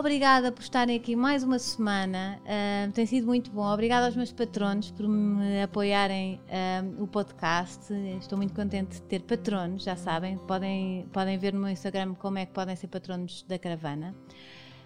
[0.00, 2.40] Obrigada por estarem aqui mais uma semana.
[2.46, 3.70] Uh, tem sido muito bom.
[3.70, 7.92] Obrigada aos meus patronos por me apoiarem uh, o podcast.
[8.18, 10.38] Estou muito contente de ter patronos, já sabem.
[10.38, 14.14] Podem, podem ver no meu Instagram como é que podem ser patronos da caravana.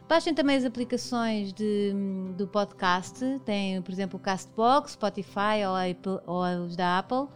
[0.08, 1.94] Baixem também as aplicações de,
[2.36, 3.41] do podcast.
[3.44, 7.28] Tem, por exemplo, o Castbox, Spotify ou, Apple, ou os da Apple.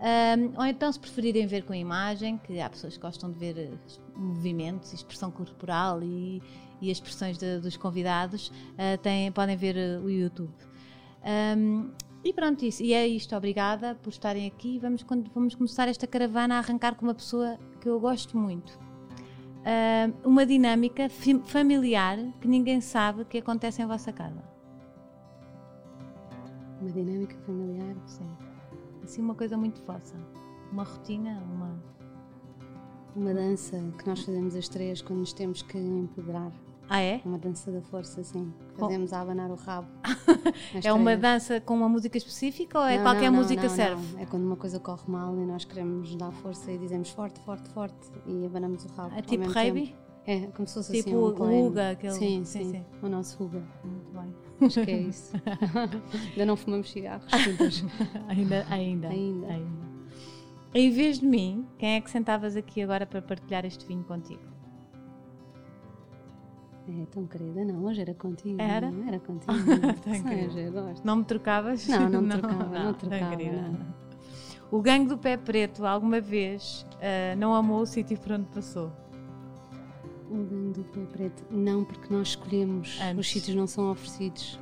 [0.00, 3.78] Um, ou então, se preferirem ver com imagem, que há pessoas que gostam de ver
[4.16, 6.40] movimentos, expressão corporal e,
[6.80, 10.52] e as expressões de, dos convidados, uh, têm, podem ver uh, o YouTube.
[11.56, 11.90] Um,
[12.24, 12.82] e pronto, isso.
[12.82, 13.34] E é isto.
[13.36, 14.78] Obrigada por estarem aqui.
[14.78, 18.78] Vamos, vamos começar esta caravana a arrancar com uma pessoa que eu gosto muito.
[19.58, 21.08] Uh, uma dinâmica
[21.44, 24.42] familiar que ninguém sabe que acontece em vossa casa.
[26.80, 27.96] Uma dinâmica familiar?
[28.06, 28.30] Sim.
[29.02, 30.16] Assim, uma coisa muito vossa.
[30.72, 31.98] Uma rotina, uma.
[33.16, 36.52] Uma dança que nós fazemos as três quando nos temos que empoderar.
[36.88, 37.20] Ah, é?
[37.24, 38.52] Uma dança da força, sim.
[38.76, 39.88] Fazemos a abanar o rabo.
[40.82, 44.22] é uma dança com uma música específica ou é não, qualquer não, música não, serve?
[44.22, 47.68] É quando uma coisa corre mal e nós queremos dar força e dizemos forte, forte,
[47.70, 49.14] forte e abanamos o rabo.
[49.14, 49.94] É tipo Reiby?
[50.26, 52.12] É, como se fosse tipo assim um o Ruga, aquele...
[52.12, 53.62] Sim, sim, sim, O nosso Ruga.
[53.82, 54.34] Muito bem.
[54.66, 55.32] Acho que é isso.
[56.32, 57.26] ainda não fumamos cigarros
[58.28, 59.48] ainda, ainda, ainda.
[59.48, 59.88] Ainda.
[60.74, 64.57] Em vez de mim, quem é que sentavas aqui agora para partilhar este vinho contigo?
[66.88, 68.60] É tão querida, não, hoje era contigo.
[68.60, 68.90] Era?
[68.90, 69.52] Não, era contigo.
[70.72, 71.04] Gosto.
[71.04, 71.86] Não me trocavas?
[71.86, 73.36] Não, não me trocava, não, não trocava.
[73.36, 73.98] Não.
[74.70, 78.90] O gangue do pé preto alguma vez uh, não amou o sítio por onde passou?
[80.30, 83.18] O gangue do pé preto, não, porque nós escolhemos, Antes.
[83.18, 84.58] os sítios não são oferecidos.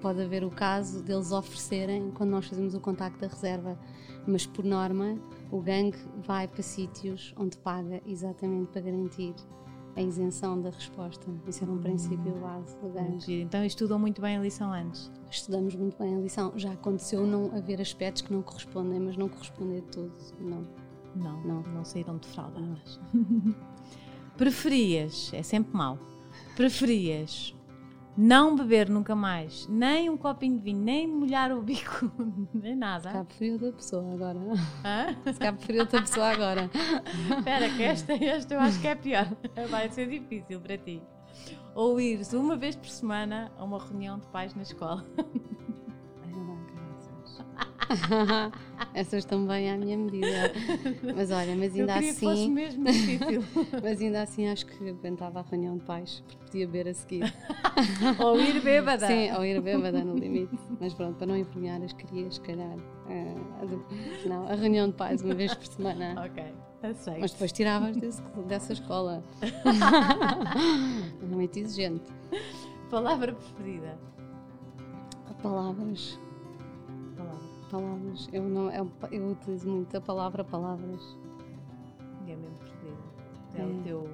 [0.00, 3.76] Pode haver o caso deles oferecerem quando nós fazemos o contacto da reserva,
[4.24, 5.18] mas por norma
[5.50, 9.34] o gangue vai para sítios onde paga exatamente para garantir
[9.96, 11.26] a isenção da resposta.
[11.48, 13.32] Isso era um princípio base do.
[13.32, 15.10] Então estudam muito bem a lição antes?
[15.30, 16.52] Estudamos muito bem a lição.
[16.56, 20.62] Já aconteceu não haver aspectos que não correspondem, mas não corresponder de tudo, não.
[21.16, 23.00] Não, não, não saíram defraudadas.
[24.36, 25.98] Preferias, é sempre mau,
[26.54, 27.54] preferias
[28.16, 32.10] não beber nunca mais, nem um copinho de vinho, nem molhar o bico,
[32.54, 33.02] nem nada.
[33.02, 34.38] Se calhar preferi outra pessoa agora.
[34.84, 35.32] Hã?
[35.32, 36.70] Se calhar preferi outra pessoa agora.
[37.38, 39.28] Espera, que esta, esta eu acho que é pior.
[39.68, 41.02] Vai ser difícil para ti.
[41.74, 45.04] Ou ires uma vez por semana a uma reunião de pais na escola.
[48.94, 50.52] Essas estão bem à minha medida.
[51.14, 52.12] Mas olha, mas ainda Eu assim.
[52.14, 53.44] Que fosse mesmo difícil.
[53.82, 57.34] mas ainda assim acho que aguentava a reunião de pais, porque podia beber a seguir.
[58.18, 59.06] ou ir bêbada.
[59.06, 60.56] Sim, ou ir bêbada no limite.
[60.80, 62.76] Mas pronto, para não envergonhar as crias, se calhar.
[62.76, 66.14] Uh, não, a reunião de pais uma vez por semana.
[66.24, 66.44] Ok.
[66.82, 67.20] Aceito.
[67.20, 69.24] Mas depois tiravas desse, dessa escola.
[71.22, 72.04] muito exigente.
[72.90, 73.98] Palavra preferida?
[75.42, 76.18] Palavras
[77.66, 78.28] palavras.
[78.32, 81.00] Eu, não, eu, eu utilizo muito a palavra palavras.
[82.26, 82.98] E é mesmo preferida.
[83.54, 84.08] É, é, o teu.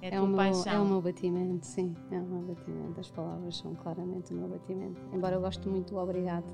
[0.00, 1.94] É, é, o meu, é o meu batimento, sim.
[2.10, 3.00] É o meu batimento.
[3.00, 5.00] As palavras são claramente o meu batimento.
[5.12, 6.46] Embora eu goste muito do obrigado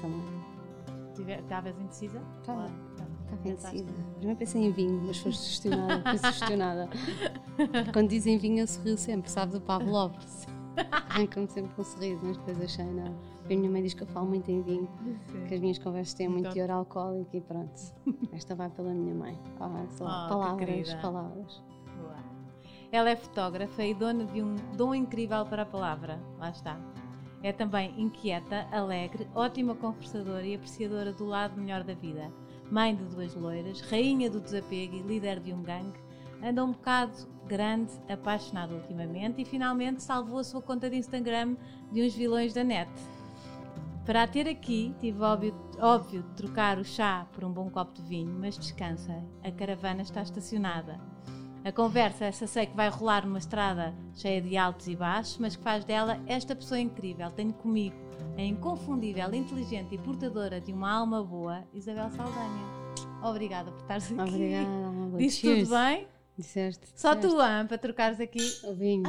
[0.00, 0.50] também.
[1.38, 2.22] Estavas indecisa?
[2.40, 2.64] Estava.
[2.64, 3.92] Estava indecisa.
[4.16, 6.02] Primeiro pensei em vinho, mas foste sugestionada.
[6.10, 6.88] Fui sugestionada.
[7.92, 9.54] Quando dizem vinho, eu sorrio sempre, sabes?
[9.54, 10.14] O Pavlov.
[11.10, 13.14] Arranca-me sempre com um sorriso, mas depois achei, não.
[13.50, 14.88] A minha mãe diz que eu falo muito em vinho,
[15.26, 15.44] Sim.
[15.48, 16.52] que as minhas conversas têm muito então.
[16.52, 17.72] teor alcoólico e pronto.
[18.32, 19.36] Esta vai pela minha mãe.
[19.58, 21.62] Ah, só oh, palavras, palavras.
[22.00, 22.16] Boa.
[22.92, 26.20] Ela é fotógrafa e dona de um dom incrível para a palavra.
[26.38, 26.78] Lá está.
[27.42, 32.30] É também inquieta, alegre, ótima conversadora e apreciadora do lado melhor da vida.
[32.70, 35.98] Mãe de duas loiras, rainha do desapego e líder de um gangue,
[36.40, 41.56] anda um bocado grande, apaixonado ultimamente e finalmente salvou a sua conta de Instagram
[41.90, 42.88] de uns vilões da net.
[44.10, 47.94] Para a ter aqui, tive óbvio, óbvio de trocar o chá por um bom copo
[47.94, 51.00] de vinho, mas descansa, a caravana está estacionada.
[51.64, 55.54] A conversa, essa sei que vai rolar numa estrada cheia de altos e baixos, mas
[55.54, 57.30] que faz dela esta pessoa incrível.
[57.30, 57.94] Tenho comigo
[58.36, 62.66] a inconfundível, inteligente e portadora de uma alma boa, Isabel Saldanha.
[63.22, 64.20] Obrigada por estares aqui.
[64.20, 65.18] Obrigada.
[65.18, 66.08] Disse tudo bem?
[66.36, 66.84] Disseste.
[66.96, 68.42] Só tu, Ana, para trocares aqui.
[68.64, 69.04] O vinho.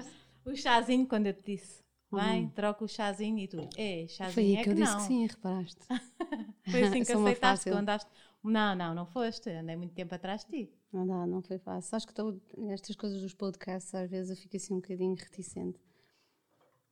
[0.46, 1.85] o chazinho, quando eu te disse.
[2.12, 2.50] Bem, hum.
[2.50, 3.68] troca o chazinho e tu.
[3.76, 5.00] É, chazinho Foi aí é que, eu que disse não.
[5.00, 5.80] que sim, reparaste.
[6.70, 8.10] foi assim que aceitaste que andaste.
[8.42, 9.50] Não, não, não foste.
[9.50, 10.72] Andei muito tempo atrás de ti.
[10.92, 11.96] Não dá, não foi fácil.
[11.96, 15.80] Acho que tô, estas coisas dos podcasts, às vezes eu fico assim um bocadinho reticente.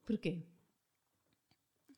[0.05, 0.43] Porquê?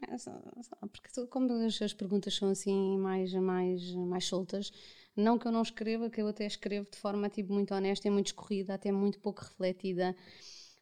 [0.08, 0.30] É só,
[0.62, 4.70] só, porque como as, as, perguntas são assim mais, mais, mais soltas,
[5.16, 8.10] não que eu não escreva, que eu até escrevo de forma tipo, muito honesta e
[8.10, 10.14] muito escorrida, até muito pouco refletida.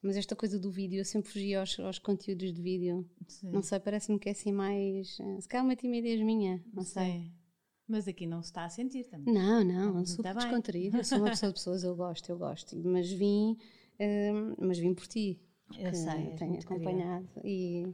[0.05, 3.09] Mas esta coisa do vídeo, eu sempre fugi aos, aos conteúdos de vídeo.
[3.27, 3.51] Sim.
[3.51, 5.19] Não sei, parece-me que é assim mais.
[5.19, 6.93] Eh, se calhar uma timidez minha, não Sim.
[6.93, 7.33] sei.
[7.89, 9.33] Mas aqui não se está a sentir também.
[9.33, 12.77] Não, não, eu sou descontraída, eu sou uma pessoa de pessoas, eu gosto, eu gosto.
[12.85, 13.57] Mas vim,
[13.99, 15.41] uh, mas vim por ti.
[15.79, 17.87] Eu sei, tenho acompanhado e,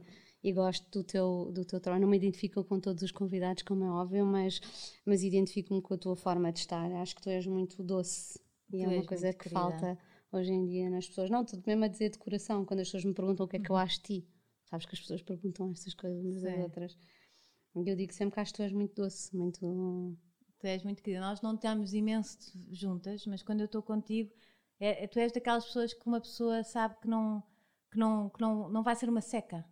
[0.43, 2.01] e gosto do teu, do teu trabalho.
[2.01, 4.59] Não me identifico com todos os convidados, como é óbvio, mas,
[5.05, 6.91] mas identifico-me com a tua forma de estar.
[6.91, 8.37] Acho que tu és muito doce
[8.69, 9.61] e tu é uma coisa que querida.
[9.61, 9.97] falta
[10.31, 11.29] hoje em dia nas pessoas.
[11.29, 13.59] Não, tudo mesmo a dizer de coração, quando as pessoas me perguntam o que é
[13.59, 13.81] que eu uhum.
[13.81, 14.27] acho de ti.
[14.65, 16.97] Sabes que as pessoas perguntam estas coisas umas às outras.
[17.75, 20.17] Eu digo sempre que acho que tu és muito doce, muito.
[20.59, 21.21] Tu és muito querida.
[21.21, 22.37] Nós não estamos imenso
[22.71, 24.31] juntas, mas quando eu estou contigo,
[24.79, 27.43] é, é, tu és daquelas pessoas que uma pessoa sabe que não,
[27.91, 29.65] que não, que não, não vai ser uma seca.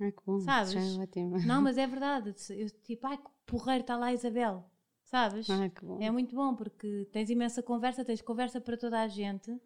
[0.00, 0.40] Ah, que bom.
[0.40, 0.72] Sabes?
[0.72, 1.38] Já é ótimo.
[1.46, 2.34] Não, mas é verdade.
[2.50, 4.64] Eu, tipo, ai, que porreiro está lá a Isabel.
[5.04, 5.48] Sabes?
[5.48, 5.98] Ah, que bom.
[6.00, 9.56] É muito bom porque tens imensa conversa, tens conversa para toda a gente,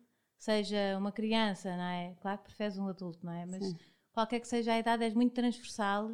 [0.41, 2.17] seja uma criança, não é?
[2.21, 3.47] Claro que preferes um adulto, não é?
[3.47, 3.77] Mas Sim.
[4.13, 6.11] qualquer que seja a idade, és muito transversal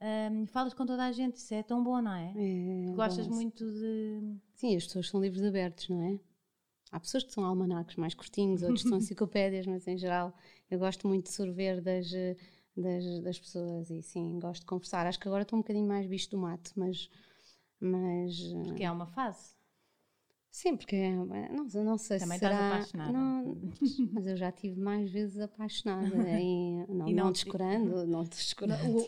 [0.00, 2.32] um, falas com toda a gente, isso é tão bom, não é?
[2.36, 3.34] é gostas bom.
[3.34, 4.36] muito de.
[4.54, 6.18] Sim, as pessoas são livros abertos, não é?
[6.90, 10.32] Há pessoas que são almanacs mais curtinhos, outros são enciclopédias, mas em geral
[10.70, 12.06] eu gosto muito de sorver das,
[12.76, 15.06] das, das, pessoas e sim, gosto de conversar.
[15.06, 17.10] Acho que agora estou um bocadinho mais bicho do mato, mas.
[17.80, 19.57] mas Porque é uma fase.
[20.58, 23.12] Sim, porque é, não, não sei Também se será, apaixonada.
[23.12, 23.56] Não,
[24.12, 29.06] mas eu já tive mais vezes apaixonada em, não, e não, não descurando, não descurando.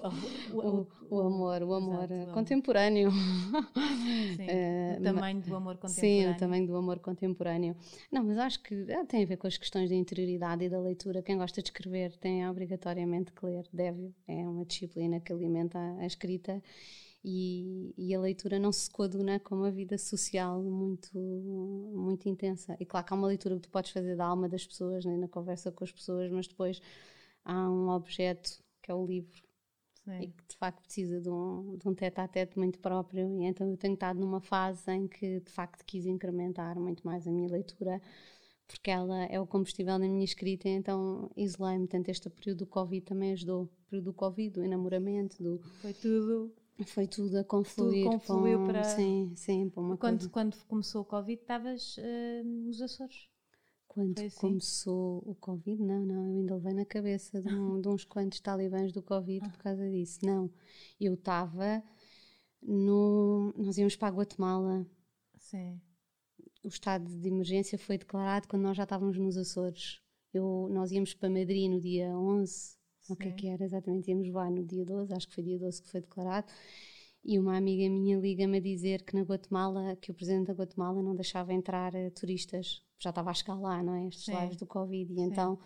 [0.52, 3.10] O, o, o, o, amor, o amor Exato, contemporâneo.
[3.10, 6.28] Sim, uh, o tamanho do amor contemporâneo.
[6.28, 7.76] Sim, o tamanho do amor contemporâneo.
[8.12, 10.78] Não, mas acho que ah, tem a ver com as questões da interioridade e da
[10.78, 11.20] leitura.
[11.20, 14.14] Quem gosta de escrever tem obrigatoriamente que ler, deve.
[14.28, 16.62] É uma disciplina que alimenta a escrita
[17.22, 22.76] e, e, a leitura não se coaduna com uma vida social muito, muito intensa.
[22.80, 25.16] E claro que há uma leitura que tu podes fazer da alma das pessoas, né,
[25.16, 26.80] na conversa com as pessoas, mas depois
[27.44, 29.42] há um objeto que é o livro
[30.04, 30.22] Sim.
[30.22, 33.28] e que de facto precisa de um, de um tete a tete muito próprio.
[33.38, 37.26] E então eu tenho estado numa fase em que de facto quis incrementar muito mais
[37.28, 38.00] a minha leitura
[38.66, 41.88] porque ela é o combustível na minha escrita, então isolei-me.
[41.88, 43.64] Portanto, este período do Covid também ajudou.
[43.64, 45.58] O período do Covid, do enamoramento, do.
[45.80, 46.54] Foi tudo
[46.84, 48.04] foi tudo a confluir.
[48.04, 48.84] Tudo confluiu com, para.
[48.84, 50.30] Sim, sim, para uma quando, coisa.
[50.30, 53.28] Quando começou o Covid, estavas uh, nos Açores?
[53.86, 54.36] Quando assim?
[54.38, 58.38] começou o Covid, não, não, eu ainda levei na cabeça de, um, de uns quantos
[58.38, 59.50] talibãs do Covid ah.
[59.50, 60.20] por causa disso.
[60.24, 60.50] Não,
[61.00, 61.82] eu estava
[62.62, 63.52] no.
[63.56, 64.86] Nós íamos para a Guatemala.
[65.38, 65.80] Sim.
[66.62, 70.00] O estado de emergência foi declarado quando nós já estávamos nos Açores.
[70.32, 72.79] Eu, nós íamos para Madrid no dia 11
[73.12, 75.58] o que é que era exatamente, íamos voar no dia 12, acho que foi dia
[75.58, 76.46] 12 que foi declarado,
[77.24, 81.02] e uma amiga minha liga-me a dizer que na Guatemala, que o presidente da Guatemala
[81.02, 84.08] não deixava entrar uh, turistas, já estava a chegar lá, não é?
[84.08, 85.22] Estes lives do Covid, e Sim.
[85.22, 85.58] então...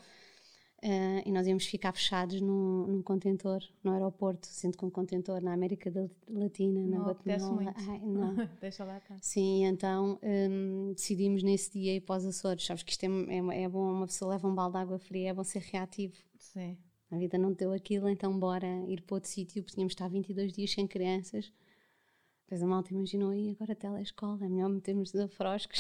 [0.84, 5.40] Uh, e nós íamos ficar fechados num, num contentor no aeroporto, sendo com um contentor
[5.40, 5.90] na América
[6.28, 7.52] Latina, na não Guatemala.
[7.54, 7.72] Muito.
[7.88, 8.34] Ai, não.
[8.60, 9.16] Deixa lá cá.
[9.22, 12.66] Sim, então um, decidimos nesse dia ir para os Açores.
[12.66, 15.30] Sabes que isto é, é, é, bom, uma pessoa leva um balde de água fria,
[15.30, 16.16] é bom ser reativo.
[16.38, 16.76] Sim
[17.10, 20.52] a vida não deu aquilo, então bora ir para outro sítio, porque tínhamos estar 22
[20.52, 21.52] dias sem crianças.
[22.44, 25.78] Depois a malta imaginou, e agora telescola, é melhor metermos afroscos,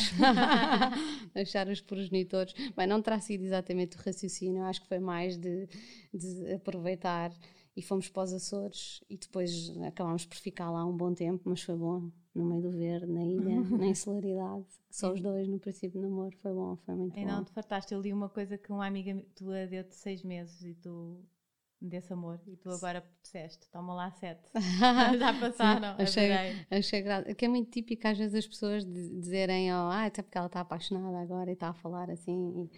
[1.34, 2.54] deixar os progenitores.
[2.76, 5.68] Bem, não terá sido exatamente o raciocínio, acho que foi mais de,
[6.12, 7.32] de aproveitar
[7.76, 11.60] e fomos para os Açores e depois acabámos por ficar lá um bom tempo, mas
[11.62, 16.00] foi bom, no meio do verde, na ilha, na insularidade, só os dois no princípio
[16.00, 17.28] do namoro, foi bom, foi muito e bom.
[17.28, 20.62] E não te fartaste, eu li uma coisa que uma amiga tua deu-te seis meses
[20.62, 21.18] e tu
[21.80, 24.50] desse amor e tu agora disseste, toma lá sete.
[25.18, 26.30] Já passaram, achei,
[26.70, 30.38] achei graça, que é muito típico às vezes as pessoas dizerem, oh, ah, até porque
[30.38, 32.70] ela está apaixonada agora e está a falar assim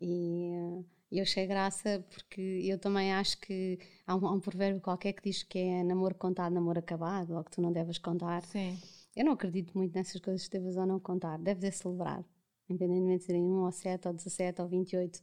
[0.00, 4.40] e, e e eu achei graça porque eu também acho que há um, há um,
[4.40, 7.98] provérbio qualquer que diz que é namoro contado, namoro acabado, ou que tu não deves
[7.98, 8.40] contar.
[8.44, 8.78] Sim.
[9.14, 11.38] Eu não acredito muito nessas coisas que deves ou não contar.
[11.38, 12.24] Deve ser celebrado,
[12.66, 15.20] independentemente de serem 1 ou 7 ou 17 ou 28.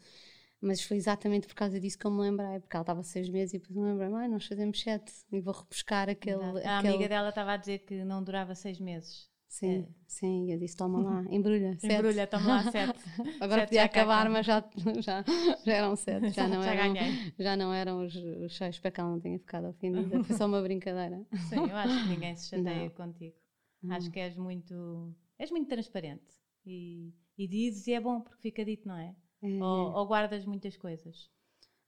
[0.62, 3.56] Mas foi exatamente por causa disso que eu me lembrei, porque ela estava seis meses
[3.56, 6.44] e depois me lembrei, ah, nós fazemos sete e vou repescar aquele.
[6.44, 6.94] A aquele...
[6.94, 9.28] amiga dela estava a dizer que não durava seis meses.
[9.50, 9.88] Sim, é.
[10.06, 11.76] sim, eu disse: toma lá, embrulha.
[11.80, 11.92] Sete.
[11.92, 13.00] Embrulha, toma lá, sete.
[13.42, 14.64] Agora sete podia acabar, mas já,
[15.00, 15.26] já,
[15.66, 16.30] já eram sete.
[16.30, 16.94] Já não, já eram,
[17.40, 20.24] já não eram os, os seis para ela não tenha ficado ofendida.
[20.24, 21.26] Foi só uma brincadeira.
[21.50, 22.90] Sim, eu acho que ninguém se chateia não.
[22.92, 23.36] contigo.
[23.84, 23.92] Hum.
[23.92, 28.64] Acho que és muito, és muito transparente e, e dizes e é bom porque fica
[28.64, 29.16] dito, não é?
[29.42, 29.64] é.
[29.64, 31.32] Ou, ou guardas muitas coisas.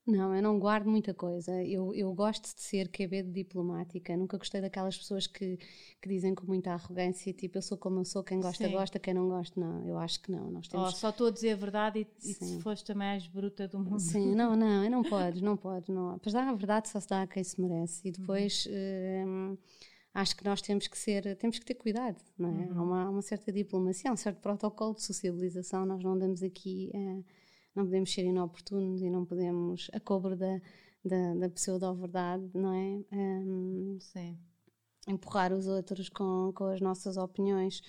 [0.04, 1.62] Não, eu não guardo muita coisa.
[1.62, 4.16] Eu, eu gosto de ser de diplomática.
[4.16, 5.56] Nunca gostei daquelas pessoas que,
[6.00, 8.72] que dizem com muita arrogância, tipo, eu sou como eu sou, quem gosta, Sim.
[8.72, 9.86] gosta, quem não gosta, não.
[9.86, 10.50] Eu acho que não.
[10.50, 10.88] Nós temos...
[10.88, 13.78] Oh, só estou a dizer a verdade e, e se foste a mais bruta do
[13.78, 14.00] mundo.
[14.00, 15.88] Sim, não, não, não podes, não podes.
[15.88, 16.10] Não.
[16.10, 18.08] Apesar da verdade só se dá a quem se merece.
[18.08, 18.66] E depois...
[18.66, 19.52] Uhum.
[19.52, 19.58] Hum,
[20.14, 22.66] acho que nós temos que ser, temos que ter cuidado, não é?
[22.66, 22.78] Uhum.
[22.78, 27.24] Há, uma, uma, certa diplomacia, um certo protocolo de sociabilização, nós não andamos aqui uh,
[27.74, 30.60] não podemos ser inoportunos e não podemos a cobro da,
[31.04, 33.16] da, da pseudo-verdade, não é?
[33.16, 34.38] Um, Sim.
[35.08, 37.82] Empurrar os outros com, com as nossas opiniões.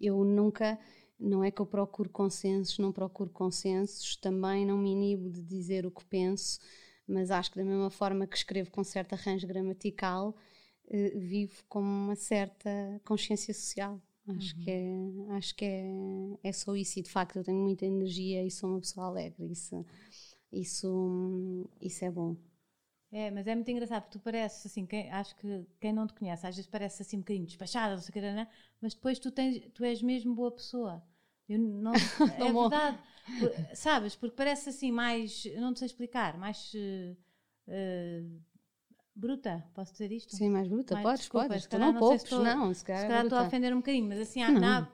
[0.00, 0.78] Eu nunca,
[1.18, 5.86] não é que eu procuro consensos, não procuro consensos, também não me inibo de dizer
[5.86, 6.60] o que penso,
[7.06, 10.36] mas acho que da mesma forma que escrevo com certo arranjo gramatical,
[10.88, 12.70] eh, vivo com uma certa
[13.04, 14.00] consciência social.
[14.36, 14.62] Acho uhum.
[14.62, 15.86] que, é, acho que é,
[16.42, 16.98] é só isso.
[16.98, 19.50] E de facto eu tenho muita energia e sou uma pessoa alegre.
[19.50, 19.84] Isso,
[20.52, 22.36] isso, isso é bom.
[23.10, 26.12] É, mas é muito engraçado porque tu pareces assim, quem, acho que quem não te
[26.12, 28.46] conhece às vezes parece assim um bocadinho despachada, não sei o que, né?
[28.82, 31.02] mas depois tu, tens, tu és mesmo boa pessoa.
[31.48, 31.92] Eu não,
[32.36, 32.98] é verdade,
[33.74, 34.14] sabes?
[34.14, 37.16] Porque parece assim mais, não te sei explicar, mais uh,
[39.18, 40.34] bruta, posso dizer isto?
[40.36, 41.68] Sim, mais bruta, mais, podes, desculpa, podes.
[41.72, 44.20] não, não poucos, estou, não, se calhar, se calhar estou a ofender um bocadinho, mas
[44.20, 44.88] assim, não.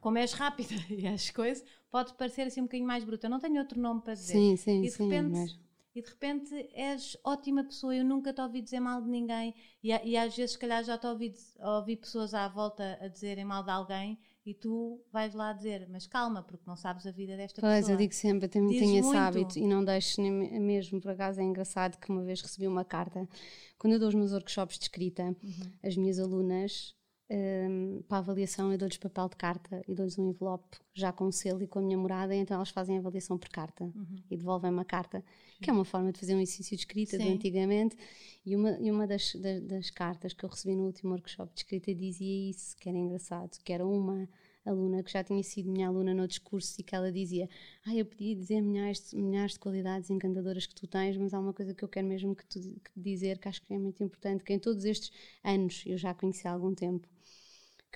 [0.00, 3.28] como és rápida e as coisas, pode parecer assim um bocadinho mais bruta.
[3.28, 4.32] Não tenho outro nome para dizer.
[4.32, 5.08] Sim, sim, e de sim.
[5.08, 5.66] Repente, mas...
[5.94, 9.88] E de repente és ótima pessoa, eu nunca te ouvi dizer mal de ninguém e,
[9.88, 13.62] e às vezes se calhar já te ouvi, ouvi pessoas à volta a dizerem mal
[13.62, 17.60] de alguém e tu vais lá dizer, mas calma, porque não sabes a vida desta
[17.60, 17.88] pois, pessoa.
[17.88, 21.10] Pois, eu digo sempre, eu tenho, tenho esse hábito e não deixo nem mesmo, por
[21.10, 23.28] acaso é engraçado que uma vez recebi uma carta,
[23.76, 25.72] quando eu dou os meus workshops de escrita, uhum.
[25.82, 26.95] as minhas alunas,
[27.28, 31.24] um, para a avaliação eu dou-lhes papel de carta e dou-lhes um envelope já com
[31.26, 33.84] o selo e com a minha morada, e então elas fazem a avaliação por carta
[33.84, 34.16] uhum.
[34.30, 35.24] e devolvem uma carta,
[35.60, 37.24] que é uma forma de fazer um exercício de escrita Sim.
[37.24, 37.96] de antigamente,
[38.44, 41.60] e uma, e uma das, das, das, cartas que eu recebi no último workshop de
[41.60, 44.28] escrita dizia isso, que era engraçado, que era uma
[44.64, 47.48] aluna que já tinha sido minha aluna no discurso e que ela dizia
[47.84, 51.52] ah, eu podia dizer milhares, milhares de qualidades encantadoras que tu tens, mas há uma
[51.52, 54.44] coisa que eu quero mesmo que tu que dizer, que acho que é muito importante,
[54.44, 55.10] que em todos estes
[55.42, 57.08] anos, eu já conheci há algum tempo,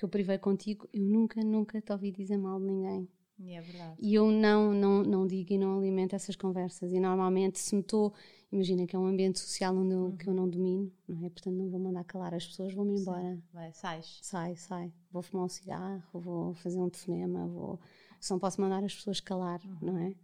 [0.01, 3.07] que eu privei contigo, eu nunca, nunca te ouvi dizer mal de ninguém.
[3.37, 3.95] E é verdade.
[3.99, 6.91] E eu não, não, não digo e não alimento essas conversas.
[6.91, 8.11] E normalmente, se me estou
[8.51, 10.17] imagina que é um ambiente social onde eu, uhum.
[10.17, 11.29] que eu não domino, não é?
[11.29, 13.35] Portanto, não vou mandar calar as pessoas, vou-me embora.
[13.35, 13.43] Sim.
[13.53, 14.19] Vai, sais.
[14.23, 14.91] Sai, sai.
[15.11, 17.79] Vou fumar um cigarro, vou fazer um telefonema, vou...
[18.19, 19.77] só posso mandar as pessoas calar, uhum.
[19.81, 20.15] não é?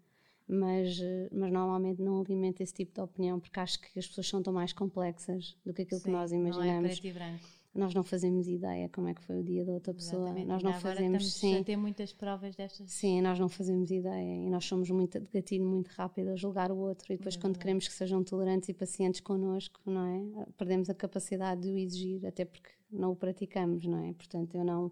[0.47, 0.99] Mas,
[1.31, 4.53] mas normalmente não alimento esse tipo de opinião porque acho que as pessoas são tão
[4.53, 6.81] mais complexas do que aquilo Sim, que nós imaginamos.
[6.81, 9.63] Não é preto e branco nós não fazemos ideia como é que foi o dia
[9.63, 10.23] da outra pessoa.
[10.23, 10.47] Exatamente.
[10.47, 11.33] Nós não agora fazemos.
[11.33, 12.91] Sim, ter muitas provas destas.
[12.91, 16.71] Sim, nós não fazemos ideia e nós somos muito de gatilho muito rápido a julgar
[16.71, 20.45] o outro e depois quando queremos que sejam tolerantes e pacientes connosco, não é?
[20.57, 24.13] Perdemos a capacidade de o exigir, até porque não o praticamos, não é?
[24.13, 24.91] Portanto, eu não.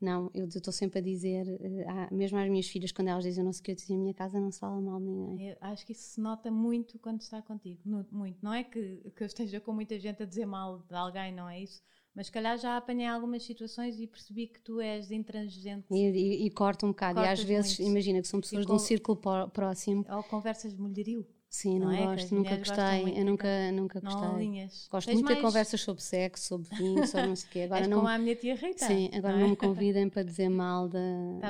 [0.00, 3.52] Não, eu estou sempre a dizer, uh, mesmo às minhas filhas, quando elas dizem não
[3.52, 5.50] sei o que, eu dizia, a minha casa não se fala mal de ninguém.
[5.50, 8.42] Eu acho que isso se nota muito quando está contigo, muito.
[8.42, 11.46] Não é que, que eu esteja com muita gente a dizer mal de alguém, não
[11.46, 11.82] é isso?
[12.14, 15.86] Mas se calhar já apanhei algumas situações e percebi que tu és intransigente.
[15.90, 17.20] E, e, e corta um bocado.
[17.20, 17.90] Cortas e às vezes, muito.
[17.90, 19.18] imagina que são pessoas com, de um círculo
[19.52, 20.04] próximo.
[20.08, 21.26] Ou conversas de mulherio.
[21.50, 22.04] Sim, não, não é?
[22.04, 23.18] gosto, nunca gostei.
[23.18, 24.22] Eu nunca, nunca gostei.
[24.22, 24.88] Não alinhas.
[24.88, 25.38] Gosto Tens muito mais...
[25.38, 27.60] de conversas sobre sexo, sobre vinho, sobre não sei o quê.
[27.62, 28.86] Agora és não, como a minha tia Rita.
[28.86, 29.42] Sim, agora não, é?
[29.42, 31.00] não me convidem para dizer mal da,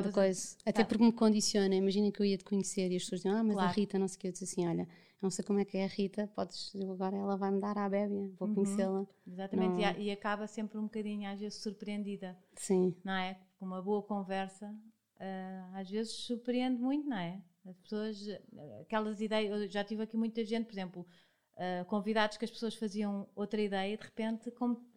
[0.01, 0.57] da coisa.
[0.65, 0.85] Até tá.
[0.87, 1.75] porque me condiciona.
[1.75, 3.69] Imagina que eu ia te conhecer e as pessoas diziam, ah, mas claro.
[3.69, 4.29] a Rita, não sei o quê.
[4.29, 4.89] Eu disse assim, olha,
[5.23, 7.89] não sei como é que é a Rita, podes, agora ela vai me dar à
[7.89, 9.07] bébia, vou uhum, conhecê-la.
[9.27, 10.01] Exatamente, não...
[10.01, 12.39] e, e, acaba sempre um bocadinho, às vezes, surpreendida.
[12.57, 12.97] Sim.
[13.05, 13.39] Não é?
[13.59, 14.67] Com uma boa conversa,
[15.17, 17.43] uh, às vezes surpreende muito, não é?
[17.67, 18.19] As pessoas,
[18.81, 21.07] aquelas ideias, eu já tive aqui muita gente, por exemplo,
[21.57, 24.90] uh, convidados que as pessoas faziam outra ideia e de repente, como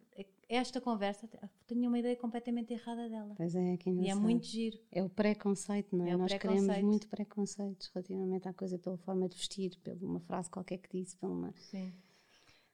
[0.54, 1.28] esta conversa,
[1.66, 3.34] tenho uma ideia completamente errada dela.
[3.36, 4.78] Pois é, que E é muito giro.
[4.90, 6.10] É o preconceito, não é?
[6.10, 10.50] é Nós queremos muito preconceitos relativamente à coisa pela forma de vestir, pela uma frase
[10.50, 11.52] qualquer que disse, pela uma...
[11.56, 11.92] Sim.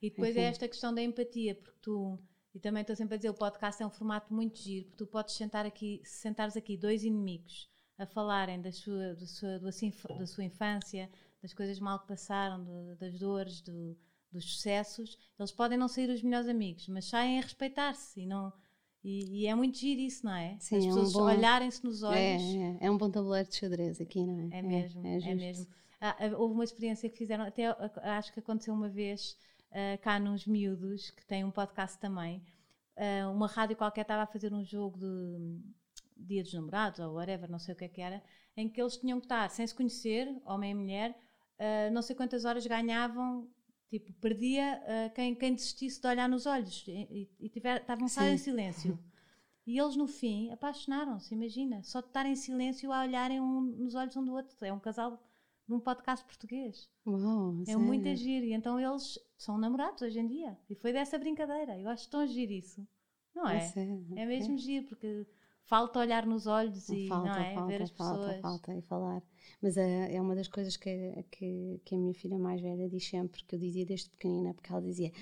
[0.02, 0.40] E depois é Enfim.
[0.40, 2.18] é esta questão da empatia, porque tu,
[2.54, 5.06] e também estou sempre a dizer, o podcast é um formato muito giro, porque tu
[5.06, 7.68] podes sentar aqui, se sentares aqui dois inimigos
[7.98, 11.10] a falarem da sua, da sua, da sua infância,
[11.42, 13.96] das coisas mal que passaram, do, das dores, do,
[14.32, 18.52] dos sucessos, eles podem não ser os melhores amigos, mas saem a respeitar-se e não
[19.02, 20.56] E, e, é muito giro isso, não é?
[20.60, 22.18] Sim, As é pessoas um bom, olharem-se nos olhos.
[22.18, 24.58] É, é, é, um bom tabuleiro de xadrez aqui, não é?
[24.58, 25.66] É mesmo, é, é mesmo.
[26.00, 27.66] Ah, ah, houve uma experiência que fizeram, até
[28.02, 29.36] acho que aconteceu uma vez
[29.70, 32.42] uh, cá nos Miúdos, que tem um podcast também.
[32.96, 35.60] Uh, uma rádio qualquer estava a fazer um jogo de
[36.16, 38.22] Dia dos Namorados ou whatever, não sei o que é que era,
[38.56, 41.10] em que eles tinham que estar sem se conhecer, homem e mulher,
[41.58, 43.48] uh, não sei quantas horas ganhavam
[43.90, 48.22] Tipo, perdia uh, quem, quem desistisse de olhar nos olhos e, e, tiver, estavam só
[48.22, 48.96] em silêncio.
[49.66, 51.82] E eles, no fim, apaixonaram-se, imagina.
[51.82, 54.56] Só de estar em silêncio a olharem um, nos olhos um do outro.
[54.64, 55.20] É um casal
[55.66, 56.88] num podcast português.
[57.04, 57.80] Uau, é sério?
[57.80, 58.44] muito agir.
[58.44, 60.56] E então eles são namorados hoje em dia.
[60.68, 61.78] E foi dessa brincadeira.
[61.78, 62.86] Eu acho tão giro isso.
[63.34, 63.72] Não é?
[64.16, 65.26] É, é mesmo giro, porque
[65.64, 67.54] falta olhar nos olhos e falta, é?
[67.54, 68.40] falta, ver as falta, pessoas.
[68.40, 69.22] Falta e falar.
[69.62, 73.08] Mas é, é uma das coisas que, que, que, a minha filha mais velha diz
[73.08, 75.12] sempre, que eu dizia desde pequenina, porque ela dizia: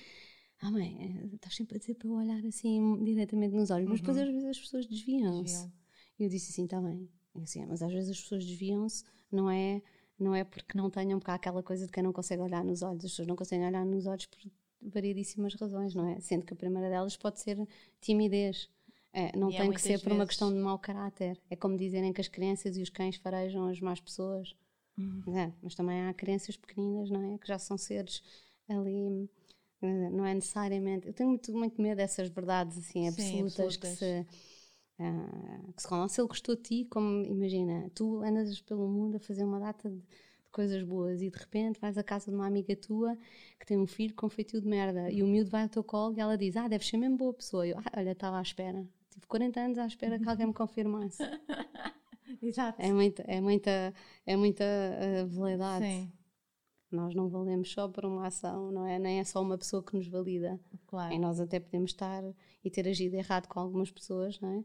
[0.61, 4.01] Ah, mãe, eh, estás sempre a dizer para eu olhar assim diretamente nos olhos, mas
[4.01, 4.23] depois uhum.
[4.23, 5.43] às vezes as pessoas desviam-se.
[5.43, 5.73] Desviam.
[6.19, 7.09] E eu disse assim: Está bem.
[7.43, 9.83] Assim, mas às vezes as pessoas desviam-se, não é,
[10.19, 12.83] não é porque não tenham, porque há aquela coisa de quem não consegue olhar nos
[12.83, 13.05] olhos.
[13.05, 14.41] As pessoas não conseguem olhar nos olhos por
[14.81, 16.21] variedíssimas razões, não é?
[16.21, 17.59] Sendo que a primeira delas pode ser
[18.01, 18.71] timidez
[19.13, 21.41] é, não e tem que ser por uma questão de mau caráter.
[21.51, 24.55] É como dizerem que as crianças e os cães farejam as más pessoas.
[24.97, 25.37] Uhum.
[25.37, 27.39] É, mas também há crianças pequeninas, não é?
[27.39, 28.23] Que já são seres
[28.69, 29.29] ali.
[29.81, 31.07] Não é necessariamente.
[31.07, 33.77] Eu tenho muito, muito medo dessas verdades assim, absolutas, Sim, absolutas.
[33.77, 34.27] que se.
[34.99, 36.09] Uh, que se rolam.
[36.09, 39.89] Se ele gostou de ti, como imagina, tu andas pelo mundo a fazer uma data
[39.89, 40.03] de,
[40.51, 43.17] coisas boas e de repente vais à casa de uma amiga tua
[43.61, 46.15] que tem um filho com feitio de merda e o miúdo vai ao teu colo
[46.17, 47.67] e ela diz: Ah, deves ser mesmo boa pessoa.
[47.67, 48.85] Eu, ah, olha, estava à espera.
[49.19, 51.23] Tive 40 anos à espera que alguém me confirmasse.
[52.41, 52.81] Exato.
[52.81, 53.95] É muita, é muita,
[54.25, 55.85] é muita uh, veleidade.
[55.85, 56.13] Sim.
[56.91, 58.97] Nós não valemos só por uma ação, não é?
[58.99, 60.59] Nem é só uma pessoa que nos valida.
[60.87, 61.13] Claro.
[61.13, 62.23] E nós até podemos estar
[62.65, 64.65] e ter agido errado com algumas pessoas, não é?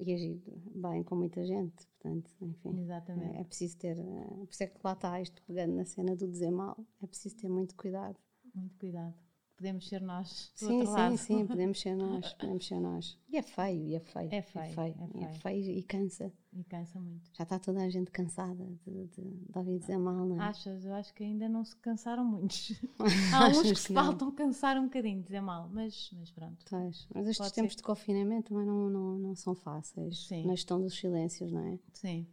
[0.00, 0.42] E agido
[0.74, 1.86] bem com muita gente.
[1.86, 2.80] Portanto, enfim.
[2.80, 3.36] Exatamente.
[3.36, 3.98] É, é preciso ter.
[3.98, 6.82] É, por isso é que lá está isto pegando na cena do dizer mal.
[7.02, 8.16] É preciso ter muito cuidado.
[8.54, 9.25] Muito cuidado
[9.56, 11.16] podemos ser nós sim, sim, lado.
[11.16, 13.18] Sim, podemos ser nós, podemos ser nós.
[13.28, 14.28] E é feio, e é feio.
[14.32, 15.24] É feio, é feio, é feio.
[15.24, 16.32] É feio e cansa.
[16.52, 17.30] E cansa muito.
[17.32, 20.44] Já está toda a gente cansada de, de, de ouvir dizer mal, não é?
[20.44, 20.84] Achas?
[20.84, 22.72] Eu acho que ainda não se cansaram muitos.
[23.34, 26.64] Há uns que, que faltam cansar um bocadinho, dizer mal, mas, mas pronto.
[26.68, 27.78] Pois, mas estes Pode tempos ser.
[27.78, 30.26] de confinamento também não, não, não são fáceis.
[30.28, 30.46] Sim.
[30.46, 31.78] Na gestão dos silêncios, não é?
[31.92, 32.26] Sim.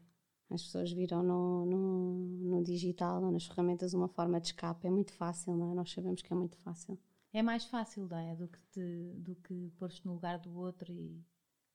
[0.50, 2.14] As pessoas viram no, no,
[2.50, 4.86] no digital ou nas ferramentas uma forma de escape.
[4.86, 5.74] É muito fácil, não é?
[5.74, 6.98] Nós sabemos que é muito fácil
[7.34, 8.36] é mais fácil, não é?
[8.36, 11.22] Do que, te, do que pôr-te no lugar do outro e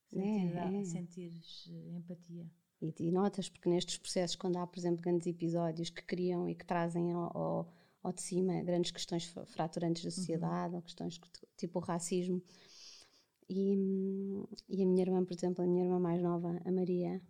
[0.09, 0.85] sentir, é, é.
[0.85, 2.47] sentires eh, empatia.
[2.81, 6.55] E, e, notas, porque nestes processos, quando há, por exemplo, grandes episódios que criam e
[6.55, 10.77] que trazem ao, ao, ao de cima grandes questões fraturantes da sociedade, uhum.
[10.77, 11.21] ou questões
[11.57, 12.41] tipo o racismo,
[13.51, 13.75] e,
[14.69, 17.21] e, a minha irmã, por exemplo, a minha irmã mais nova, a Maria,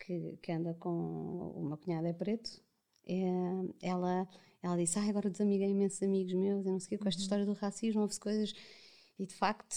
[0.00, 2.60] que, que anda com o meu cunhado é preto,
[3.06, 3.30] é,
[3.82, 4.28] ela
[4.62, 7.20] ela disse, ah, agora desamiguei imensos amigos meus e não sei o quê, com esta
[7.20, 7.24] uhum.
[7.24, 8.54] história do racismo, houve-se coisas,
[9.18, 9.76] e de facto,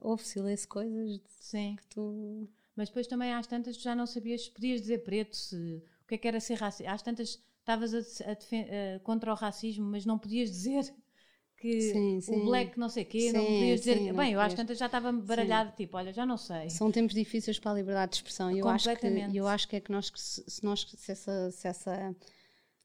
[0.00, 1.76] houve-se lê-se coisas Sim.
[1.76, 2.48] que tu...
[2.74, 6.16] Mas depois também às tantas tu já não sabias, podias dizer preto, se, o que
[6.16, 10.04] é que era ser racista, às tantas estavas a, a, a, contra o racismo, mas
[10.04, 10.94] não podias dizer
[11.58, 12.42] que sim, sim.
[12.42, 13.98] o black não sei o quê, sim, não podias dizer.
[13.98, 16.68] Sim, bem, eu acho que tantas já estava baralhado, tipo, olha, já não sei.
[16.68, 18.50] São tempos difíceis para a liberdade de expressão.
[18.50, 22.14] Eu acho que eu acho que é que nós se nós se essa, se essa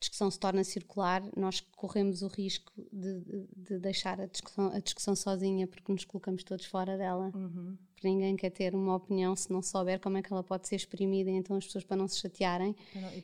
[0.01, 4.79] discussão se torna circular, nós corremos o risco de, de, de deixar a discussão, a
[4.79, 7.31] discussão, sozinha porque nos colocamos todos fora dela.
[7.33, 7.77] Uhum.
[7.93, 10.75] Porque ninguém quer ter uma opinião se não souber como é que ela pode ser
[10.75, 12.75] exprimida, então as pessoas, para não se chatearem,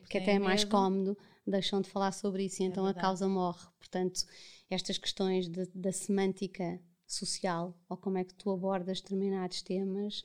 [0.08, 3.04] que até é mais cómodo, deixam de falar sobre isso e é então verdade.
[3.04, 3.66] a causa morre.
[3.76, 4.24] Portanto,
[4.70, 10.22] estas questões de, da semântica social ou como é que tu abordas determinados temas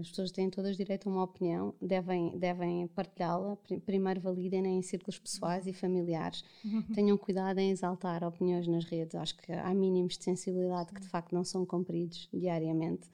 [0.00, 5.18] as pessoas têm todas direito a uma opinião, devem, devem partilhá-la, primeiro validem em círculos
[5.18, 6.44] pessoais e familiares.
[6.94, 9.14] Tenham cuidado em exaltar opiniões nas redes.
[9.14, 13.08] Acho que há mínimos de sensibilidade que de facto não são cumpridos diariamente.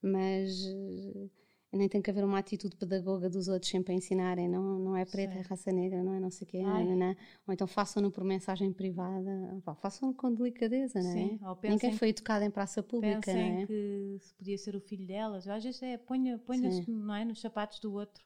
[0.00, 1.30] Mas uh,
[1.74, 5.04] nem tem que haver uma atitude pedagoga dos outros sempre a ensinarem, não, não é
[5.04, 5.38] preta, Sim.
[5.38, 7.16] é raça negra, não é não sei o quê, não, não, não.
[7.46, 11.12] ou então façam-no por mensagem privada, façam-no com delicadeza, não é?
[11.12, 13.66] Sim, Ninguém foi educado em praça pública, não é?
[13.66, 17.40] que se podia ser o filho delas, às vezes é ponha, ponha não é, nos
[17.40, 18.24] sapatos do outro.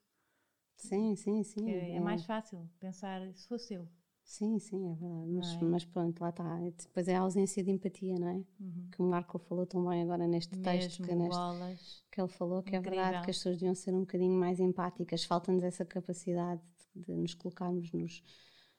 [0.76, 1.68] Sim, sim, sim.
[1.68, 3.88] É, é, mais fácil pensar se fosse eu.
[4.28, 5.30] Sim, sim, é verdade.
[5.30, 5.64] Mas, é?
[5.64, 6.58] mas pronto, lá está.
[6.60, 8.44] Depois é a ausência de empatia, não é?
[8.60, 8.88] Uhum.
[8.92, 11.02] Que o Marco falou tão bem agora neste Mesmo texto.
[11.02, 12.92] Que, neste, que ele falou que Incrível.
[12.92, 15.24] é verdade que as pessoas deviam ser um bocadinho mais empáticas.
[15.24, 16.60] Falta-nos essa capacidade
[16.94, 18.22] de, de nos colocarmos nos,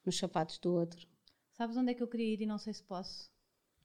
[0.06, 1.08] nos sapatos do outro.
[1.52, 3.32] Sabes onde é que eu queria ir e não sei se posso?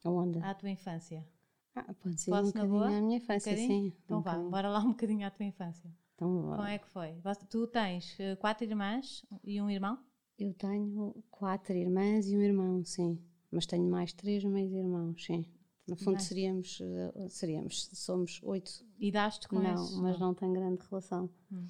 [0.05, 0.39] Aonde?
[0.41, 1.27] À tua infância.
[1.75, 2.87] Ah, pode ser Posso, um bocadinho boa?
[2.87, 3.93] à minha infância, um sim.
[4.05, 4.51] Então um vá, bocadinho.
[4.51, 5.91] bora lá um bocadinho à tua infância.
[6.15, 7.17] Então, Como é que foi?
[7.49, 9.99] Tu tens eh, quatro irmãs e um irmão?
[10.39, 13.19] Eu tenho quatro irmãs e um irmão, sim.
[13.51, 15.45] Mas tenho mais três meios irmãos, sim.
[15.87, 18.85] No fundo seríamos, eh, seríamos, somos oito.
[18.99, 19.97] E daste com Não, esses?
[19.97, 21.29] mas não tem grande relação.
[21.53, 21.67] Hum.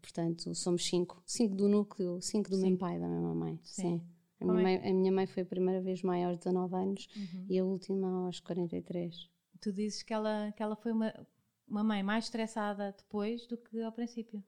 [0.00, 1.22] Portanto, somos cinco.
[1.24, 2.70] Cinco do núcleo, cinco do sim.
[2.70, 3.82] meu pai e da minha mãe, sim.
[3.82, 4.02] sim.
[4.40, 4.62] A minha, é?
[4.62, 7.46] mãe, a minha mãe foi a primeira vez mãe aos 19 anos uhum.
[7.48, 11.26] e a última aos 43 tu dizes que ela, que ela foi uma,
[11.66, 14.44] uma mãe mais estressada depois do que ao princípio.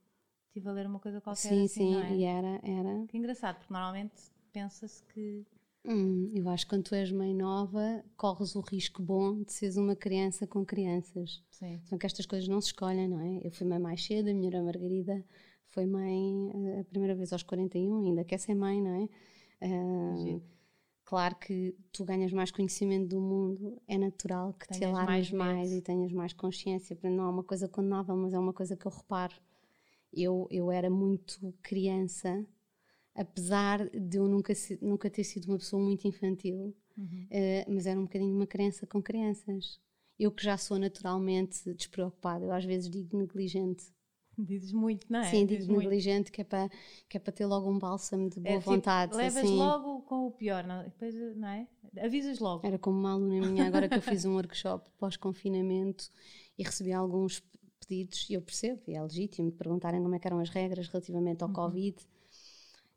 [0.57, 2.15] Estive a ler uma coisa qualquer sim, assim, Sim, é?
[2.15, 3.07] e era, era.
[3.09, 4.15] Que engraçado, porque normalmente
[4.51, 5.45] pensa-se que...
[5.85, 9.77] Hum, eu acho que quando tu és mãe nova, corres o risco bom de seres
[9.77, 11.43] uma criança com crianças.
[11.51, 11.79] Sim.
[11.85, 13.47] São que estas coisas não se escolhem, não é?
[13.47, 15.23] Eu fui mãe mais cedo, a minha irmã Margarida
[15.69, 19.09] foi mãe eh, a primeira vez aos 41, ainda quer ser mãe, não é?
[19.67, 20.43] Uh,
[21.07, 25.31] Claro que tu ganhas mais conhecimento do mundo, é natural que tenhas te alarmes mais,
[25.31, 26.99] mais e tenhas mais consciência.
[27.05, 29.37] Não é uma coisa condenável, mas é uma coisa que eu reparo.
[30.17, 32.47] Eu, eu era muito criança,
[33.15, 37.27] apesar de eu nunca, nunca ter sido uma pessoa muito infantil, uhum.
[37.31, 39.79] uh, mas era um bocadinho uma criança com crianças.
[40.19, 43.85] Eu que já sou naturalmente despreocupada, eu às vezes digo negligente.
[44.39, 45.31] Dizes muito, não é?
[45.31, 46.69] Sim, digo negligente, que é, para,
[47.09, 49.17] que é para ter logo um bálsamo de boa é, tipo, vontade.
[49.17, 49.57] Levas assim.
[49.57, 51.67] logo com o pior, não, depois, não é?
[52.03, 52.67] Avisas logo.
[52.67, 56.11] Era como uma aluna minha, agora que eu fiz um workshop pós-confinamento
[56.59, 57.43] e recebi alguns
[57.87, 61.43] pedidos, e eu percebo, e é legítimo, de perguntarem como é eram as regras relativamente
[61.43, 61.55] ao uhum.
[61.55, 61.97] Covid.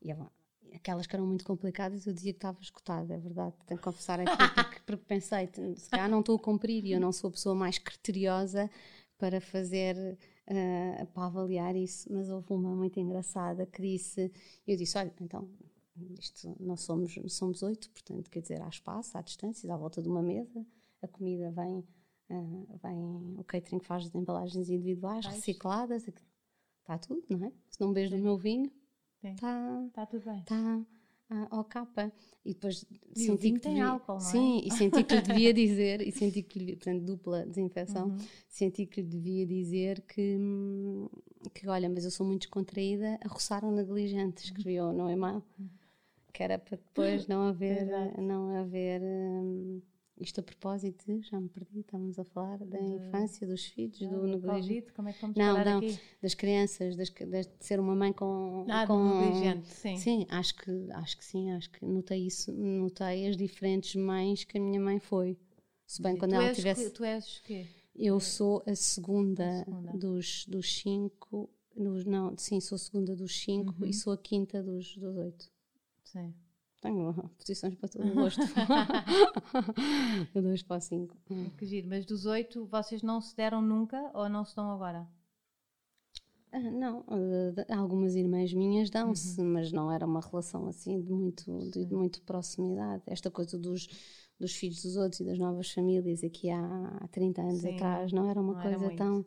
[0.02, 0.30] E eu,
[0.74, 3.56] aquelas que eram muito complicadas, eu dizia que estava escutada, é verdade.
[3.68, 7.00] Tenho que confessar aqui, porque, porque pensei, se calhar não estou a cumprir e eu
[7.00, 8.70] não sou a pessoa mais criteriosa
[9.18, 10.18] para fazer
[10.50, 14.32] uh, para avaliar isso, mas houve uma muito engraçada que disse,
[14.68, 15.48] eu disse, olha, então,
[16.18, 20.08] isto, nós somos, somos oito, portanto, quer dizer, há espaço, há distâncias, à volta de
[20.08, 20.66] uma mesa,
[21.02, 21.84] a comida vem,
[22.30, 27.52] uh, vem o catering faz as embalagens individuais, recicladas, está tudo, não é?
[27.70, 28.72] Se não beijo do meu vinho,
[29.24, 30.44] está tá tudo bem.
[30.44, 30.86] Tá,
[31.50, 32.12] ao capa.
[32.44, 34.68] E depois e senti que tem devia, álcool, não sim, é?
[34.68, 38.18] e senti que lhe devia dizer, e senti que lhe, portanto, dupla desinfecção, uhum.
[38.48, 40.38] senti que lhe devia dizer que,
[41.54, 45.44] que, olha, mas eu sou muito descontraída, a roçar um negligente, escreveu no e-mail,
[46.34, 47.86] que era para depois não haver,
[48.18, 49.82] não haver hum,
[50.20, 52.86] isto a propósito de, já me perdi, estávamos a falar da de...
[52.86, 54.92] infância, dos filhos, não, do negligente.
[54.94, 56.00] como é que vamos não, não, aqui?
[56.22, 58.66] das crianças, das, de ser uma mãe com...
[58.70, 59.98] Ah, com negligente, sim.
[59.98, 64.58] Sim, acho que, acho que sim, acho que notei isso, notei as diferentes mães que
[64.58, 65.38] a minha mãe foi.
[65.88, 66.86] Se bem sim, quando ela tivesse...
[66.86, 67.66] Que, tu és o quê?
[67.96, 69.98] Eu sou a segunda, a segunda.
[69.98, 73.88] Dos, dos cinco, dos, não, sim, sou a segunda dos cinco uhum.
[73.88, 75.50] e sou a quinta dos, dos oito.
[76.04, 76.34] Sim.
[76.82, 78.42] Tenho posições para todo o gosto.
[80.34, 81.18] dois para cinco.
[81.58, 81.88] Que giro.
[81.90, 85.08] Mas dos oito, vocês não se deram nunca ou não se dão agora?
[86.52, 89.54] Ah, não, uh, algumas irmãs minhas dão-se, uhum.
[89.54, 93.04] mas não era uma relação assim de muito, de, de muito proximidade.
[93.06, 93.88] Esta coisa dos,
[94.40, 98.12] dos filhos dos outros e das novas famílias aqui há, há 30 anos Sim, atrás
[98.12, 99.26] não era uma não coisa era tão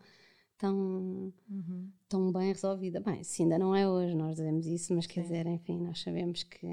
[0.62, 1.90] tão, uhum.
[2.09, 3.01] tão bem resolvida.
[3.01, 5.11] Bem, se ainda não é hoje, nós dizemos isso, mas Sim.
[5.11, 6.64] quer dizer, enfim, nós sabemos que.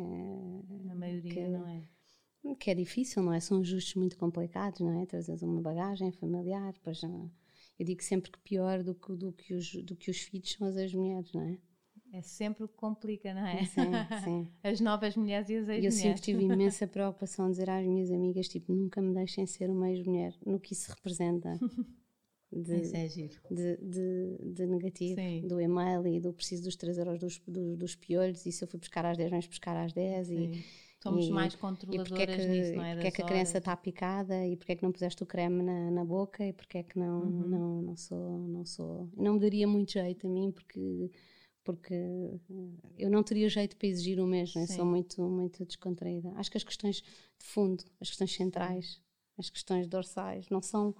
[0.91, 1.81] A maioria que, não é.
[2.59, 3.39] Que é difícil, não é?
[3.39, 5.07] São ajustes muito complicados, não é?
[5.07, 9.73] Trazes uma bagagem familiar, pois eu digo sempre que pior do que, do que, os,
[9.83, 11.57] do que os filhos são as, as mulheres, não é?
[12.13, 13.65] É sempre o que complica, não é?
[13.65, 13.91] Sim,
[14.23, 14.47] sim.
[14.63, 15.85] As novas mulheres e as ex-mulheres.
[15.85, 19.69] Eu sempre tive imensa preocupação de dizer às minhas amigas, tipo, nunca me deixem ser
[19.69, 21.59] uma ex-mulher, no que isso representa.
[22.51, 25.47] de, é de, de, de, negativo, Sim.
[25.47, 28.67] do e-mail e do preciso dos 3 euros dos, dos, dos piolhos, e se eu
[28.67, 30.51] fui buscar às 10, vamos buscar às 10 Sim.
[30.51, 32.93] e Somos e, mais controladoras e é que, nisso, não é?
[32.93, 35.63] Porque é que a criança está picada e porque é que não puseste o creme
[35.63, 37.47] na, na boca e porque é que não, uhum.
[37.47, 39.09] não, não sou, não sou.
[39.15, 41.09] Não me daria muito jeito a mim porque
[41.63, 41.93] porque
[42.97, 46.31] eu não teria jeito para exigir o mesmo, eu sou muito, muito descontraída.
[46.35, 48.99] Acho que as questões de fundo, as questões centrais,
[49.37, 50.95] as questões dorsais, não são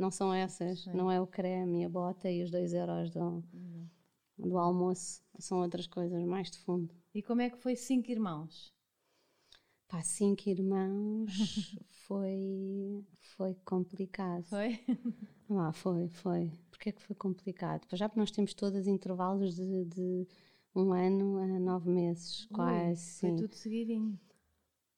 [0.00, 0.92] não são essas, Sim.
[0.94, 3.44] não é o creme, a bota e os dois euros do,
[4.38, 6.94] do almoço, são outras coisas mais de fundo.
[7.14, 8.72] E como é que foi cinco irmãos?
[9.88, 11.30] Pá, cinco irmãos
[12.06, 14.44] foi, foi complicado.
[14.44, 14.78] Foi?
[15.52, 16.52] Ah, foi, foi.
[16.70, 17.84] Porquê é que foi complicado?
[17.88, 20.28] Pois já porque nós temos todos intervalos de, de
[20.76, 23.18] um ano a nove meses, Ui, quase.
[23.18, 23.36] Foi sim.
[23.36, 24.16] tudo seguidinho.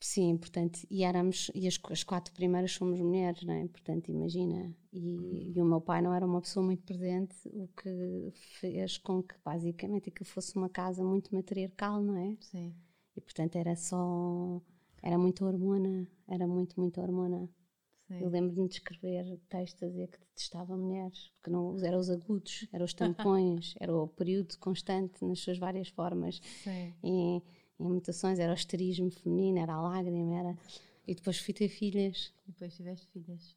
[0.02, 3.68] Sim, portanto, e éramos, e as, as, quatro primeiras somos mulheres, não é?
[3.68, 4.74] Portanto, imagina.
[4.92, 9.22] E, e, o meu pai não era uma pessoa muito presente, o que fez com
[9.22, 12.36] que, basicamente, aquilo fosse uma casa muito matriarcal, não é?
[12.40, 12.74] Sim.
[13.16, 14.60] E, portanto, era só.
[15.00, 17.48] Era muito hormona, era muito, muito hormona.
[18.08, 18.22] Sim.
[18.22, 22.66] Eu lembro-me de escrever textos a dizer que detestava mulheres, porque não eram os agudos,
[22.72, 26.40] eram os tampões, era o período constante nas suas várias formas.
[26.64, 26.92] Sim.
[27.04, 27.42] E,
[27.88, 30.58] em mutações, era o esterismo feminino, era a lágrima, era.
[31.06, 32.32] E depois fui ter filhas.
[32.46, 33.56] Depois tiveste filhas.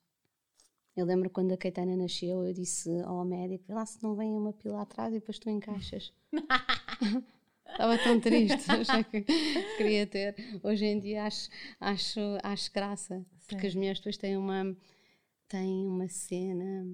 [0.95, 4.53] Eu lembro quando a Caetana nasceu, eu disse ao médico: lá se não vem uma
[4.53, 6.13] pila atrás e depois tu encaixas.
[7.67, 9.21] Estava tão triste, achei que
[9.75, 10.35] queria ter.
[10.63, 13.67] Hoje em dia acho, acho, acho graça, porque Sim.
[13.67, 14.77] as mulheres depois têm uma,
[15.49, 16.87] têm uma cena,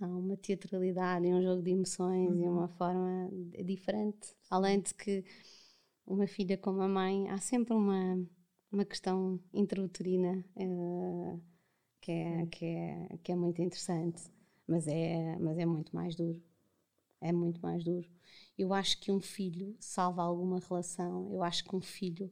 [0.00, 2.42] uma teatralidade e um jogo de emoções uhum.
[2.42, 3.30] e uma forma
[3.64, 4.34] diferente.
[4.48, 5.24] Além de que
[6.10, 8.20] uma filha como a mãe, há sempre uma,
[8.70, 11.40] uma questão intrauterina uh,
[12.00, 14.22] que, é, que, é, que é muito interessante,
[14.66, 16.42] mas é, mas é muito mais duro.
[17.20, 18.08] É muito mais duro.
[18.58, 21.30] Eu acho que um filho salva alguma relação.
[21.32, 22.30] Eu acho que um filho,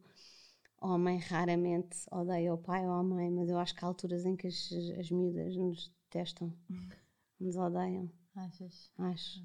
[0.81, 4.35] homem, raramente odeia o pai ou a mãe, mas eu acho que há alturas em
[4.35, 6.53] que as, as miúdas nos detestam,
[7.39, 8.11] nos odeiam.
[8.35, 8.91] Achas?
[8.99, 9.45] Acho.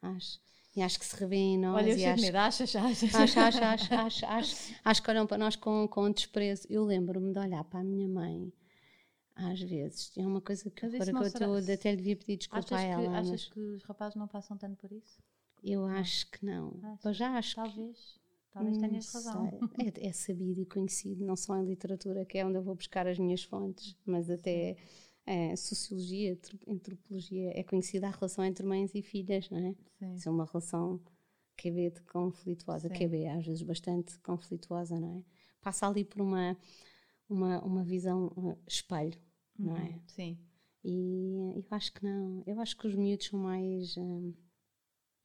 [0.00, 0.40] Acho.
[0.76, 1.76] E acho que se revêem em nós.
[1.76, 3.14] Olha, eu e acho, medo, achas, achas.
[3.14, 6.66] Acho, acho, acho, acho, acho, acho que olham para nós com, com desprezo.
[6.68, 8.52] Eu lembro-me de olhar para a minha mãe
[9.36, 10.12] às vezes.
[10.16, 12.82] É uma coisa que, agora que eu, eu até lhe devia pedir desculpa achas a
[12.82, 13.02] ela.
[13.02, 13.48] Que, achas mas...
[13.48, 15.18] que os rapazes não passam tanto por isso?
[15.62, 16.78] Eu acho que não.
[17.02, 17.56] Pois já acho.
[17.56, 18.22] Talvez.
[18.52, 19.50] Talvez tenhas razão.
[19.78, 23.04] É, é, sabido e conhecido, não só em literatura, que é onde eu vou buscar
[23.04, 24.76] as minhas fontes, mas até
[25.26, 29.74] é, sociologia, antropologia, é conhecida a relação entre mães e filhas, não é?
[29.98, 30.14] Sim.
[30.14, 31.00] Isso é uma relação
[31.56, 32.94] que é de conflituosa, Sim.
[32.94, 35.22] que é às vezes bastante conflituosa, não é?
[35.62, 36.56] Passa ali por uma,
[37.28, 39.18] uma, uma visão uh, espelho,
[39.58, 39.66] uhum.
[39.66, 40.00] não é?
[40.06, 40.38] Sim.
[40.84, 42.42] E eu acho que não.
[42.46, 43.96] Eu acho que os miúdos são mais.
[43.96, 44.34] Um,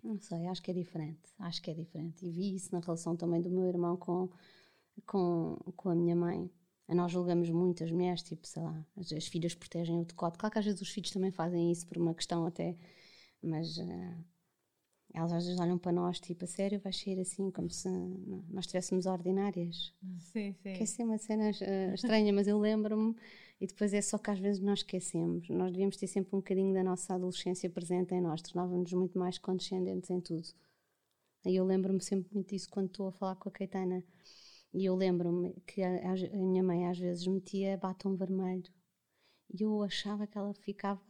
[0.02, 1.34] não sei, acho que é diferente.
[1.38, 2.26] Acho que é diferente.
[2.26, 4.30] E vi isso na relação também do meu irmão com,
[5.06, 6.50] com, com a minha mãe.
[6.94, 10.38] Nós julgamos muito as mulheres, tipo, sei lá, as, as filhas protegem o decote.
[10.38, 12.76] Claro que às vezes os filhos também fazem isso por uma questão até,
[13.42, 14.26] mas uh,
[15.14, 17.90] elas às vezes olham para nós, tipo, a sério, vai sair assim, como se
[18.50, 19.94] nós estivéssemos ordinárias.
[20.20, 20.74] Sim, sim.
[20.74, 23.16] Que é assim uma cena uh, estranha, mas eu lembro-me
[23.60, 25.50] e depois é só que às vezes nós esquecemos.
[25.50, 29.38] Nós devíamos ter sempre um bocadinho da nossa adolescência presente em nós, tornávamos-nos muito mais
[29.38, 30.48] condescendentes em tudo.
[31.46, 34.04] E eu lembro-me sempre muito disso quando estou a falar com a Caetana.
[34.74, 38.72] E eu lembro-me que a, a, minha mãe às vezes metia batom vermelho
[39.52, 41.02] e eu achava que ela ficava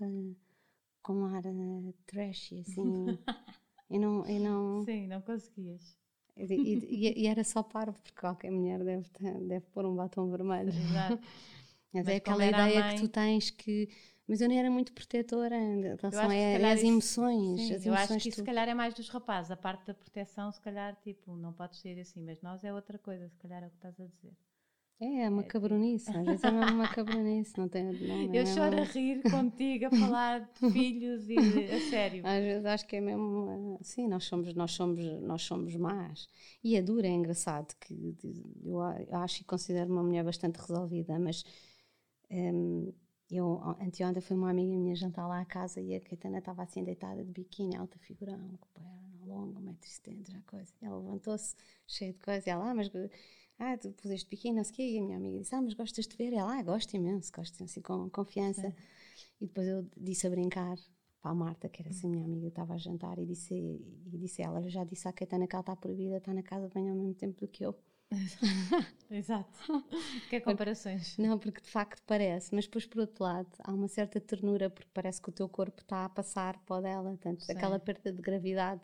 [1.02, 3.06] com ar uh, trashy, assim.
[3.90, 4.86] e não, e não...
[4.86, 5.98] Sim, não conseguias.
[6.38, 9.10] E, e, e, era só parvo, porque qualquer mulher deve,
[9.42, 10.70] deve pôr um batom vermelho.
[10.70, 11.20] Exato.
[11.92, 12.96] Mas, é aquela ideia mãe...
[12.96, 13.90] que tu tens que.
[14.30, 16.30] Mas eu não era muito protetora em relação
[16.72, 17.62] às emoções.
[17.62, 19.50] Sim, as eu emoções acho que isso se calhar é mais dos rapazes.
[19.50, 23.00] A parte da proteção, se calhar, tipo, não podes ser assim, mas nós é outra
[23.00, 24.32] coisa, se calhar é o que estás a dizer.
[25.02, 27.86] É, é uma é, cabronice, às vezes é uma cabronice, não tem.
[27.86, 28.82] Não, eu é choro uma...
[28.82, 32.22] a rir contigo, a falar de filhos e de, a sério.
[32.24, 33.80] Às vezes acho que é mesmo.
[33.82, 36.30] Sim, nós somos, nós somos, nós somos más.
[36.64, 38.16] E é dura, é engraçado, que
[38.64, 38.80] eu
[39.12, 41.44] acho e considero uma mulher bastante resolvida, mas
[42.30, 42.94] um,
[43.30, 46.84] eu, anteontem foi uma amiga minha jantar lá à casa e a Caetana estava assim
[46.84, 50.74] deitada de biquíni, alta figurão, com perna longa, 1,70m, já coisa.
[50.82, 51.56] E ela levantou-se
[51.88, 52.92] cheia de coisa e ela, ah, mas
[53.60, 54.84] ah, tu puseste biquíni, não sei o quê.
[54.94, 56.34] E a minha amiga disse, ah, mas gostas de ver?
[56.34, 58.74] Ela, ah, gosto imenso, gosto assim com confiança.
[59.40, 60.78] E depois eu disse a brincar
[61.22, 64.42] para a Marta, que era assim minha amiga, estava a jantar, e disse, e disse
[64.42, 67.14] ela, já disse à Caetana que ela está proibida, está na casa bem ao mesmo
[67.14, 67.76] tempo do que eu.
[69.10, 69.84] Exato.
[70.30, 71.18] Que é comparações.
[71.18, 74.90] Não, porque de facto parece, mas depois por outro lado há uma certa ternura porque
[74.94, 77.52] parece que o teu corpo está a passar para o dela, tanto Sim.
[77.52, 78.82] aquela perda de gravidade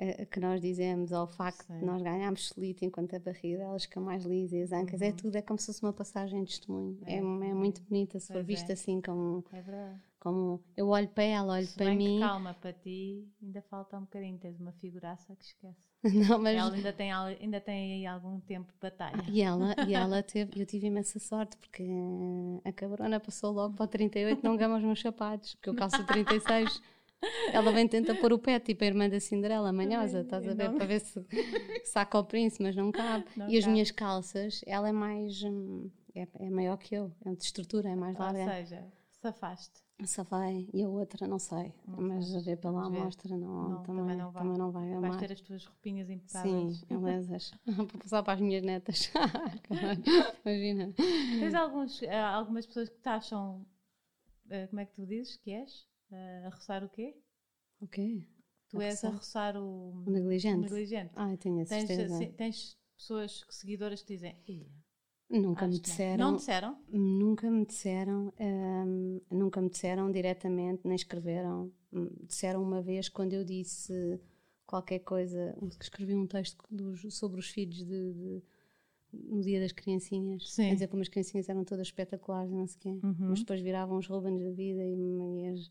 [0.00, 1.78] uh, que nós dizemos, ou o facto Sim.
[1.78, 5.06] de nós ganharmos solito enquanto a barriga delas fica mais lisa e as ancas, é
[5.06, 5.10] uhum.
[5.10, 6.98] é tudo, é como se fosse uma passagem de testemunho.
[7.06, 8.74] É, é, é muito bonita se for vista é.
[8.74, 10.00] assim como, é verdade.
[10.26, 12.18] Como eu olho para ela, olho se para mim.
[12.18, 15.88] calma, para ti ainda falta um bocadinho, tens uma figuraça que esquece.
[16.28, 16.56] Não, mas...
[16.56, 19.22] Ela ainda tem, ainda tem aí algum tempo de batalha.
[19.28, 21.86] e ela, e ela teve, eu tive imensa sorte porque
[22.64, 26.04] a cabrona passou logo para o 38, não gama os meus sapatos, porque eu calço
[26.04, 26.82] 36.
[27.52, 30.70] Ela vem tenta pôr o pé, tipo a irmã da Cinderela, manhosa, estás a ver,
[30.70, 30.76] não...
[30.76, 31.24] para ver se
[31.86, 33.24] saca o príncipe, mas não cabe.
[33.36, 33.58] Não e cabe.
[33.58, 35.40] as minhas calças, ela é mais.
[35.44, 38.40] Hum, é, é maior que eu, é de estrutura, é mais larga.
[38.40, 38.84] Ou seja,
[39.22, 39.85] safaste.
[39.98, 43.82] Essa vai e a outra não sei, não mas a ver pela amostra não, não,
[43.82, 44.42] também, também, não vai.
[44.42, 46.76] Também não vai Vais ter as tuas roupinhas impecáveis.
[46.80, 47.50] Sim, belezas.
[47.64, 49.10] para passar para as minhas netas.
[50.44, 50.92] Imagina.
[50.92, 53.66] Tens alguns, eh, algumas pessoas que te acham,
[54.50, 55.88] eh, como é que tu dizes que és?
[56.10, 57.16] Eh, a roçar o quê?
[57.80, 58.22] O quê?
[58.68, 59.10] Tu a és roçar?
[59.10, 60.58] a roçar o, o negligente.
[60.58, 61.12] O negligente.
[61.16, 62.18] Ah, tenho a certeza.
[62.18, 64.36] Tens, tens pessoas seguidoras que dizem,
[65.28, 66.30] Nunca Acho me disseram.
[66.30, 66.36] Não.
[66.36, 66.78] disseram?
[66.88, 71.70] Nunca me disseram, hum, nunca me disseram diretamente, nem escreveram.
[71.92, 74.20] Hum, disseram uma vez quando eu disse
[74.64, 78.42] qualquer coisa, escrevi um texto dos, sobre os filhos de, de,
[79.12, 80.52] no dia das criancinhas.
[80.52, 80.70] Sim.
[80.70, 82.88] A dizer como as criancinhas eram todas espetaculares, não sei quê.
[83.02, 83.14] Uhum.
[83.18, 85.70] Mas depois viravam os Rubens da vida e, e as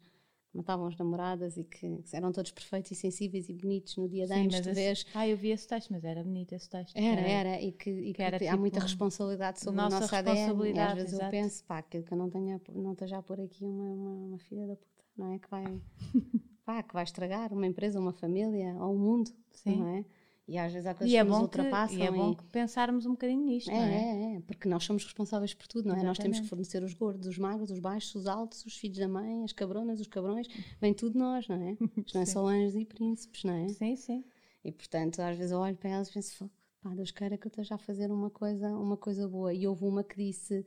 [0.55, 4.25] matavam as namoradas e que, que, eram todos perfeitos e sensíveis e bonitos no dia
[4.25, 5.05] de anos, tu vês.
[5.13, 6.95] Ah, eu vi esse texto, mas era bonito esse texto.
[6.95, 10.15] Era, era, era e que, e que, era, há tipo, muita responsabilidade sobre o nosso
[10.15, 11.25] ADN e às vezes exato.
[11.25, 14.11] eu penso, pá, que, que eu não tenha, não esteja a pôr aqui uma, uma,
[14.11, 15.39] uma, filha da puta, não é?
[15.39, 15.81] Que vai,
[16.65, 19.77] pá, que vai estragar uma empresa, uma família ou o um mundo, Sim.
[19.77, 20.05] não é?
[20.47, 21.97] E às vezes há coisas é que nos ultrapassam.
[21.97, 22.51] Que, e é bom e...
[22.51, 23.95] pensarmos um bocadinho nisto, é, não é?
[23.95, 25.97] É, é, porque nós somos responsáveis por tudo, não é?
[25.97, 26.07] Exatamente.
[26.07, 29.07] Nós temos que fornecer os gordos, os magros, os baixos, os altos, os filhos da
[29.07, 30.47] mãe, as cabronas, os cabrões,
[30.79, 31.71] vem tudo nós, não é?
[31.97, 33.67] Isto não é só anjos e príncipes, não é?
[33.69, 34.23] Sim, sim.
[34.63, 37.49] E portanto, às vezes eu olho para elas e penso, pá, Deus queira que eu
[37.49, 39.51] esteja a fazer uma coisa, uma coisa boa.
[39.51, 40.63] E houve uma que disse,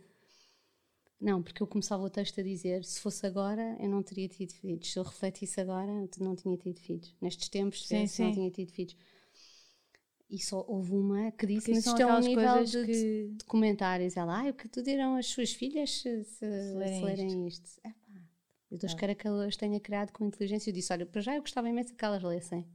[1.20, 4.52] não, porque eu começava o texto a dizer, se fosse agora, eu não teria tido
[4.54, 4.92] filhos.
[4.92, 7.14] Se eu refletisse agora, eu não tinha tido filhos.
[7.20, 8.24] Nestes tempos, sim, sim.
[8.24, 8.96] não tinha tido filhos
[10.30, 13.30] e só houve uma que disse, mas isto é um nível de, que...
[13.32, 14.16] de, comentários.
[14.16, 17.64] Ela, ah, o que tu dirão as suas filhas se, se, se lerem, lerem isto?
[17.66, 17.78] isto.
[17.78, 18.20] Epá,
[18.70, 19.16] eu Deus claro.
[19.16, 20.68] que elas tenha criado com inteligência.
[20.68, 22.66] Eu disse, olha, para já eu gostava imenso que elas lessem.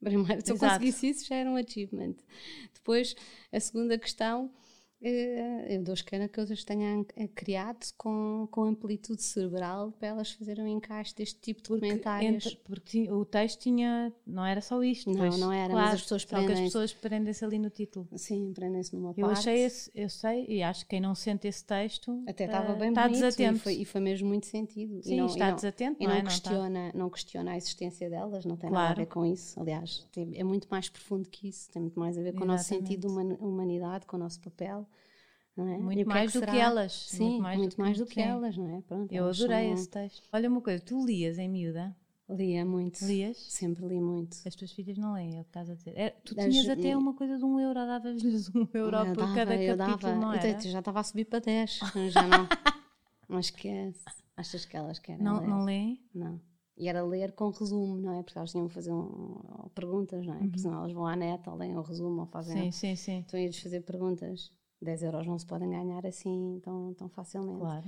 [0.00, 2.16] Primeiro, se eu conseguisse isso já era um achievement.
[2.74, 3.14] Depois,
[3.52, 4.52] a segunda questão
[5.02, 10.64] eu dou esquerda que eles tenham eh, criado com, com amplitude cerebral para elas fazerem
[10.64, 12.46] um encaixe deste tipo de porque comentários.
[12.46, 15.10] Entre, porque o texto tinha, não era só isto.
[15.10, 18.06] Não, pois, não era, claro, mas as pessoas prendem as pessoas prendem-se ali no título.
[18.14, 19.38] Sim, prendem-se numa eu parte.
[19.38, 22.78] Achei esse, eu sei, e acho que quem não sente esse texto até estava uh,
[22.78, 23.56] bem está bonito desatento.
[23.56, 25.02] E foi, e foi mesmo muito sentido.
[25.02, 26.22] Sim, e não, está e não, desatento, e não, não, é?
[26.24, 28.88] questiona, não, não, questiona a existência delas, não tem claro.
[28.88, 29.58] nada a ver com isso.
[29.58, 32.50] Aliás, tem, é muito mais profundo que isso, tem muito mais a ver com Exatamente.
[32.50, 34.86] o nosso sentido de humanidade, com o nosso papel.
[35.68, 35.78] É?
[35.78, 36.92] Muito mais que é que do que elas.
[36.92, 38.80] Sim, muito mais, muito do, mais que, do que elas, não é?
[38.82, 39.74] Pronto, eu adorei são...
[39.74, 40.28] esse texto.
[40.32, 41.94] Olha uma coisa, tu lias em miúda?
[42.30, 43.04] Lia muito.
[43.04, 43.36] Lias?
[43.36, 44.36] Sempre li muito.
[44.46, 45.92] As tuas filhas não leem, é o que estás a dizer.
[45.96, 49.16] É, tu das, tinhas até uma coisa de um euro, davas-lhes um euro eu por
[49.16, 50.14] dava, cada capítulo, dava.
[50.14, 50.48] não era?
[50.48, 52.46] Eu já estava a subir para 10, já não.
[53.28, 54.04] Mas esquece.
[54.36, 55.48] Achas que elas querem não, ler?
[55.48, 56.00] Não leem?
[56.14, 56.40] Não.
[56.76, 58.22] E era ler com resumo, não é?
[58.22, 60.38] Porque elas tinham que fazer um, perguntas, não é?
[60.38, 60.42] Uhum.
[60.44, 62.56] Porque senão elas vão à net, ou leem o resumo, ou fazem...
[62.56, 63.24] Sim, sim, sim.
[63.26, 67.58] Então ias fazer perguntas 10 euros não se podem ganhar assim tão, tão facilmente.
[67.58, 67.86] Claro.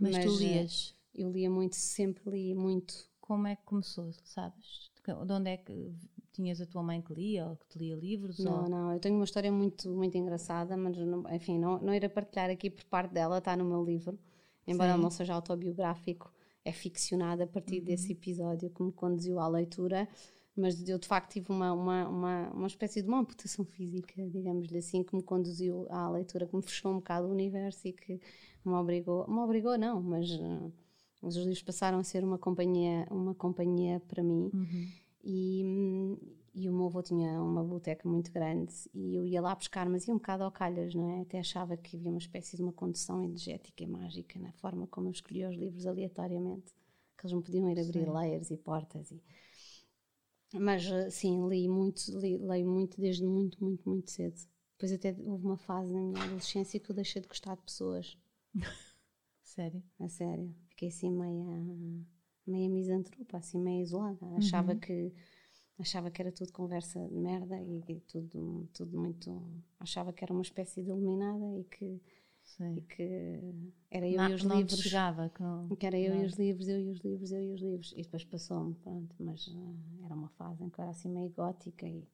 [0.00, 0.94] Mas, Mas tu eh, lias?
[1.14, 3.10] Eu lia muito, sempre li muito.
[3.20, 4.90] Como é que começou, sabes?
[5.04, 5.92] De onde é que
[6.32, 8.38] tinhas a tua mãe que lia ou que te lia livros?
[8.38, 8.68] Não, ou...
[8.68, 10.96] não, eu tenho uma história muito, muito engraçada, mas
[11.32, 14.18] enfim, não, não irei partilhar aqui por parte dela, está no meu livro,
[14.66, 15.00] embora Sim.
[15.00, 16.32] não seja autobiográfico,
[16.64, 17.84] é ficcionado a partir uhum.
[17.84, 20.08] desse episódio que me conduziu à leitura
[20.56, 24.78] mas eu de facto tive uma, uma, uma, uma espécie de uma amputação física, digamos-lhe
[24.78, 28.20] assim, que me conduziu à leitura, que me fechou um bocado o universo e que
[28.64, 30.72] me obrigou, me obrigou não, mas, uh,
[31.22, 34.88] os livros passaram a ser uma companhia, uma companhia para mim uhum.
[35.22, 36.18] e,
[36.52, 40.06] e o meu avô tinha uma biblioteca muito grande e eu ia lá buscar, mas
[40.06, 41.20] ia um bocado ao calhas, não é?
[41.20, 45.06] Até achava que havia uma espécie de uma condução energética e mágica na forma como
[45.08, 46.74] eu escolhia os livros aleatoriamente,
[47.16, 48.10] que eles me podiam ir abrir Sim.
[48.10, 49.22] layers e portas e
[50.54, 54.36] mas eh, sim, li muito, li, leio muito desde muito, muito, muito cedo.
[54.72, 58.18] Depois até houve uma fase na minha adolescência que eu deixei de gostar de pessoas.
[59.42, 59.82] sério?
[60.00, 60.54] A sério.
[60.68, 61.46] Fiquei assim meia,
[62.46, 64.26] meia misantropa, assim meia isolada.
[64.36, 64.80] Achava uhum.
[64.80, 65.12] que
[65.78, 69.42] achava que era tudo conversa de merda e, e, tudo, tudo muito.
[69.78, 72.00] Achava que era uma espécie de iluminada e que
[72.44, 72.76] Sim.
[72.76, 74.80] e que era eu não, e os não livros.
[74.80, 76.22] Chegava, que, não, que era eu não.
[76.22, 77.92] e os livros, eu e os livros, eu e os livros.
[77.96, 81.30] E depois passou-me, pronto, mas uh, era uma fase em que eu era assim meio
[81.30, 82.06] gótica e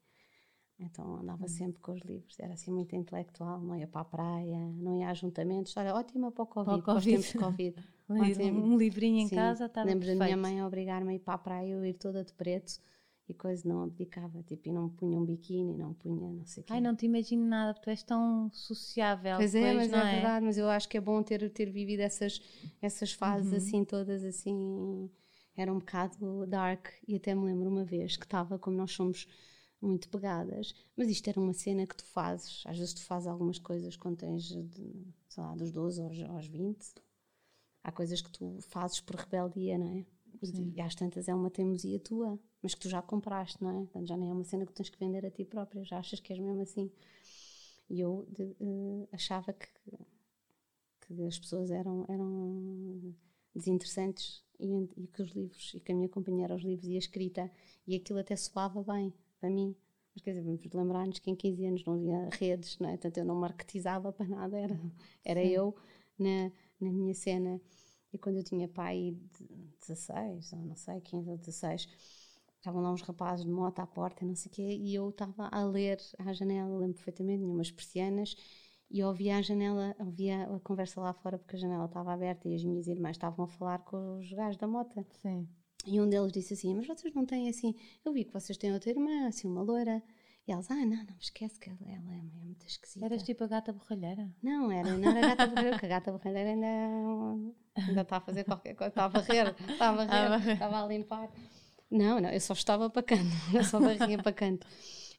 [0.81, 1.49] então andava hum.
[1.49, 5.09] sempre com os livros, era assim muito intelectual, não ia para a praia, não ia
[5.09, 5.77] a ajuntamentos.
[5.77, 7.27] Olha, ótima para o Covid, para o COVID.
[7.27, 7.89] de Covid.
[8.09, 9.35] um livrinho em Sim.
[9.35, 11.95] casa estava Lembro da minha mãe a obrigar-me a ir para a praia, eu ir
[11.95, 12.81] toda de preto
[13.29, 16.67] e coisa não abdicava, tipo, e não punha um biquíni, não punha não sei o
[16.67, 16.73] quê.
[16.73, 19.37] Ai, não te imagino nada, porque tu és tão sociável.
[19.37, 22.01] Pois é, mas é, é, verdade, mas eu acho que é bom ter, ter vivido
[22.01, 22.41] essas,
[22.81, 23.59] essas fases uhum.
[23.59, 25.11] assim, todas assim,
[25.55, 29.29] era um bocado dark, e até me lembro uma vez que estava, como nós somos
[29.81, 33.59] muito pegadas, mas isto era uma cena que tu fazes, às vezes tu fazes algumas
[33.59, 36.95] coisas quando tens, de, sei lá, dos 12 aos, aos 20,
[37.85, 40.07] há coisas que tu fazes por rebeldia, não é?
[40.43, 43.75] E, e às tantas é uma teimosia tua mas que tu já compraste, não é?
[43.85, 46.21] Portanto, já nem é uma cena que tens que vender a ti própria, já achas
[46.21, 46.91] que és mesmo assim.
[47.89, 49.67] E eu de, uh, achava que,
[51.01, 53.15] que as pessoas eram, eram
[53.55, 56.97] desinteressantes e, e, que os livros, e que a minha companhia era os livros e
[56.97, 57.51] a escrita,
[57.87, 59.75] e aquilo até soava bem para mim.
[60.15, 62.93] Mas quer dizer, vamos lembrar-nos que em 15 anos não havia redes, não é?
[62.93, 64.81] Portanto, eu não marketizava para nada, era,
[65.25, 65.77] era eu
[66.19, 66.51] na,
[66.81, 67.61] na minha cena.
[68.13, 69.47] E quando eu tinha pai de
[69.81, 71.89] 16, ou não sei, 15 ou 16,
[72.69, 75.49] estavam lá uns rapazes de moto à porta, não sei o quê, e eu estava
[75.51, 78.37] a ler à janela, lembro perfeitamente, umas persianas,
[78.91, 82.55] e ouvia a janela, ouvia a conversa lá fora, porque a janela estava aberta e
[82.55, 85.05] as minhas irmãs estavam a falar com os gajos da moto.
[85.23, 85.49] Sim.
[85.87, 87.75] E um deles disse assim: Mas vocês não têm assim.
[88.05, 90.03] Eu vi que vocês têm outra irmã, assim, uma loira.
[90.47, 93.05] E elas, ah, não, não, esquece que ela, ela é, é muito esquisita.
[93.05, 94.31] Eras tipo a gata borralheira?
[94.43, 98.21] Não, era, não era a gata borralheira, porque a gata borralheira ainda, ainda está a
[98.21, 101.31] fazer qualquer coisa, está a varrer, está a varrer, estava a limpar.
[101.91, 103.23] Não, não, eu só estava para canto,
[103.55, 104.67] eu só varria para canto.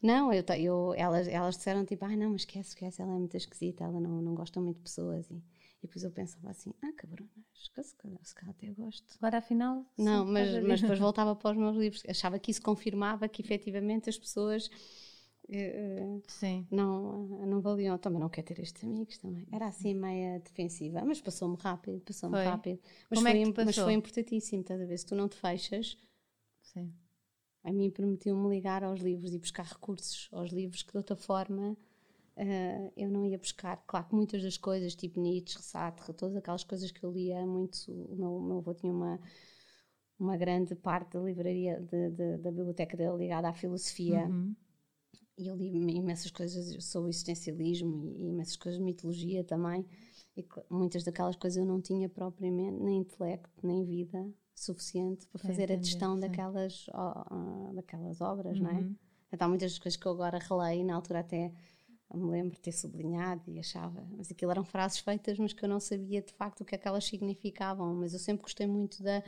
[0.01, 3.35] Não, eu, eu, elas, elas disseram tipo, ah, não, mas esquece, esquece, ela é muito
[3.35, 5.29] esquisita, ela não, não gosta muito de pessoas.
[5.29, 9.15] E, e depois eu pensava assim, ah, cabrona, se calhar, se calhar até gosto.
[9.17, 9.85] Agora afinal.
[9.97, 14.09] Não, mas, mas depois voltava para os meus livros, achava que isso confirmava que efetivamente
[14.09, 14.69] as pessoas.
[15.49, 16.67] Uh, Sim.
[16.69, 17.97] Não, não valiam.
[17.97, 19.47] Também não quero ter estes amigos também.
[19.51, 22.79] Era assim meia defensiva, mas passou-me rápido, passou-me rápido.
[23.09, 24.97] Mas Como foi, é mas foi importantíssimo, estás a ver?
[24.97, 25.97] Se tu não te fechas,
[26.73, 26.93] Sim.
[27.63, 31.71] a mim permitiu-me ligar aos livros e buscar recursos aos livros que de outra forma
[32.37, 33.83] uh, eu não ia buscar.
[33.87, 37.91] Claro que muitas das coisas, tipo Nietzsche, Sartre, todas aquelas coisas que eu lia muito.
[37.91, 39.19] O meu, o meu avô tinha uma,
[40.17, 44.27] uma grande parte da livraria, de, de, da biblioteca dele ligada à filosofia.
[44.27, 44.55] Uhum.
[45.37, 49.85] E eu li imensas coisas sobre o existencialismo e, e imensas coisas de mitologia também.
[50.37, 55.63] E muitas daquelas coisas eu não tinha propriamente nem intelecto, nem vida suficiente para fazer
[55.63, 58.63] entender, a gestão daquelas, oh, daquelas obras, uhum.
[58.63, 58.85] não é?
[59.31, 61.51] Então, há muitas das coisas que eu agora releio, na altura até
[62.13, 65.69] me lembro de ter sublinhado e achava, mas aquilo eram frases feitas, mas que eu
[65.69, 67.93] não sabia de facto o que é que elas significavam.
[67.93, 69.21] Mas eu sempre gostei muito da,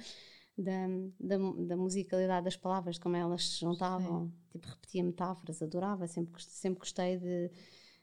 [0.58, 0.88] da,
[1.20, 4.26] da, da musicalidade das palavras, como elas se juntavam.
[4.26, 4.34] Sim.
[4.52, 7.52] Tipo, repetia metáforas, adorava, sempre, sempre gostei de,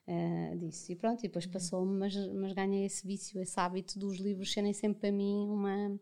[0.07, 0.93] uh, disso.
[0.93, 1.53] E pronto, e depois uhum.
[1.53, 5.99] passou-me, mas, mas ganhei esse vício, esse hábito dos livros serem sempre para mim uma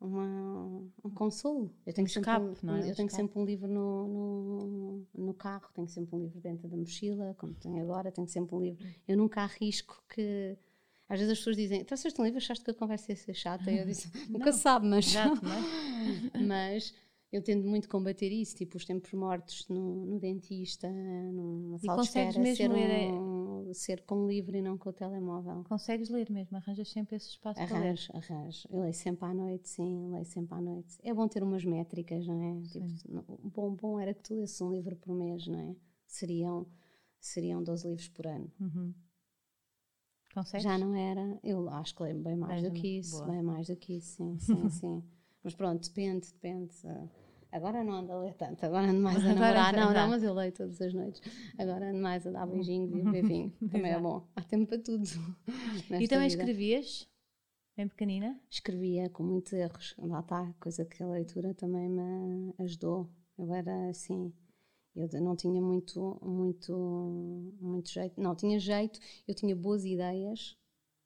[0.00, 1.74] uma, um consolo.
[1.86, 2.90] Eu tenho, um sempre, escape, um, é?
[2.90, 6.76] eu tenho sempre um livro no, no, no, carro, tenho sempre um livro dentro da
[6.76, 8.86] mochila, como tenho agora, tenho sempre um livro.
[9.06, 10.56] Eu nunca arrisco que.
[11.06, 13.70] Às vezes as pessoas dizem, então um livro, achaste que a conversa ia ser chata?
[13.70, 15.06] E eu disse, nunca sabe, mas.
[15.06, 15.40] Exato,
[16.34, 16.38] é?
[16.38, 16.94] mas
[17.34, 22.08] eu tendo muito combater isso, tipo os tempos mortos no, no dentista, numa sala de
[22.08, 23.43] espera, mesmo ser, um.
[23.74, 25.64] Ser com o livro e não com o telemóvel.
[25.64, 26.56] Consegues ler mesmo?
[26.56, 28.24] Arranjas sempre esse espaço arranjo, para ler?
[28.32, 30.98] Arranjo, Eu leio sempre à noite, sim, leio sempre à noite.
[31.02, 32.62] É bom ter umas métricas, não é?
[32.68, 35.76] Tipo, bom, bom era que tu lesses um livro por mês, não é?
[36.06, 36.66] Seriam,
[37.20, 38.50] seriam 12 livros por ano.
[38.60, 38.94] Uhum.
[40.34, 40.64] Consegues?
[40.64, 41.38] Já não era.
[41.42, 43.32] Eu acho que leio bem mais do que isso, boa.
[43.32, 45.04] bem mais do que isso, sim, sim, sim.
[45.44, 46.74] Mas pronto, depende, depende.
[46.84, 47.08] Uh,
[47.54, 49.72] Agora não ando a ler tanto, agora ando mais a namorar.
[49.76, 51.22] não, não, mas eu leio todas as noites.
[51.56, 54.26] Agora ando mais a dar beijinhos e beber Também é bom.
[54.34, 55.04] Há tempo para tudo.
[56.02, 56.42] E também vida.
[56.42, 57.08] escrevias?
[57.76, 58.40] Bem pequenina?
[58.50, 59.94] Escrevia com muitos erros.
[59.98, 63.08] Lá está, coisa que a leitura também me ajudou.
[63.38, 64.32] Eu era assim,
[64.96, 68.20] eu não tinha muito, muito, muito jeito.
[68.20, 68.98] Não, tinha jeito,
[69.28, 70.58] eu tinha boas ideias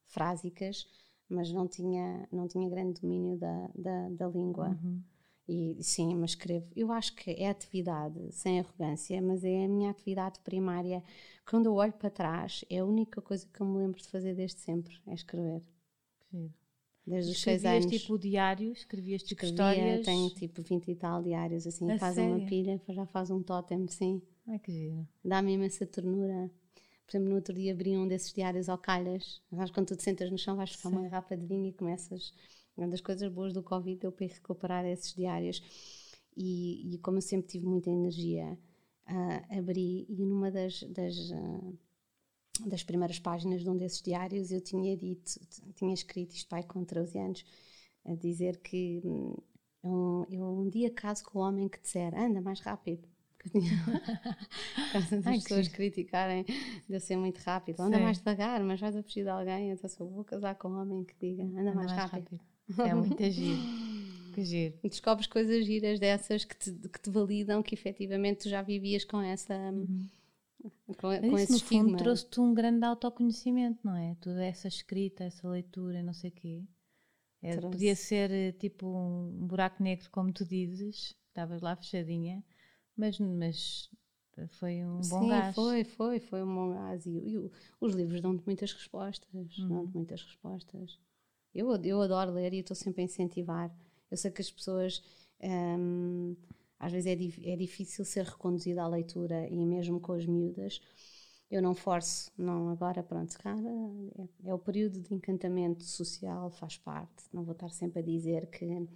[0.07, 0.86] frásicas,
[1.28, 4.70] mas não tinha, não tinha grande domínio da, da, da língua.
[4.82, 5.03] Uhum.
[5.49, 6.66] E sim, mas escrevo.
[6.76, 11.03] Eu acho que é atividade, sem arrogância, mas é a minha atividade primária.
[11.49, 14.34] Quando eu olho para trás, é a única coisa que eu me lembro de fazer
[14.34, 15.62] desde sempre, é escrever.
[16.30, 16.53] Sim.
[17.07, 17.86] Desde os seis anos.
[17.86, 18.72] tipo diário?
[18.72, 20.05] Escrevias tipo Escrevia, histórias?
[20.05, 21.90] Tenho tipo 20 e tal diários, assim.
[21.90, 22.36] A faz sério?
[22.36, 24.20] uma pilha, já faz um totem, sim.
[24.46, 25.09] Ai, que giro.
[25.24, 26.51] Dá-me imensa ternura.
[27.07, 29.40] Por exemplo, no outro dia abri um desses diários ao calhas.
[29.51, 32.34] Mas quando tu te sentas no chão, vais buscar uma garrafa de vinho e começas
[32.79, 35.61] uma das coisas boas do Covid deu para recuperar esses diários.
[36.37, 38.57] E, e como eu sempre tive muita energia,
[39.09, 41.79] uh, abri e numa das, das, uh,
[42.66, 45.33] das primeiras páginas de um desses diários eu tinha dito,
[45.74, 47.45] tinha escrito isto pai com 13 anos,
[48.05, 49.03] a dizer que
[49.83, 53.09] um, eu um dia caso com o homem que disser anda mais rápido.
[54.93, 58.03] Caso as pessoas criticarem de eu ser muito rápido, anda Sim.
[58.03, 60.81] mais devagar, mas vais a fugir de alguém, então se eu vou casar com um
[60.81, 62.24] homem que diga anda, anda mais, mais rápido.
[62.24, 62.47] rápido.
[62.78, 63.60] É muito giro.
[64.34, 64.78] Que giro.
[64.84, 69.20] Descobres coisas giras dessas que te, que te validam que efetivamente tu já vivias com
[69.20, 69.54] essa.
[69.54, 70.08] Uhum.
[70.86, 71.84] Com, com esse no estigma.
[71.84, 74.16] fundo trouxe-te um grande autoconhecimento, não é?
[74.20, 76.64] Toda essa escrita, essa leitura, não sei o quê.
[77.40, 82.44] É, podia ser eh, tipo um buraco negro, como tu dizes, estavas lá fechadinha,
[82.96, 83.88] mas, mas
[84.48, 85.54] foi um bom Sim, gás.
[85.54, 87.06] foi, foi, foi um bom gás.
[87.06, 87.50] E, e
[87.80, 89.68] os livros dão-te muitas respostas, uhum.
[89.68, 90.98] dão-te muitas respostas.
[91.55, 93.74] Eu, eu adoro ler e estou sempre a incentivar.
[94.11, 95.03] Eu sei que as pessoas
[95.42, 96.36] um,
[96.78, 100.80] às vezes é, é difícil ser reconduzida à leitura e mesmo com as miúdas.
[101.51, 102.68] Eu não forço, não.
[102.68, 103.59] Agora pronto, cara,
[104.44, 108.46] é, é, o período de encantamento social, faz parte, não vou estar sempre a dizer
[108.49, 108.86] que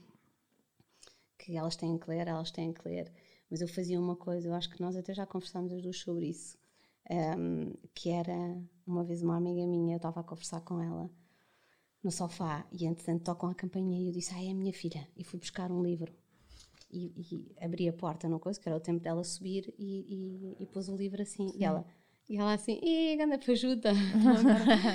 [1.39, 3.13] que elas têm que ler, elas têm que ler,
[3.51, 6.27] mas eu fazia uma coisa, eu acho que nós até já conversámos as duas sobre
[6.27, 6.57] isso,
[7.11, 11.11] um, que era uma vez uma amiga minha, eu estava a conversar com ela
[12.03, 15.07] no sofá e entretanto tocam a campainha e eu disse, ah, é a minha filha,
[15.17, 16.13] e fui buscar um livro
[16.91, 20.63] e, e abri a porta, não coisa, que era o tempo dela subir e, e,
[20.63, 21.59] e pôs o livro assim, Sim.
[21.59, 21.87] e ela
[22.29, 23.93] e ela assim, e anda para ajuda.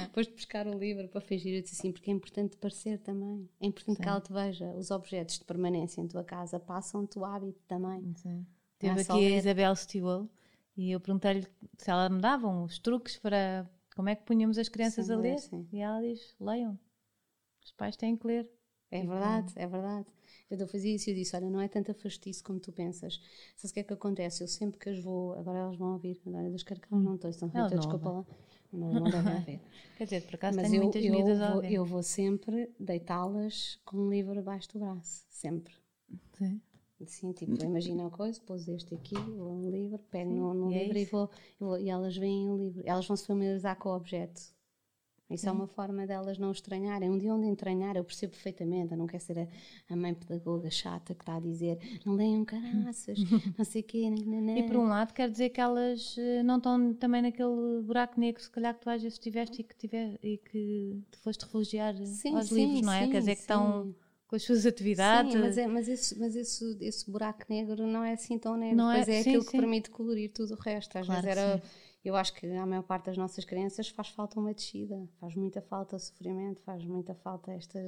[0.07, 3.47] Depois de buscar o livro para fingir, eu disse assim, porque é importante parecer também.
[3.59, 4.01] É importante Sim.
[4.01, 4.73] que ela te veja.
[4.75, 8.13] Os objetos de permanência em tua casa passam-te o hábito também.
[8.15, 8.45] Sim.
[8.79, 10.29] Teve aqui a Isabel Stewell
[10.75, 11.45] e eu perguntei-lhe
[11.77, 15.17] se ela me dava os truques para como é que punhamos as crianças sim, a
[15.17, 15.39] ler.
[15.39, 15.67] Sim.
[15.71, 16.79] E ela diz: leiam.
[17.67, 18.49] Os pais têm que ler.
[18.89, 20.07] É verdade, é verdade.
[20.49, 23.19] Eu fazia isso e eu disse: Olha, não é tanta fastice como tu pensas.
[23.57, 24.41] Sabes o que é que acontece?
[24.41, 27.29] Eu sempre que as vou, agora elas vão ouvir, agora das que elas não estão,
[27.29, 28.25] estão Rita, desculpa lá.
[28.71, 29.59] Não, não devem haver.
[29.97, 33.77] Quer dizer, por acaso Mas tenho eu, muitas eu miúdas vou, eu vou sempre deitá-las
[33.83, 35.73] com um livro abaixo do braço, sempre.
[36.37, 36.61] Sim.
[37.05, 40.31] Sim, tipo, imagina a coisa, pôs este aqui, um livro, pego
[40.71, 43.25] e é livro é e, vou, vou, e elas veem o livro, elas vão se
[43.27, 44.56] familiarizar com o objeto.
[45.29, 45.49] Isso Sim.
[45.49, 47.09] é uma forma delas não estranharem.
[47.09, 48.93] Um dia onde entranhar, eu percebo perfeitamente.
[48.93, 52.45] Eu não quero ser a, a mãe pedagoga chata que está a dizer não leiam
[52.45, 53.19] caraças,
[53.57, 54.09] não sei o quê.
[54.09, 54.57] Nananã.
[54.57, 58.41] E por um lado, quer dizer que elas eh, não estão também naquele buraco negro,
[58.41, 61.93] se calhar que tu às vezes tiveste e que, tiver, e que te foste refugiar
[62.05, 63.05] sim, aos sim, livros, não é?
[63.05, 63.93] Sim, quer dizer que estão
[64.27, 65.33] com as suas atividades.
[65.33, 68.75] Sim, mas, é, mas, esse, mas esse, esse buraco negro não é assim tão negro.
[68.75, 70.97] Não é, é aquilo que permite colorir tudo o resto.
[70.97, 71.61] Às claro vezes era
[72.03, 75.61] eu acho que a maior parte das nossas crianças faz falta uma descida, faz muita
[75.61, 77.79] falta o sofrimento, faz muita falta esta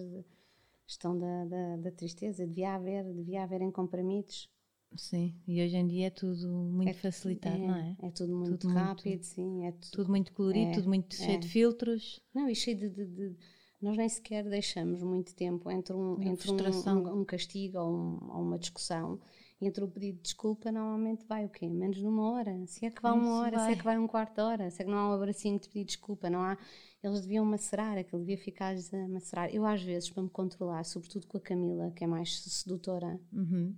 [0.85, 2.45] questão da, da, da, tristeza.
[2.45, 4.49] Devia haver, devia haver em comprimidos.
[4.95, 7.95] Sim, e hoje em dia é tudo muito é, facilitado, é, não é?
[8.01, 9.65] É tudo muito tudo rápido, muito, sim.
[9.65, 11.49] É tudo, tudo muito colorido, é, tudo muito cheio de é.
[11.49, 12.19] filtros.
[12.33, 13.35] Não, e cheio de, de, de,
[13.79, 18.31] Nós nem sequer deixamos muito tempo entre um, entre um, um, um, castigo ou, um,
[18.31, 19.19] ou uma discussão
[19.61, 21.67] entre o pedido de desculpa normalmente vai o quê?
[21.67, 22.65] Menos de uma hora.
[22.65, 23.65] Se é que vai uma hora, vai.
[23.65, 25.59] se é que vai um quarto de hora, se é que não há um abracinho
[25.59, 26.57] de pedir desculpa, não há.
[27.03, 29.53] Eles deviam macerar, aquilo devia ficar a macerar.
[29.53, 33.75] Eu, às vezes, para me controlar, sobretudo com a Camila, que é mais sedutora, uhum.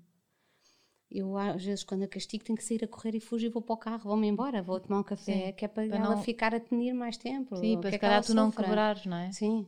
[1.09, 3.73] eu, às vezes, quando a castigo, tenho que sair a correr e fugir, vou para
[3.73, 5.53] o carro, vou-me embora, vou tomar um café, Sim.
[5.53, 6.23] que é para, para ela não...
[6.23, 7.55] ficar a tenir mais tempo.
[7.57, 9.31] Sim, para é se calhar tu não quebrares, não é?
[9.31, 9.67] Sim.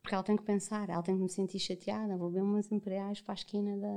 [0.00, 3.20] Porque ela tem que pensar, ela tem que me sentir chateada, vou ver umas imperiais
[3.20, 3.88] para a esquina da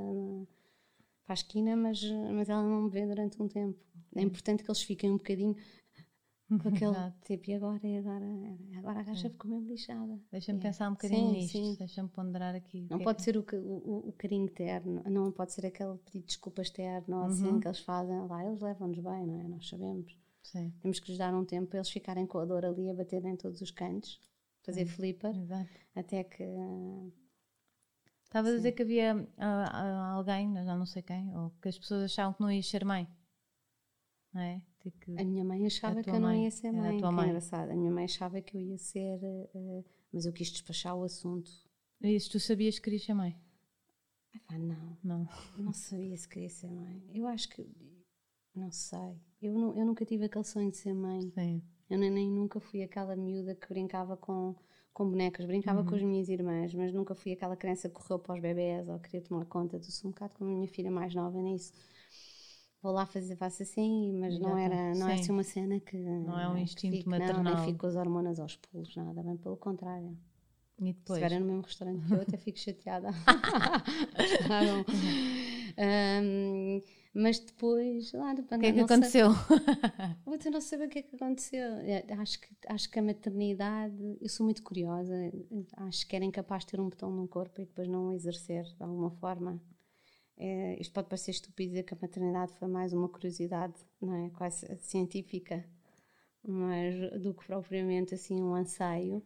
[1.30, 2.02] para a esquina, mas,
[2.34, 3.78] mas ela não me vê durante um tempo.
[4.16, 5.54] É importante que eles fiquem um bocadinho
[6.48, 8.26] com aquele tipo, e agora, e agora,
[8.76, 10.20] agora a gaja ficou mesmo lixada.
[10.32, 10.62] Deixa-me é.
[10.62, 12.88] pensar um bocadinho sim, nisto, deixa-me ponderar aqui.
[12.90, 16.26] Não pode é ser o, o, o, carinho terno, não pode ser aquele pedido de
[16.26, 17.26] desculpas terno, uhum.
[17.26, 19.44] assim, que eles fazem, lá eles levam-nos bem, não é?
[19.46, 20.18] Nós sabemos.
[20.42, 20.72] Sim.
[20.80, 23.24] Temos que lhes dar um tempo para eles ficarem com a dor ali a bater
[23.24, 24.18] em todos os cantos,
[24.64, 25.70] fazer flipper, Exato.
[25.94, 26.42] até que
[28.30, 32.04] Estavas a dizer que havia uh, alguém, já não sei quem, ou que as pessoas
[32.04, 33.08] achavam que não ias ser mãe.
[34.32, 34.62] Não é?
[34.78, 36.96] Que a minha mãe achava que eu não ia ser mãe.
[36.96, 37.26] A tua mãe.
[37.26, 37.70] engraçado.
[37.72, 39.18] A minha mãe achava que eu ia ser.
[39.52, 41.50] Uh, mas eu quis despachar o assunto.
[42.00, 43.36] E isso, tu sabias que querias ser mãe?
[44.46, 44.96] Ah, não.
[45.02, 45.28] Não.
[45.58, 47.02] Não sabia se queria ser mãe.
[47.12, 47.68] Eu acho que.
[48.54, 49.20] Não sei.
[49.42, 51.20] Eu, não, eu nunca tive aquele sonho de ser mãe.
[51.32, 51.64] Sim.
[51.90, 54.54] Eu nem, nem nunca fui aquela miúda que brincava com
[54.92, 55.86] com bonecas, brincava uhum.
[55.86, 58.98] com as minhas irmãs, mas nunca fui aquela criança que correu para os bebés ou
[58.98, 59.80] queria tomar conta.
[59.82, 61.72] Sou um bocado como a minha filha mais nova nisso.
[62.82, 65.98] Vou lá fazer, faço assim, mas não era não é assim uma cena que.
[65.98, 67.44] Não é um instinto fico, maternal.
[67.44, 70.16] Não, nem fico com as hormonas aos pulos, nada, bem pelo contrário.
[70.78, 71.18] E depois?
[71.18, 73.10] Se estiver no mesmo restaurante que eu, até fico chateada.
[74.48, 74.84] bom.
[75.80, 76.82] Um,
[77.14, 79.30] mas depois, lá, o que é que aconteceu?
[80.40, 81.74] Sei, não saber o que é que aconteceu.
[81.80, 85.14] É, acho que, acho que a maternidade, eu sou muito curiosa,
[85.78, 88.82] acho que era incapaz de ter um botão no corpo e depois não exercer de
[88.82, 89.60] alguma forma.
[90.36, 94.30] É, isto pode parecer estúpido dizer que a maternidade foi mais uma curiosidade, não é?
[94.30, 95.64] Quase científica,
[96.42, 99.22] mas do que propriamente assim um anseio.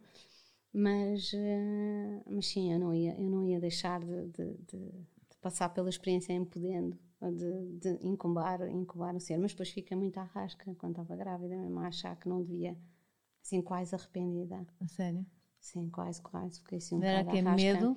[0.73, 5.14] Mas, eh, mas sim, eu não ia, eu não ia deixar de, de, de, de
[5.45, 10.17] passar pela experiência em podendo de, de incubar, incubar o ser, mas depois fica muito
[10.17, 12.75] à rasca quando estava grávida, mesmo a achar que não devia,
[13.43, 14.65] assim, quase arrependida.
[14.79, 15.23] A sério?
[15.59, 17.95] Sim, quase, quase, fiquei assim um era que medo?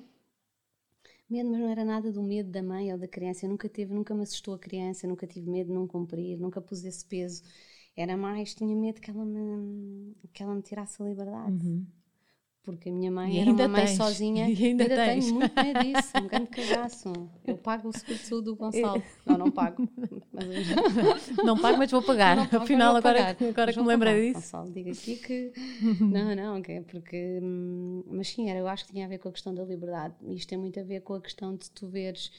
[1.27, 3.95] Medo, mas não era nada do medo da mãe ou da criança, eu nunca tive,
[3.95, 7.41] nunca me assustou a criança, nunca tive medo de não cumprir, nunca pus esse peso,
[7.95, 11.51] era mais, tinha medo que ela me, que ela me tirasse a liberdade.
[11.51, 11.87] Uhum.
[12.63, 13.97] Porque a minha mãe era uma mãe tens.
[13.97, 14.49] sozinha.
[14.49, 17.13] E ainda, ainda tenho muito medo disso, um grande cagaço.
[17.45, 19.03] Eu pago o seguro de saúde do Gonçalo.
[19.25, 19.87] Não, não pago.
[20.33, 21.37] Mas...
[21.37, 22.35] não pago, mas vou pagar.
[22.35, 23.49] Não, não Afinal, agora, pagar.
[23.49, 24.41] agora que me lembrei disso.
[24.41, 25.53] Gonçalo, diga aqui que.
[26.01, 27.39] não, não, okay, porque.
[27.41, 30.15] Hum, mas sim, era, eu acho que tinha a ver com a questão da liberdade.
[30.29, 32.31] Isto tem muito a ver com a questão de tu veres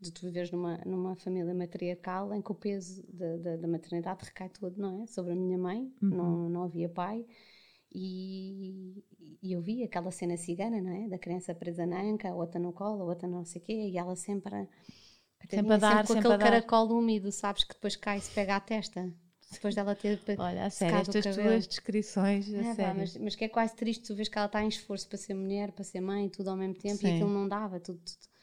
[0.00, 4.24] de tu viveres numa, numa família matriarcal em que o peso da, da, da maternidade
[4.24, 5.06] recai todo, não é?
[5.06, 6.08] Sobre a minha mãe, uhum.
[6.08, 7.24] não, não havia pai.
[7.92, 9.04] E,
[9.42, 11.08] e, eu vi aquela cena cigana, não é?
[11.08, 14.14] Da criança presa na anca, outra no colo, outra não sei o quê, e ela
[14.16, 14.68] sempre,
[15.48, 18.56] sempre a dar, sempre com aquele caracol úmido, sabes, que depois cai e se pega
[18.56, 19.12] à testa.
[19.50, 22.76] Depois dela ter Olha, a sério, estas tuas descrições, a é, sério.
[22.76, 25.16] Pá, mas, mas que é quase triste tu vês que ela está em esforço para
[25.16, 27.06] ser mulher, para ser mãe, tudo ao mesmo tempo, Sim.
[27.06, 28.36] e aquilo não dava, tudo, tudo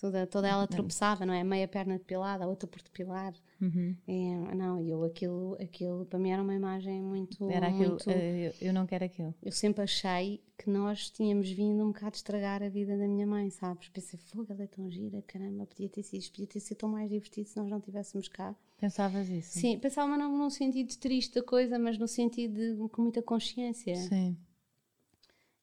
[0.00, 1.44] Toda, toda ela tropeçava, não é?
[1.44, 3.34] Meia perna depilada, a outra por depilar.
[3.60, 3.94] Uhum.
[4.08, 7.50] É, não, eu aquilo, aquilo para mim era uma imagem muito.
[7.50, 9.34] Era aquilo, muito, eh, eu, eu, não quero aquilo.
[9.42, 13.50] Eu sempre achei que nós tínhamos vindo um bocado estragar a vida da minha mãe,
[13.50, 13.88] sabes?
[13.88, 17.10] Pensei, fogo, ela é tão gira, caramba, podia ter sido, podia ter sido tão mais
[17.10, 18.56] divertido se nós não estivéssemos cá.
[18.78, 19.58] Pensavas isso?
[19.58, 23.94] Sim, pensava não no sentido triste da coisa, mas no sentido de, com muita consciência.
[23.94, 24.36] Sim.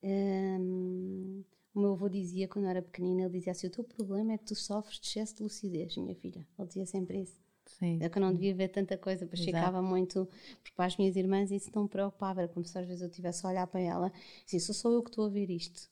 [0.04, 1.44] Um,
[1.74, 4.38] o meu avô dizia quando eu era pequenina, ele dizia assim: o teu problema é
[4.38, 6.46] que tu sofres de excesso de lucidez, minha filha.
[6.60, 7.47] Ele dizia sempre isso.
[7.68, 8.00] Sim.
[8.02, 10.28] É que eu não devia ver tanta coisa, depois ficava muito.
[10.62, 13.10] Porque para as minhas irmãs isso não me preocupava, era como se às vezes eu
[13.10, 15.90] estivesse a olhar para ela e assim, sou só eu que estou a ver isto.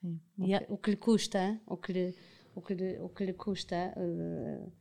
[0.00, 0.20] Sim.
[0.38, 2.14] O, que, o que lhe custa, o que lhe,
[2.54, 4.72] o que lhe, o que lhe custa, uh,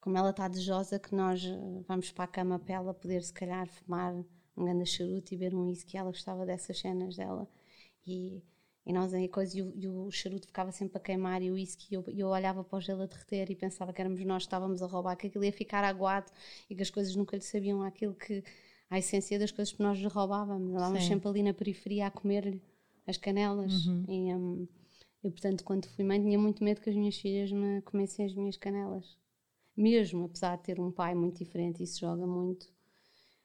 [0.00, 3.32] como ela está desejosa que nós eh, vamos para a cama para ela poder, se
[3.32, 4.12] calhar, fumar
[4.56, 7.48] um grande charuto e ver um whisky, ela gostava dessas cenas dela.
[8.04, 8.42] E
[8.84, 11.54] e nós em coisa, e o, e o, charuto ficava sempre a queimar e o
[11.54, 14.42] whisky, e eu, eu, olhava para o gelo a derreter e pensava que éramos nós
[14.42, 16.30] que estávamos a roubar, que aquilo ia ficar aguado
[16.68, 18.42] e que as coisas nunca lhe sabiam aquilo que,
[18.90, 20.74] a essência das coisas que nós lhe roubávamos.
[20.74, 22.60] Andávamos sempre ali na periferia a comer
[23.06, 23.86] as canelas.
[23.86, 24.04] Uhum.
[24.06, 24.68] E, um,
[25.24, 28.34] eu, portanto, quando fui mãe, tinha muito medo que as minhas filhas me comessem as
[28.34, 29.16] minhas canelas.
[29.74, 32.70] Mesmo, apesar de ter um pai muito diferente, isso joga muito.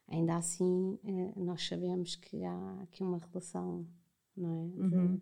[0.09, 3.85] Ainda assim, eh, nós sabemos que há aqui uma relação
[4.37, 4.61] não é?
[4.61, 5.21] Uhum.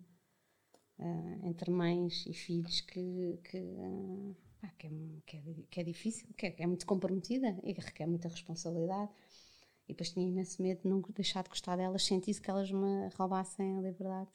[1.00, 4.36] uh, entre mães e filhos que, que, uh,
[4.78, 4.90] que, é,
[5.26, 9.12] que, é, que, é, difícil, que é, é, muito comprometida e que requer muita responsabilidade.
[9.88, 13.08] E depois tinha imenso medo de não deixar de gostar delas, sentisse que elas me
[13.16, 14.30] roubassem a liberdade.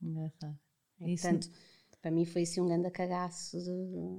[0.00, 0.58] Engraçado.
[1.00, 1.50] E, portanto,
[2.02, 4.18] para mim foi assim um grande cagaço de,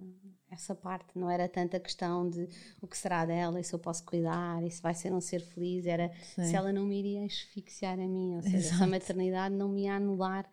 [0.49, 1.19] essa parte.
[1.19, 2.47] Não era tanta questão de
[2.81, 5.41] o que será dela e se eu posso cuidar e se vai ser um ser
[5.41, 5.85] feliz.
[5.85, 6.45] Era Sim.
[6.45, 8.37] se ela não me iria asfixiar a mim.
[8.37, 8.75] Ou seja, Exato.
[8.75, 10.49] essa maternidade não me ia anular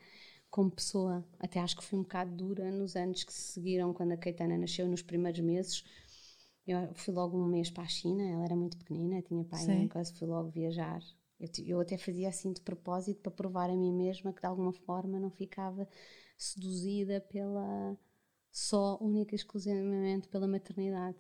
[0.51, 1.25] como pessoa.
[1.39, 4.59] Até acho que fui um bocado dura nos anos que se seguiram, quando a Caetana
[4.59, 5.85] nasceu, nos primeiros meses.
[6.67, 9.89] Eu fui logo um mês para a China, ela era muito pequenina, tinha pai em
[9.89, 11.01] casa, fui logo viajar.
[11.39, 14.73] Eu, eu até fazia assim de propósito para provar a mim mesma que de alguma
[14.73, 15.89] forma não ficava
[16.43, 17.97] seduzida pela
[18.51, 21.19] só única e exclusivamente pela maternidade.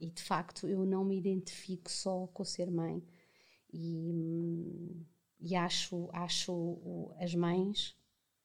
[0.00, 3.02] E de facto eu não me identifico só com ser mãe.
[3.72, 5.04] E,
[5.40, 7.96] e acho, acho as mães,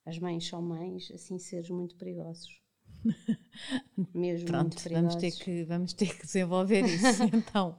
[0.04, 2.60] as mães são mães, assim seres muito perigosos.
[4.14, 5.14] Mesmo Pronto, muito perigosos.
[5.14, 7.78] Vamos ter, que, vamos ter que desenvolver isso então.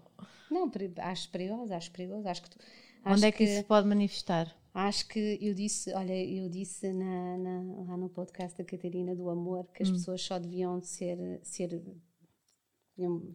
[0.49, 2.29] Não, acho perigoso, acho perigoso.
[2.29, 2.59] Acho que tu,
[3.05, 4.57] Onde acho é que, que, isso se pode manifestar?
[4.75, 9.31] Acho que eu disse, olha, eu disse na, na, lá no podcast da Catarina do
[9.31, 9.93] Amor que as hum.
[9.93, 11.81] pessoas só deviam ser, ser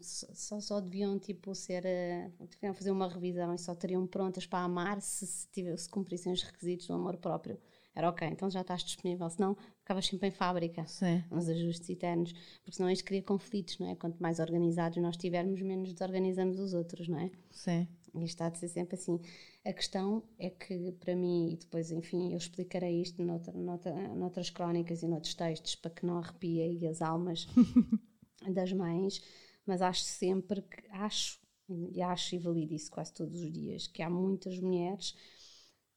[0.02, 4.64] só, só deviam tipo ser eh, deviam fazer uma revisão e só teriam prontas para
[4.64, 7.58] amar se, se, se cumprissem os requisitos do amor próprio
[8.00, 11.24] era ok, então já estás disponível senão ficavas sempre em fábrica Sim.
[11.32, 12.34] uns ajustes eternos
[12.64, 13.96] porque senão isto cria conflitos, não é?
[13.96, 17.32] quanto mais organizados nós estivermos menos desorganizamos os outros, não é?
[17.52, 19.20] Sim e está a ser sempre assim.
[19.66, 24.50] A questão é que, para mim, e depois, enfim, eu explicarei isto noutra, noutra, noutras
[24.50, 27.48] crónicas e noutros textos para que não arrepie as almas
[28.54, 29.22] das mães,
[29.66, 31.40] mas acho sempre que, acho,
[31.70, 35.16] e acho e valido isso quase todos os dias, que há muitas mulheres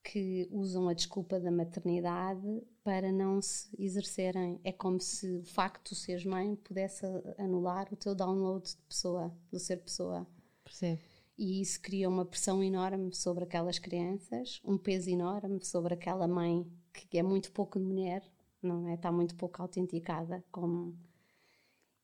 [0.02, 4.60] que usam a desculpa da maternidade para não se exercerem.
[4.64, 7.06] É como se o facto de seres mãe pudesse
[7.38, 10.26] anular o teu download de pessoa, do ser pessoa.
[10.64, 11.00] Percebo
[11.36, 16.66] e isso cria uma pressão enorme sobre aquelas crianças, um peso enorme sobre aquela mãe
[16.92, 18.22] que é muito pouco de mulher,
[18.62, 18.94] não é?
[18.94, 20.96] Está muito pouco autenticada como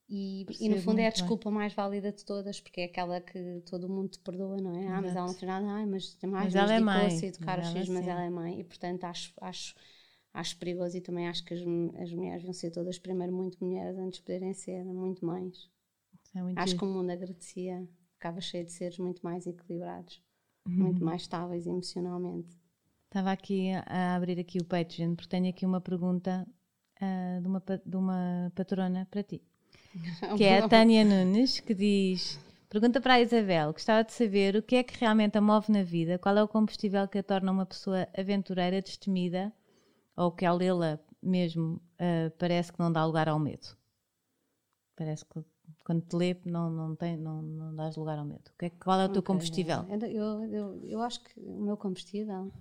[0.09, 1.59] e, e, no fundo é a desculpa bem.
[1.59, 4.87] mais válida de todas, porque é aquela que todo mundo te perdoa, não é?
[4.87, 7.25] Ah, mas ela não fez nada, ah, mas, mais mas ela é mãe.
[7.25, 8.59] educar os filhos, mas ela é mãe.
[8.59, 9.75] E portanto acho, acho,
[10.33, 11.61] acho perigoso e também acho que as,
[12.01, 15.69] as mulheres vão ser todas primeiro muito mulheres antes de poderem ser muito mães.
[16.33, 17.87] É muito acho que o mundo agradecia
[18.19, 20.21] ficava cheio de seres muito mais equilibrados,
[20.67, 20.73] uhum.
[20.73, 22.59] muito mais estáveis emocionalmente.
[23.05, 26.45] Estava aqui a abrir aqui o Patreon porque tenho aqui uma pergunta
[27.01, 29.41] uh, de, uma, de uma patrona para ti.
[30.37, 34.61] Que é a Tânia Nunes, que diz: Pergunta para a Isabel: Gostava de saber o
[34.61, 37.51] que é que realmente a move na vida, qual é o combustível que a torna
[37.51, 39.51] uma pessoa aventureira, destemida,
[40.15, 43.75] ou que ao lê-la mesmo uh, parece que não dá lugar ao medo.
[44.95, 45.43] Parece que
[45.83, 48.51] quando te lê não, não, tem, não, não dás lugar ao medo.
[48.61, 49.33] É, qual é o teu okay.
[49.33, 49.85] combustível?
[49.89, 52.51] Eu, eu, eu acho que o meu combustível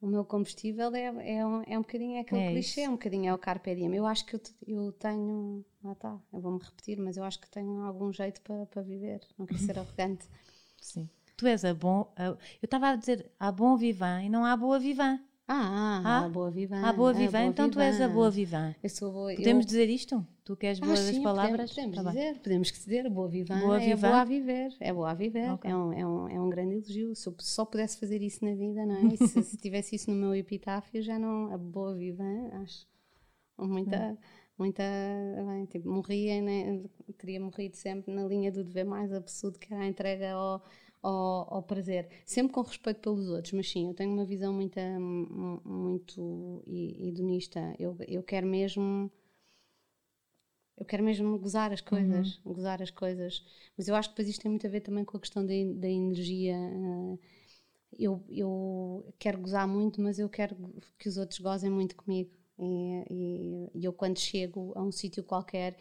[0.00, 2.92] o meu combustível é, é, um, é um bocadinho é aquele é clichê, é um
[2.92, 3.94] bocadinho é o carpe diem.
[3.94, 7.50] Eu acho que eu, eu tenho, ah tá, eu vou-me repetir, mas eu acho que
[7.50, 10.26] tenho algum jeito para, para viver, não quero ser arrogante.
[10.80, 11.08] Sim.
[11.36, 14.56] Tu és a bom, a, eu estava a dizer, há bom vivan e não há
[14.56, 15.20] boa vivan.
[15.46, 16.82] Ah, ah, a boa vivan.
[16.82, 18.74] A boa vivan, então boa tu és a boa vivan.
[18.82, 19.66] Eu sou boa, Podemos eu...
[19.66, 20.24] dizer isto?
[20.50, 21.70] Tu queres ah, das sim, palavras?
[21.70, 25.10] Podemos, podemos tá dizer, podemos dizer, boa vivan boa é boa a viver, é boa
[25.12, 25.70] a viver, okay.
[25.70, 27.14] é, um, é, um, é um grande elogio.
[27.14, 29.16] Se eu só pudesse fazer isso na vida, não é?
[29.16, 32.84] se, se, tivesse isso no meu epitáfio, já não, a boa vivan, acho
[33.56, 34.18] muita...
[34.58, 34.82] Muita.
[35.46, 36.82] Bem, tipo, morria, né?
[37.16, 40.62] teria morrido sempre na linha do dever mais absurdo que era a entrega ao,
[41.00, 44.78] ao, ao, prazer, sempre com respeito pelos outros, mas sim, eu tenho uma visão muito,
[45.64, 47.74] muito hedonista.
[47.78, 49.10] Eu, eu quero mesmo.
[50.80, 52.54] Eu quero mesmo gozar as coisas, uhum.
[52.54, 53.44] gozar as coisas.
[53.76, 55.52] Mas eu acho que depois isto tem muito a ver também com a questão da,
[55.74, 56.56] da energia.
[56.56, 57.18] Eh,
[57.98, 60.56] eu, eu quero gozar muito, mas eu quero
[60.98, 62.30] que os outros gozem muito comigo.
[62.58, 65.76] E, e, e eu, quando chego a um sítio qualquer,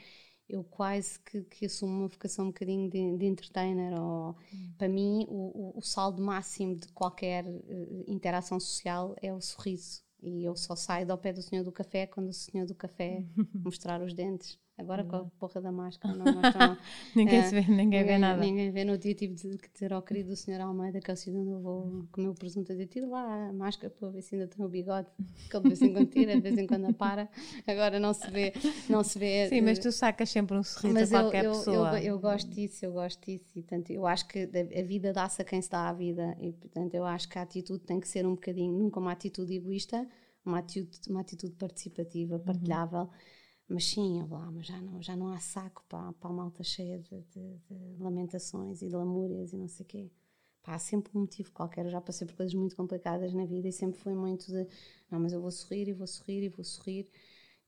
[0.49, 3.97] eu quase que, que assumo uma vocação um bocadinho de, de entertainer.
[4.01, 4.73] Ou, hum.
[4.77, 10.01] Para mim, o, o, o, saldo máximo de qualquer uh, interação social é o sorriso.
[10.21, 13.23] E eu só saio do pé do senhor do café quando o senhor do café
[13.63, 14.59] mostrar os dentes.
[14.79, 16.77] Agora com a porra da máscara não mostram.
[17.13, 18.39] ninguém se vê, ninguém, vê nada.
[18.39, 18.85] Ninguém vê.
[18.85, 21.59] No dia tive de dizer ao querido senhor Almeida, que é o sítio onde eu
[21.59, 24.65] vou comer o presunto, a dizer: tira lá a máscara para ver se ainda tem
[24.65, 25.09] o bigode,
[25.49, 27.27] que ele de vez em quando tira, de vez em quando para.
[27.67, 28.53] Agora não se vê.
[28.89, 31.99] Não se vê Sim, mas tu sacas sempre um sorriso mas a qualquer eu, pessoa.
[31.99, 33.51] Eu, eu, gosto disso, eu gosto disso.
[33.57, 36.37] E, portanto, eu acho que a vida dá-se a quem se dá a vida.
[36.39, 39.53] E, portanto, eu acho que a atitude tem que ser um bocadinho, nunca uma atitude
[39.53, 40.07] egoísta,
[40.45, 42.43] uma atitude, uma atitude participativa, uhum.
[42.43, 43.01] partilhável.
[43.01, 43.38] Uhum
[43.69, 46.97] mas sim, lá, mas já não, já não há saco para, para a malta cheia
[46.97, 50.11] de, de, de, lamentações e de lamúrias e não sei o quê.
[50.63, 51.85] Pá, há sempre um motivo qualquer.
[51.85, 54.67] Eu já passei por coisas muito complicadas na vida e sempre foi muito de
[55.11, 57.07] não, mas eu vou sorrir e vou sorrir e vou sorrir.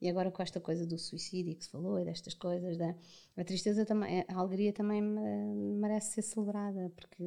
[0.02, 2.96] E agora com esta coisa do suicídio que se falou e destas coisas, da,
[3.38, 7.24] a tristeza também, a alegria também merece ser celebrada, porque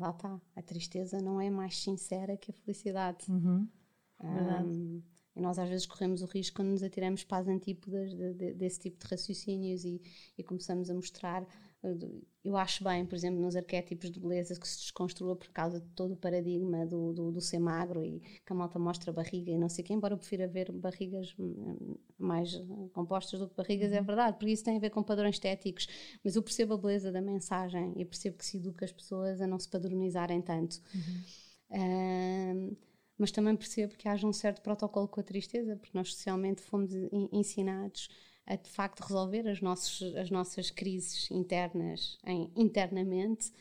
[0.00, 3.30] lá está, a tristeza não é mais sincera que a felicidade.
[3.30, 3.68] Uhum.
[4.20, 5.02] Um,
[5.36, 8.54] e nós às vezes corremos o risco quando nos atiramos para as antípodas de, de,
[8.54, 10.00] desse tipo de raciocínios e,
[10.36, 11.46] e, começamos a mostrar.
[11.82, 11.94] Eh,
[12.42, 15.88] eu acho bem, por exemplo, nos arquétipos de beleza que se desconstrua por causa de
[15.90, 19.58] todo o paradigma do, do, do ser magro e que a malta mostra barriga e
[19.58, 22.58] não sei o quê, embora eu prefira ver barrigas hum, mais
[22.94, 24.06] compostas do que barrigas, é uhum.
[24.06, 25.86] verdade, porque isso tem a ver com padrões estéticos.
[26.24, 29.46] Mas eu percebo a beleza da mensagem e percebo que se educa as pessoas a
[29.46, 30.80] não se padronizarem tanto.
[30.94, 32.76] Uhum
[33.18, 36.92] mas também percebo que haja um certo protocolo com a tristeza, porque nós socialmente fomos
[37.32, 38.08] ensinados
[38.46, 43.52] a de facto resolver as, nossos, as nossas crises internas em, internamente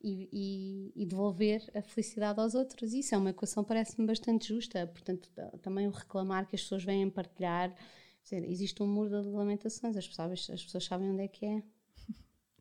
[0.00, 2.92] e, e, e, devolver a felicidade aos outros.
[2.92, 4.86] Isso é uma equação parece-me bastante justa.
[4.86, 5.28] Portanto,
[5.60, 7.74] também o reclamar que as pessoas vêm partilhar.
[8.22, 11.62] Dizer, existe um muro de lamentações, as pessoas, as pessoas sabem onde é que é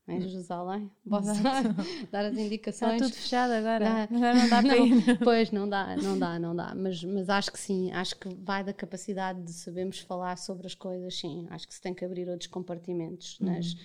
[0.07, 0.89] em Jerusalém.
[1.07, 1.31] Posso
[2.11, 2.93] dar as indicações?
[2.93, 4.03] Está tudo fechado agora.
[4.03, 5.19] Agora não dá para ir.
[5.23, 6.73] Pois, não dá, não dá, não dá.
[6.75, 10.73] Mas, mas acho que sim, acho que vai da capacidade de sabermos falar sobre as
[10.73, 11.45] coisas, sim.
[11.49, 13.47] Acho que se tem que abrir outros compartimentos uhum.
[13.47, 13.75] nas,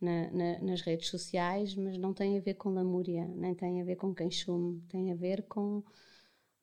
[0.00, 3.84] na, na, nas redes sociais, mas não tem a ver com lamúria, nem tem a
[3.84, 5.82] ver com quem chume, tem a ver com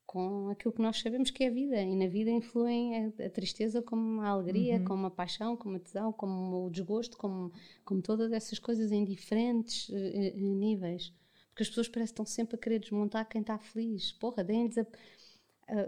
[0.07, 1.81] com aquilo que nós sabemos que é a vida.
[1.81, 4.85] E na vida influem a, a tristeza como a alegria, uhum.
[4.85, 7.51] como a paixão, como a tesão, como o desgosto, como,
[7.83, 11.13] como todas essas coisas em diferentes uh, uh, níveis.
[11.49, 14.13] Porque as pessoas parecem que estão sempre a querer desmontar quem está feliz.
[14.13, 14.85] Porra, deem-lhes a,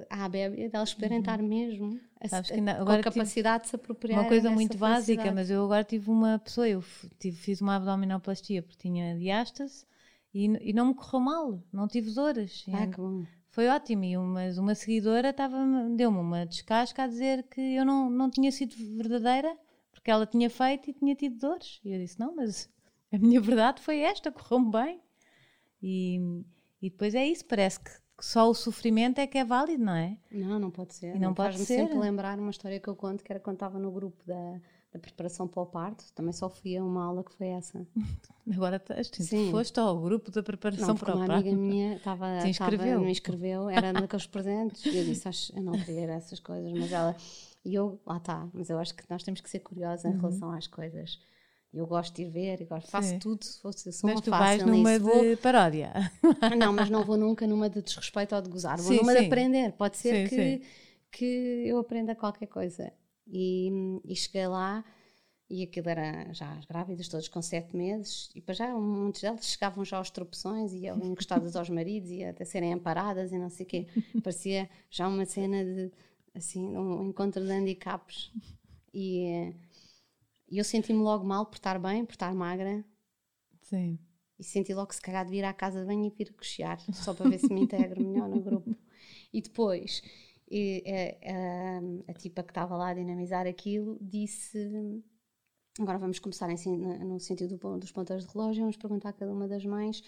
[0.10, 1.24] a, a bébia delas poderem uhum.
[1.24, 4.20] estar mesmo a, Sabes que agora com a capacidade de se apropriar.
[4.20, 6.84] Uma coisa muito básica, mas eu agora tive uma pessoa, eu
[7.18, 9.86] tive, fiz uma abdominoplastia porque tinha diástase
[10.34, 12.66] e, e não me correu mal, não tive dores.
[12.74, 13.24] Ah, que bom
[13.60, 14.06] foi ótimo.
[14.06, 15.36] E uma, uma seguidora
[15.98, 19.54] deu-me uma descasca a dizer que eu não, não tinha sido verdadeira
[19.92, 21.82] porque ela tinha feito e tinha tido dores.
[21.84, 22.70] E eu disse: Não, mas
[23.12, 25.02] a minha verdade foi esta, correu-me bem.
[25.84, 26.20] E,
[26.82, 27.92] e depois é isso, parece que
[28.22, 30.18] só o sofrimento é que é válido, não é?
[30.32, 31.16] Não, não pode ser.
[31.16, 31.66] E não pode ser.
[31.66, 35.00] sempre lembrar uma história que eu conto, que era quando estava no grupo da, da
[35.00, 37.86] preparação para o parto, também só fui a uma aula que foi essa.
[38.52, 39.52] Agora estás, Sim.
[39.52, 41.32] foste ao grupo da preparação não, para o parto.
[41.32, 45.62] uma amiga minha estava, estava, me inscreveu, era daqueles presentes, e eu disse, acho, eu
[45.62, 47.16] não queria essas coisas, mas ela,
[47.64, 50.18] e eu, lá está, mas eu acho que nós temos que ser curiosos em uhum.
[50.18, 51.20] relação às coisas.
[51.72, 53.20] Eu gosto de ir ver, gosto, faço Sim.
[53.20, 55.38] tudo, se fosse, sou mas tu vais numa de vou...
[55.38, 55.94] paródia.
[56.58, 59.20] Não, mas não vou nunca numa de desrespeito ou de gozar, vou sim, numa sim.
[59.20, 59.74] de aprender.
[59.74, 60.62] Pode ser sim, que,
[61.12, 62.92] que eu aprenda qualquer coisa.
[63.32, 63.70] E,
[64.06, 64.84] e cheguei lá
[65.50, 69.46] e aquilo era já as grávidas, todas com sete meses, e para já muitos delas
[69.46, 73.66] chegavam já aos tropeções e encostadas aos maridos e até serem amparadas e não sei
[73.66, 73.88] o quê.
[74.24, 75.92] Parecia já uma cena de,
[76.36, 78.32] assim, um encontro de handicaps.
[78.94, 79.52] E,
[80.48, 82.86] e eu senti-me logo mal por estar bem, por estar magra.
[83.64, 83.98] Sim.
[84.38, 86.80] E senti logo que se calhar de vir à casa de banho e vir cochear,
[86.94, 88.76] só para ver se me integro melhor no grupo.
[89.34, 90.04] E depois,
[90.50, 95.04] e, a, a, a tipa que estava lá a dinamizar aquilo disse
[95.80, 99.48] Agora vamos começar em, no sentido dos ponteiros de relógio, vamos perguntar a cada uma
[99.48, 100.04] das mães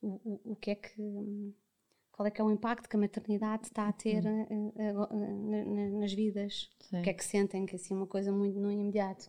[0.00, 1.54] o, o, o, que é que
[2.10, 4.68] qual é que é o impacto que a maternidade está a ter uhum.
[4.68, 7.00] uh, uh, nas vidas, Sim.
[7.00, 9.28] o que é que sentem, que é assim uma coisa muito no imediato.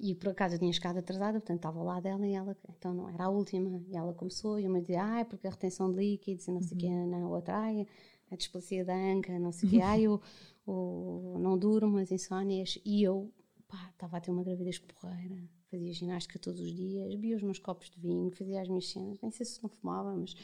[0.00, 2.92] E por acaso eu tinha chegado atrasada, portanto estava ao lado dela e ela, então
[2.92, 5.98] não era a última, e ela começou e uma dizia, ai, porque a retenção de
[5.98, 7.06] líquidos e não sei o uhum.
[7.06, 7.86] quê, na outra, ai,
[8.32, 10.20] a displasia da anca, não sei o quê, ai, o,
[10.66, 13.32] o, não durmo, as insónias, e eu
[13.68, 15.36] pá, estava a ter uma gravidez porreira,
[15.70, 19.18] fazia ginástica todos os dias, bebia os meus copos de vinho, fazia as minhas cenas,
[19.20, 20.34] nem sei se não fumava, mas.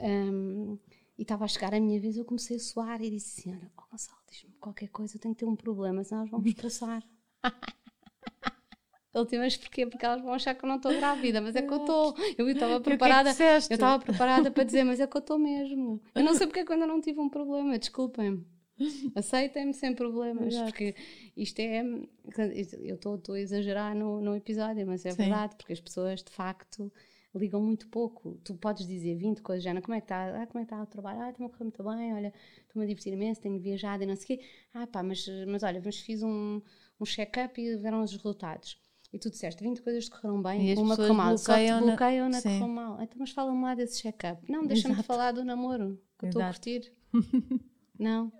[0.00, 0.78] Um,
[1.18, 3.82] e estava a chegar a minha vez, eu comecei a suar e disse: Senhora, oh
[3.90, 7.02] Gonçalo, diz-me qualquer coisa, eu tenho que ter um problema, senão nós vamos passar.
[9.16, 9.86] Ele disse, mas porquê?
[9.86, 12.14] Porque elas vão achar que eu não estou grávida, mas é que eu estou.
[12.36, 13.34] Eu estava preparada.
[13.34, 16.00] Que é que eu estava preparada para dizer, mas é que eu estou mesmo.
[16.14, 18.46] Eu não sei porque é que eu ainda não tive um problema, desculpem-me.
[19.14, 20.70] Aceitem-me sem problemas, Exato.
[20.70, 20.94] porque
[21.34, 21.82] isto é.
[22.82, 25.16] Eu estou a exagerar no, no episódio, mas é Sim.
[25.16, 26.92] verdade, porque as pessoas de facto
[27.34, 28.38] ligam muito pouco.
[28.44, 30.42] Tu podes dizer 20 coisas, já como é que está?
[30.42, 31.20] Ah, como é que está o trabalho?
[31.22, 34.16] Ah, está-me a correr muito bem, olha, estou-me a divertir imenso, tenho viajado e não
[34.16, 34.46] sei o quê.
[34.74, 36.60] Ah, pá, mas, mas olha, mas fiz um,
[37.00, 38.78] um check-up e viram os resultados.
[39.12, 42.28] E tu disseste 20 coisas que correram bem, e uma correu mal, só te bloqueiam
[42.28, 43.00] na, na correu mal.
[43.00, 44.50] Então, mas fala-me lá desse check-up.
[44.50, 46.92] Não, deixa-me falar do namoro, que eu estou a curtir.
[47.98, 48.30] Não.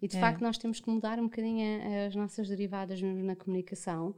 [0.00, 0.20] E de é.
[0.20, 4.14] facto nós temos que mudar um bocadinho as nossas derivadas mesmo na comunicação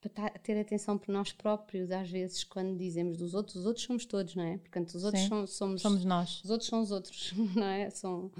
[0.00, 4.04] para ter atenção por nós próprios, às vezes, quando dizemos dos outros, os outros somos
[4.04, 4.58] todos, não é?
[4.58, 6.42] Portanto, os outros são, somos, somos nós.
[6.42, 7.88] Os outros são os outros, não é?
[7.90, 8.32] São,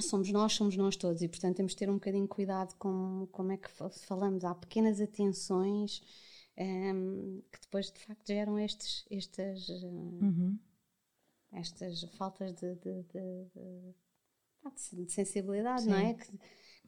[0.00, 3.52] somos nós, somos nós todos, e portanto temos de ter um bocadinho cuidado com como
[3.52, 3.70] é que
[4.06, 4.44] falamos.
[4.44, 6.02] Há pequenas atenções
[6.56, 10.58] um, ehm, que depois de facto geram estes, estas, eh, uhum.
[11.52, 13.94] estas faltas de, de, de, de
[14.92, 15.90] de sensibilidade, Sim.
[15.90, 16.14] não é?
[16.14, 16.38] Que,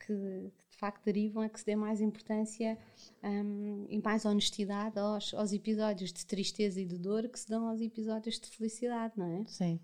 [0.06, 2.76] que, de facto derivam a que se dê mais importância
[3.22, 7.68] um, e mais honestidade aos, aos episódios de tristeza e de dor que se dão
[7.68, 9.46] aos episódios de felicidade, não é?
[9.46, 9.80] Sim.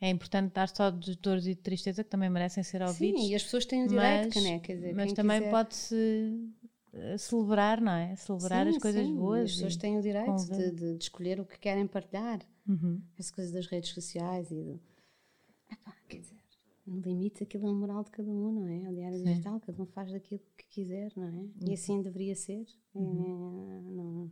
[0.00, 3.20] É importante dar só de dores e de tristeza que também merecem ser ouvidos.
[3.20, 4.58] Sim, e as pessoas têm o direito, mas, né?
[4.60, 6.52] Quer dizer, mas também pode-se
[6.92, 8.14] eh, celebrar, não é?
[8.16, 9.14] Celebrar sim, as coisas sim.
[9.16, 9.44] boas.
[9.44, 12.40] As pessoas têm o direito de, de, de, escolher o que querem partilhar.
[12.66, 13.00] Uhum.
[13.18, 14.80] As coisas das redes sociais e do.
[15.70, 16.38] Epá, quer dizer,
[16.86, 18.88] no limite aquilo é moral de cada um, não é?
[18.88, 19.24] O diário Sim.
[19.24, 21.30] digital, cada um faz daquilo que quiser, não é?
[21.30, 21.52] Uhum.
[21.66, 22.66] E assim deveria ser.
[22.94, 23.76] Uhum.
[23.76, 24.30] É, não,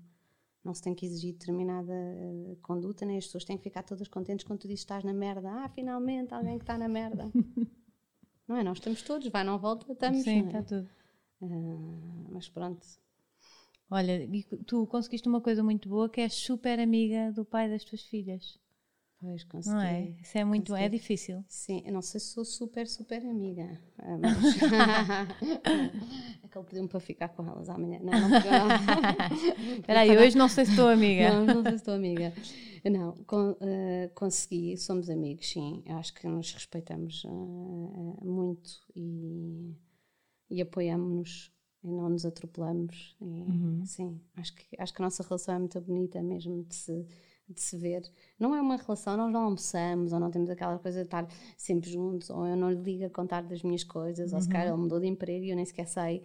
[0.67, 3.19] não se tem que exigir determinada uh, conduta, nem né?
[3.19, 5.49] as pessoas têm que ficar todas contentes quando tu dizes estás na merda.
[5.49, 7.31] Ah, finalmente alguém que está na merda.
[8.49, 8.65] não é?
[8.65, 10.25] Nós estamos todos, vai, não volta, estamos.
[10.25, 10.63] Sim, está é?
[10.63, 10.89] tudo.
[11.41, 12.85] Uh, mas pronto.
[13.89, 14.29] Olha,
[14.67, 18.59] tu conseguiste uma coisa muito boa que és super amiga do pai das tuas filhas.
[19.19, 19.75] Pois, consegui.
[19.75, 20.15] Não é?
[20.21, 20.85] Isso é muito, consegui.
[20.85, 21.45] é difícil.
[21.49, 24.57] Sim, eu não sei se sou super, super amiga, ah, mas...
[26.45, 27.99] é que ele pediu-me para ficar com elas amanhã.
[28.03, 28.37] Não, não
[29.81, 31.33] Espera aí, hoje não sei se estou amiga.
[31.33, 32.35] Não, não sei se estou amiga.
[32.85, 35.83] Não, con uh, consegui, somos amigos, sim.
[35.87, 39.75] Eu acho que nos respeitamos uh, muito e,
[40.51, 41.53] e apoiamos-nos
[41.83, 43.17] e não nos atropelamos.
[43.21, 43.83] E, uhum.
[43.87, 47.07] Sim, acho que, acho que a nossa relação é muito bonita mesmo de se
[47.49, 48.03] de se ver.
[48.39, 51.91] Não é uma relação, nós não almoçamos, ou não temos aquela coisa de estar sempre
[51.91, 54.37] juntos, ou eu não lhe ligo a contar das minhas coisas, uhum.
[54.37, 56.23] ou se calhar ele mudou de emprego e eu nem sequer sei.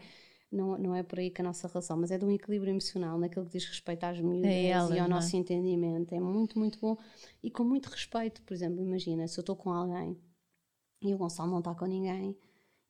[0.52, 3.18] Não, não é por aí que a nossa relação, mas é de um equilíbrio emocional
[3.18, 5.40] naquilo que diz respeito às miúdas é ela, e ao nosso é?
[5.40, 6.14] entendimento.
[6.14, 6.98] É muito, muito bom
[7.42, 8.42] e com muito respeito.
[8.42, 10.20] Por exemplo, imagina, se eu estou com alguém
[11.02, 12.38] e o Gonçalo não está com ninguém,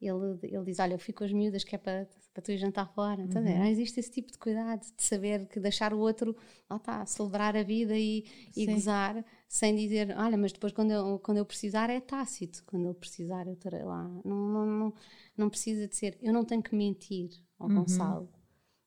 [0.01, 2.57] ele, ele diz: Olha, eu fico com as miúdas que é para, para tu ir
[2.57, 3.23] jantar fora.
[3.23, 3.65] Uhum.
[3.65, 6.35] existe esse tipo de cuidado de saber que deixar o outro,
[6.69, 8.25] lá está, celebrar a vida e,
[8.55, 12.85] e gozar, sem dizer: Olha, mas depois quando eu, quando eu precisar é tácito, quando
[12.85, 14.03] ele precisar eu estarei lá.
[14.23, 14.93] Não, não, não,
[15.37, 16.17] não precisa de ser.
[16.21, 17.29] Eu não tenho que mentir
[17.59, 17.75] ao uhum.
[17.75, 18.29] Gonçalo.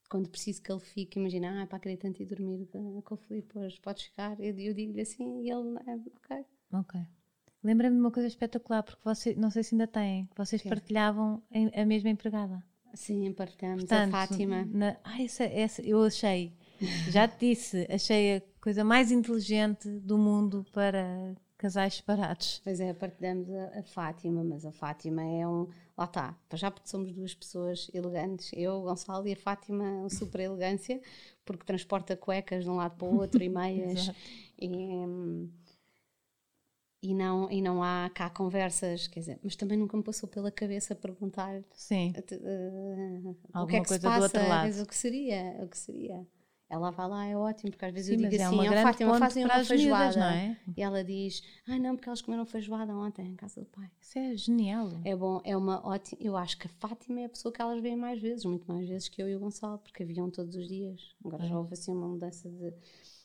[0.08, 2.66] quando preciso que ele fique, imagina, ah, para querer tanto ir dormir
[3.04, 4.38] com o Filipe hoje, podes ficar?
[4.40, 6.46] Eu, eu digo-lhe assim e ele, é, ok.
[6.72, 7.00] Ok.
[7.62, 11.42] Lembra-me de uma coisa espetacular, porque você, não sei se ainda têm, vocês que partilhavam
[11.74, 12.62] a mesma empregada.
[12.94, 14.68] Sim, partilhamos, Portanto, a Fátima.
[14.70, 16.52] Na, ah, essa, essa, eu achei,
[17.10, 22.60] já te disse, achei a coisa mais inteligente do mundo para casais separados.
[22.62, 25.68] Pois é, partilhamos a, a, Fátima, mas a Fátima é um.
[25.96, 31.00] Lá está, já porque somos duas pessoas elegantes, eu, Gonçalo e a Fátima, super elegância,
[31.44, 34.10] porque transporta cuecas de um lado para o outro e meias.
[34.60, 35.48] e, hum,
[37.04, 40.50] e não, e não há cá conversas, quer dizer, mas também nunca me passou pela
[40.50, 42.14] cabeça perguntar Sim.
[42.32, 46.26] Uh, o que é que se passa, o que seria, o que seria.
[46.66, 48.82] Ela vai lá, é ótimo, porque às vezes Sim, eu digo é assim, ó oh,
[48.82, 50.18] Fátima, fazem uma feijoada.
[50.18, 50.58] Não é?
[50.74, 53.90] E ela diz, ah não, porque elas comeram feijoada ontem em casa do pai.
[54.00, 54.90] Isso é genial.
[55.04, 57.82] É bom, é uma ótima, eu acho que a Fátima é a pessoa que elas
[57.82, 60.66] veem mais vezes, muito mais vezes que eu e o Gonçalo, porque haviam todos os
[60.66, 61.14] dias.
[61.22, 61.48] Agora é.
[61.48, 62.72] já houve assim uma mudança de,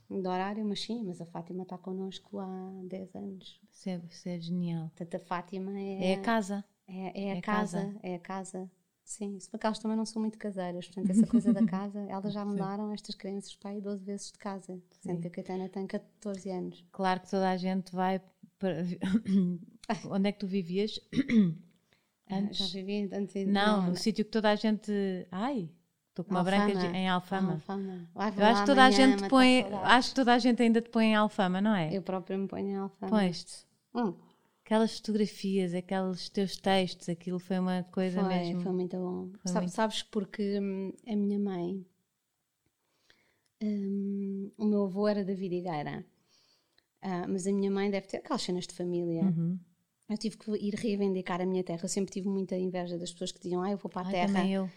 [0.09, 3.61] de horário, mas sim, mas a Fátima está connosco há 10 anos.
[3.79, 4.89] Isso é, isso é genial.
[4.89, 6.11] Portanto, a Fátima é.
[6.11, 6.65] É a casa.
[6.85, 8.71] É, é a é casa, casa, é a casa.
[9.05, 12.33] Sim, se porque elas também não são muito caseiras, portanto, essa coisa da casa, elas
[12.33, 15.87] já mudaram estas crianças para aí 12 vezes de casa, sendo que a Caetana tem
[15.87, 16.85] 14 anos.
[16.91, 18.21] Claro que toda a gente vai
[18.59, 18.83] para.
[20.11, 20.99] Onde é que tu vivias?
[22.31, 22.59] Ah, antes?
[22.59, 23.45] Já vivi antes de...
[23.47, 24.91] Não, no sítio que toda a gente.
[25.31, 25.67] Ai,
[26.09, 26.65] estou com uma Alfama.
[26.65, 26.95] branca de...
[26.95, 27.53] em Alfama.
[27.53, 28.07] Alfama.
[28.37, 29.65] Eu acho que toda a gente põe.
[29.83, 31.91] Acho que toda a gente ainda te põe em Alfama, não é?
[31.91, 33.09] Eu própria me ponho em Alfama.
[33.09, 33.68] Pões-te.
[33.99, 34.29] Hum
[34.69, 38.61] aquelas fotografias, aqueles teus textos, aquilo foi uma coisa foi, mesmo.
[38.61, 39.31] Foi muito bom.
[39.43, 39.71] Sabe, muito...
[39.71, 41.83] Sabes porque hum, a minha mãe,
[43.63, 46.05] hum, o meu avô era da Vidigueira,
[47.03, 49.23] uh, mas a minha mãe deve ter aquelas cenas de família.
[49.23, 49.59] Uhum
[50.09, 51.81] eu tive que ir reivindicar a minha terra.
[51.83, 54.11] Eu sempre tive muita inveja das pessoas que diziam, ah, eu vou para a Ai,
[54.11, 54.47] terra.
[54.47, 54.69] eu.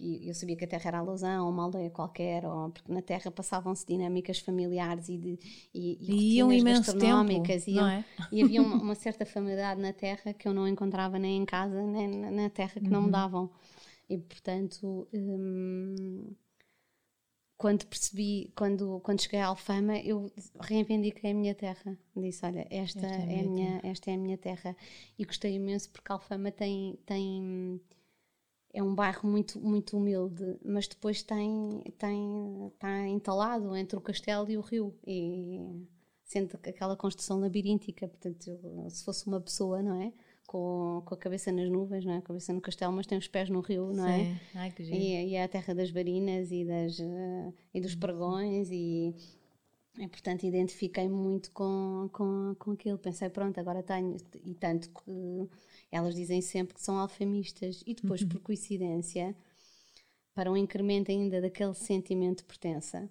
[0.00, 2.92] E eu sabia que a terra era a Lousã ou uma aldeia qualquer, ou, porque
[2.92, 5.38] na terra passavam-se dinâmicas familiares e, de,
[5.74, 6.96] e, e, e iam imenso.
[6.96, 7.32] Tempo,
[7.66, 8.04] iam, é?
[8.30, 11.82] E havia uma, uma, certa familiaridade na terra que eu não encontrava nem em casa,
[11.82, 12.90] nem na terra que uhum.
[12.90, 13.12] não me uhum.
[13.12, 13.50] davam.
[14.08, 15.08] E, portanto...
[15.12, 16.32] Hum,
[17.58, 20.30] quando percebi, quando, quando cheguei à Alfama, eu
[20.60, 21.98] reivindiquei a minha terra.
[22.14, 24.76] Disse: Olha, esta, esta é, a é minha, esta é a minha terra.
[25.18, 26.98] E gostei imenso porque a Alfama tem.
[27.06, 27.80] tem
[28.72, 34.50] é um bairro muito, muito humilde, mas depois tem, tem, está entalado entre o castelo
[34.50, 34.94] e o rio.
[35.06, 35.58] E
[36.24, 38.06] sente aquela construção labiríntica.
[38.06, 40.12] Portanto, se fosse uma pessoa, não é?
[40.46, 42.18] Com, com a cabeça nas nuvens, não é?
[42.18, 44.24] a cabeça no castelo, mas tem os pés no rio, não é?
[44.24, 44.40] Sim.
[44.54, 48.70] Ai, que e, e, é a terra das varinas e, das, uh, e dos pregões
[48.70, 49.14] e,
[49.98, 52.98] e portanto identifiquei muito com, com, com aquilo.
[52.98, 54.16] Pensei, pronto, agora tenho.
[54.44, 55.48] E tanto que
[55.90, 58.28] elas dizem sempre que são alfamistas e depois, uhum.
[58.28, 59.34] por coincidência,
[60.34, 63.08] para um incremento ainda daquele sentimento de pertença,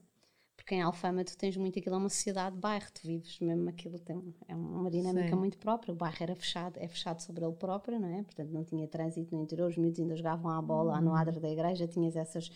[0.56, 3.70] porque em Alfama tu tens muito aquilo, é uma sociedade de bairro, tu vives mesmo
[3.70, 5.36] aquilo, tem, é uma dinâmica Sim.
[5.36, 5.94] muito própria.
[5.94, 8.24] O bairro era fechado, é fechado sobre ele próprio, não é?
[8.24, 10.96] Portanto, não tinha trânsito no interior, os miúdos ainda jogavam à bola uhum.
[10.96, 11.16] lá no uhum.
[11.16, 12.50] adro da igreja, tinhas essas.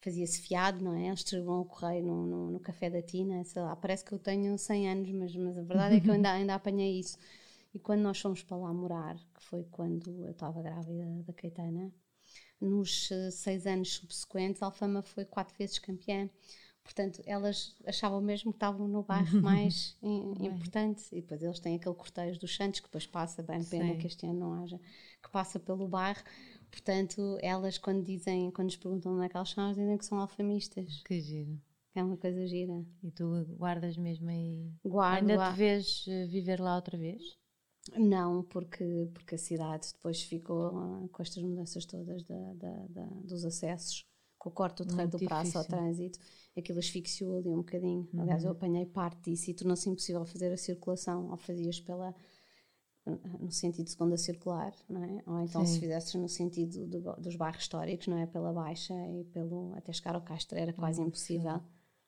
[0.00, 1.06] Fazia-se fiado, não é?
[1.06, 4.18] Eles distribuíam o correio no, no, no, café da Tina, sei lá, parece que eu
[4.18, 7.16] tenho 100 anos, mas, mas a verdade é que eu ainda, ainda apanhei isso.
[7.74, 11.90] E quando nós fomos para lá morar, que foi quando eu estava grávida da Caetana,
[12.60, 16.28] nos eh, seis anos subsequentes, a Alfama foi quatro vezes campeã.
[16.84, 21.02] Portanto, elas achavam mesmo que estavam no bairro mais importante.
[21.10, 23.98] E depois eles têm aquele cortejo dos Santos, que depois passa, bem pena Sim.
[23.98, 24.78] que este ano não haja,
[25.22, 26.22] que passa pelo bairro.
[26.70, 30.04] Portanto, elas quando dizem, quando nos perguntam onde é que elas são, elas dizem que
[30.04, 31.02] são alfamistas.
[31.04, 31.58] Que giro.
[31.94, 32.84] É uma coisa gira.
[33.02, 34.70] E tu guardas mesmo aí?
[34.84, 35.30] Guardo.
[35.30, 37.38] Ainda te vês eh, viver lá outra vez?
[37.96, 43.44] Não, porque, porque a cidade depois ficou com estas mudanças todas da, da, da dos
[43.44, 44.04] acessos,
[44.38, 46.18] com o corte do terreno do braço ao trânsito
[46.56, 48.08] aquilo asfixiou ali um bocadinho.
[48.12, 48.22] Uhum.
[48.22, 52.14] Aliás, eu apanhei parte disso e tornou-se impossível fazer a circulação, ou fazias pela
[53.38, 55.22] no sentido de segunda circular, não é?
[55.26, 55.74] Ou então Sim.
[55.74, 58.26] se fizesses no sentido do, dos bairros históricos, não é?
[58.26, 61.08] Pela Baixa e pelo até chegar ao Castro era quase uhum.
[61.08, 61.60] impossível.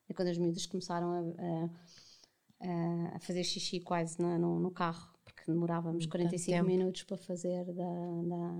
[0.08, 5.12] E quando as miúdas começaram a, a, a, fazer xixi quase no, no, no carro,
[5.22, 8.54] porque demorávamos 45 minutos para fazer da, da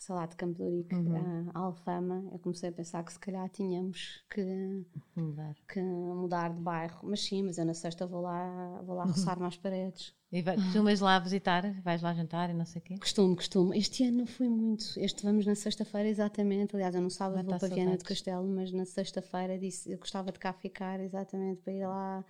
[0.00, 1.50] sei lá, de Campo de Urique uhum.
[1.52, 5.54] a Alfama, eu comecei a pensar que se calhar tínhamos que mudar.
[5.68, 7.00] que mudar de bairro.
[7.02, 10.14] Mas sim, mas eu na sexta vou lá, vou lá roçar mais paredes.
[10.32, 11.68] E costumas lá visitar?
[11.82, 12.96] Vais lá jantar e não sei o quê?
[12.98, 13.74] Costumo, costumo.
[13.74, 14.84] Este ano não fui muito.
[14.96, 16.76] Este vamos na sexta-feira, exatamente.
[16.76, 20.30] Aliás, eu no sábado vou para Viana do Castelo, mas na sexta-feira disse eu gostava
[20.30, 22.24] de cá ficar, exatamente, para ir lá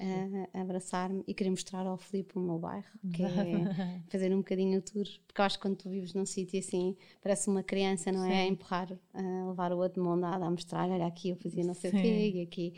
[0.00, 3.28] uh, abraçar-me e querer mostrar ao Filipe o meu bairro, que é
[4.08, 5.06] fazer um bocadinho o tour.
[5.26, 8.30] Porque eu acho que quando tu vives num sítio assim, parece uma criança, não é?
[8.30, 8.34] Sim.
[8.34, 11.64] A empurrar, a levar o outro de mão dada, a mostrar, olha aqui eu fazia
[11.64, 12.74] não sei o quê, e aqui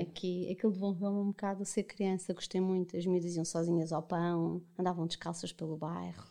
[0.00, 2.96] Aqui, aquilo devolveu-me um bocado a ser criança, gostei muito.
[2.96, 6.24] As miúdas iam sozinhas ao pão, andavam descalças pelo bairro.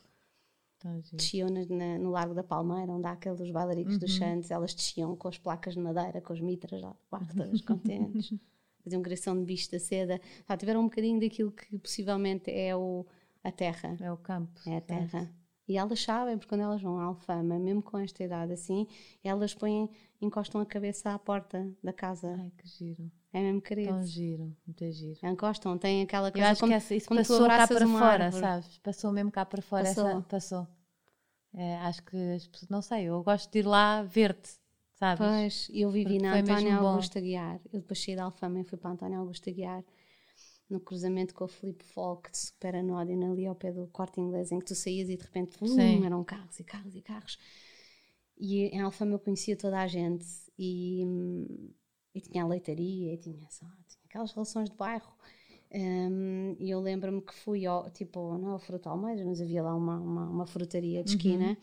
[1.14, 4.00] desciam na, na, no Largo da Palmeira, onde há aqueles bailaricos uhum.
[4.00, 6.96] dos Santos, elas desciam com as placas de madeira, com as mitras lá
[7.36, 8.34] todas contentes.
[8.84, 10.22] Faziam gravação de bicho da seda.
[10.48, 13.04] Ah, tiveram um bocadinho daquilo que possivelmente é o,
[13.44, 13.98] a terra.
[14.00, 14.60] É o campo.
[14.68, 15.10] É a terra.
[15.10, 15.46] Certo.
[15.68, 18.88] E elas sabem, porque quando elas vão à Alfama, mesmo com esta idade assim,
[19.24, 19.90] elas põem,
[20.22, 22.36] encostam a cabeça à porta da casa.
[22.40, 23.12] Ai, que giro.
[23.36, 23.90] É mesmo querido.
[23.90, 25.20] Tão giro, muito giro.
[25.22, 28.42] Encostam, tem aquela coisa Eu acho como, que essa, isso passou cá para fora, árvore.
[28.42, 28.78] sabes?
[28.78, 30.08] Passou mesmo cá para fora, passou.
[30.08, 30.68] Essa, passou.
[31.54, 34.58] É, acho que as pessoas, não sei, eu gosto de ir lá ver-te,
[34.94, 35.18] sabes?
[35.28, 37.60] Pois, eu vivi Porque na Antónia Augusta Guiar.
[37.74, 39.84] Eu depois saí da Alfama e fui para a Antónia Augusta Guiar
[40.70, 44.50] no cruzamento com o Filipe Folk de Super Anódina ali ao pé do corte inglês
[44.54, 47.38] em que tu saías e de repente vum, eram carros e carros e carros
[48.38, 50.26] e em Alfama eu conhecia toda a gente
[50.58, 51.70] e hum,
[52.16, 55.14] e tinha a leitaria, e tinha, só, tinha aquelas relações de bairro.
[55.72, 59.76] Um, e eu lembro-me que fui ao, tipo, não ao Fruto Almeida, mas havia lá
[59.76, 61.50] uma, uma, uma frutaria de esquina.
[61.50, 61.58] Uhum.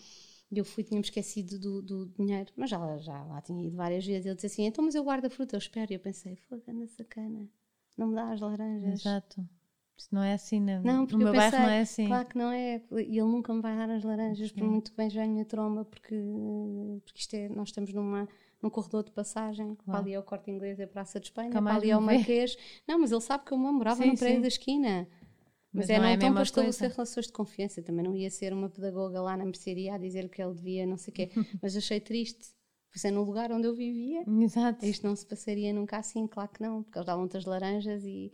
[0.50, 4.04] E eu fui, tinha-me esquecido do, do, dinheiro, mas já, já lá tinha ido várias
[4.04, 4.26] vezes.
[4.26, 5.90] Ele disse assim: então, mas eu guardo a fruta, eu espero.
[5.90, 7.48] E eu pensei: foda, anda sacana,
[7.96, 9.00] não me dá as laranjas.
[9.00, 9.48] Exato.
[9.96, 10.82] Isso não é assim, não.
[10.82, 12.06] não porque no meu pensei, bairro não é assim.
[12.06, 12.82] Claro que não é.
[12.92, 14.54] E ele nunca me vai dar as laranjas, Sim.
[14.56, 16.14] por muito que venha a minha tromba, porque,
[17.04, 18.28] porque isto é, nós estamos numa
[18.62, 19.82] num corredor de passagem, claro.
[19.84, 22.56] para ali ao Corte Inglês e a Praça de Espanha, para ali ao Marquês.
[22.86, 24.42] Não, mas ele sabe que eu morava sim, no prédio sim.
[24.42, 25.08] da esquina.
[25.72, 27.82] Mas, mas é, não, é tão para estabelecer relações de confiança.
[27.82, 30.98] Também não ia ser uma pedagoga lá na mercearia a dizer que ele devia não
[30.98, 31.30] sei o quê.
[31.62, 32.50] mas achei triste.
[32.92, 34.22] Pois é no lugar onde eu vivia.
[34.40, 34.84] Exato.
[34.84, 38.30] Isto não se passaria nunca assim, claro que não, porque eles davam outras laranjas e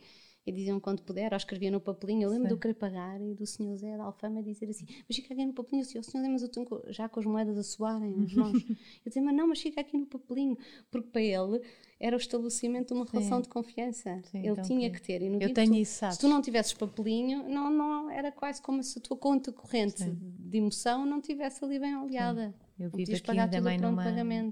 [0.49, 2.23] e diziam quando puder, ou escrevia no papelinho.
[2.23, 2.55] Eu lembro Sim.
[2.55, 5.53] do querer pagar e do senhor Zé da Alfama dizer assim: Mas fica aqui no
[5.53, 8.53] papelinho, senhor, senhor Zé, mas eu tenho já com as moedas a soarem nas mãos.
[9.05, 10.57] eu dizia: Mas não, mas fica aqui no papelinho,
[10.89, 11.61] porque para ele
[11.99, 13.43] era o estabelecimento de uma relação Sim.
[13.43, 14.21] de confiança.
[14.23, 15.21] Sim, ele então tinha que ter.
[15.21, 16.15] E no eu tenho tu, isso, sabes?
[16.15, 20.09] Se tu não tivesses papelinho, não, não, era quase como se a tua conta corrente
[20.11, 22.53] de emoção não tivesse ali bem oleada.
[22.79, 24.03] Eu vivo aqui também numa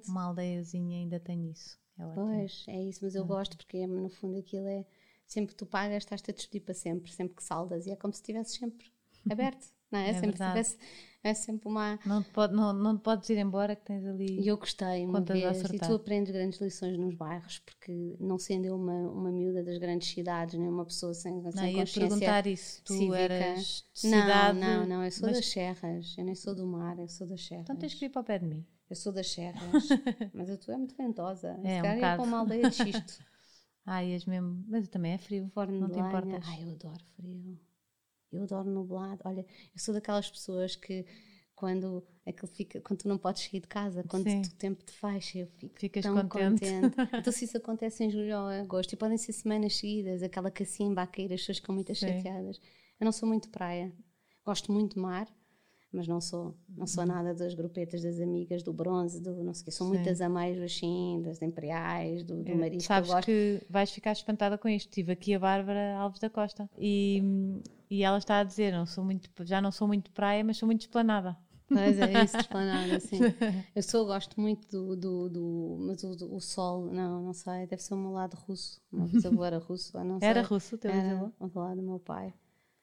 [0.07, 1.79] uma aldeiazinha, ainda tenho isso.
[1.99, 4.85] É pois, é isso, mas eu gosto porque no fundo aquilo é
[5.27, 8.13] sempre que tu pagas, estás-te a despedir para sempre, sempre que saldas, e é como
[8.13, 8.91] se estivesses sempre
[9.29, 10.09] aberto, não é?
[10.09, 10.51] é sempre verdade.
[10.51, 10.77] tivesse,
[11.23, 11.99] é sempre uma.
[12.05, 14.39] Não te, pode, não, não te podes ir embora que tens ali.
[14.39, 18.65] E eu gostei uma vez, e tu aprendes grandes lições nos bairros, porque não sendo
[18.65, 22.09] eu uma, uma miúda das grandes cidades, nem uma pessoa sem, não, sem ia consciência.
[22.09, 23.17] perguntar isso, tu cívica.
[23.17, 24.59] eras de cidade.
[24.59, 25.37] Não, não, não, eu sou mas...
[25.37, 27.63] das serras, eu nem sou do mar, eu sou das serras.
[27.63, 28.65] Então tens que ir para o pé de mim.
[28.89, 29.89] Eu sou das serras,
[30.33, 31.59] mas a tua é muito ventosa.
[31.63, 33.19] É, Se calhar um para uma aldeia de xisto.
[33.87, 34.63] Ai, és mesmo.
[34.67, 35.49] Mas também é frio.
[35.53, 36.43] Forno não te importas.
[36.45, 37.59] Ai, eu adoro frio.
[38.33, 39.21] Eu adoro nublado.
[39.23, 41.05] Olha, eu sou daquelas pessoas que
[41.55, 45.39] quando aquilo fica, quando tu não podes sair de casa, quando o tempo te fecha,
[45.39, 46.69] eu fico Ficas tão contente.
[46.69, 46.95] contente.
[47.17, 51.01] então, se isso acontece em julho ou agosto, e podem ser semanas seguidas, aquela cacimba
[51.01, 52.59] a cair, as pessoas ficam muito chateadas.
[52.99, 53.91] Eu não sou muito praia.
[54.45, 55.27] Gosto muito de mar,
[55.97, 57.09] mas não sou, não sou uhum.
[57.09, 59.71] nada das grupetas das amigas do bronze, do não sei o quê.
[59.71, 59.93] Sou Sim.
[59.95, 62.83] muitas a mais assim, das imperiais, do, do marisco.
[62.83, 64.91] Sabes que, que vais ficar espantada com isto.
[64.91, 67.23] Tive aqui a Bárbara Alves da Costa e,
[67.89, 70.67] e ela está a dizer, não sou muito, já não sou muito praia, mas sou
[70.67, 71.35] muito esplanada.
[71.67, 73.19] Mas é isso, esplanada, sim.
[73.75, 77.81] Eu sou, gosto muito do, do, do mas o, o, sol, não, não sei, deve
[77.81, 78.79] ser o meu lado russo.
[78.91, 80.29] Meu bisavô era russo, não sei.
[80.29, 81.31] Era russo teu bisavô?
[81.39, 82.33] Era, o lado do meu pai.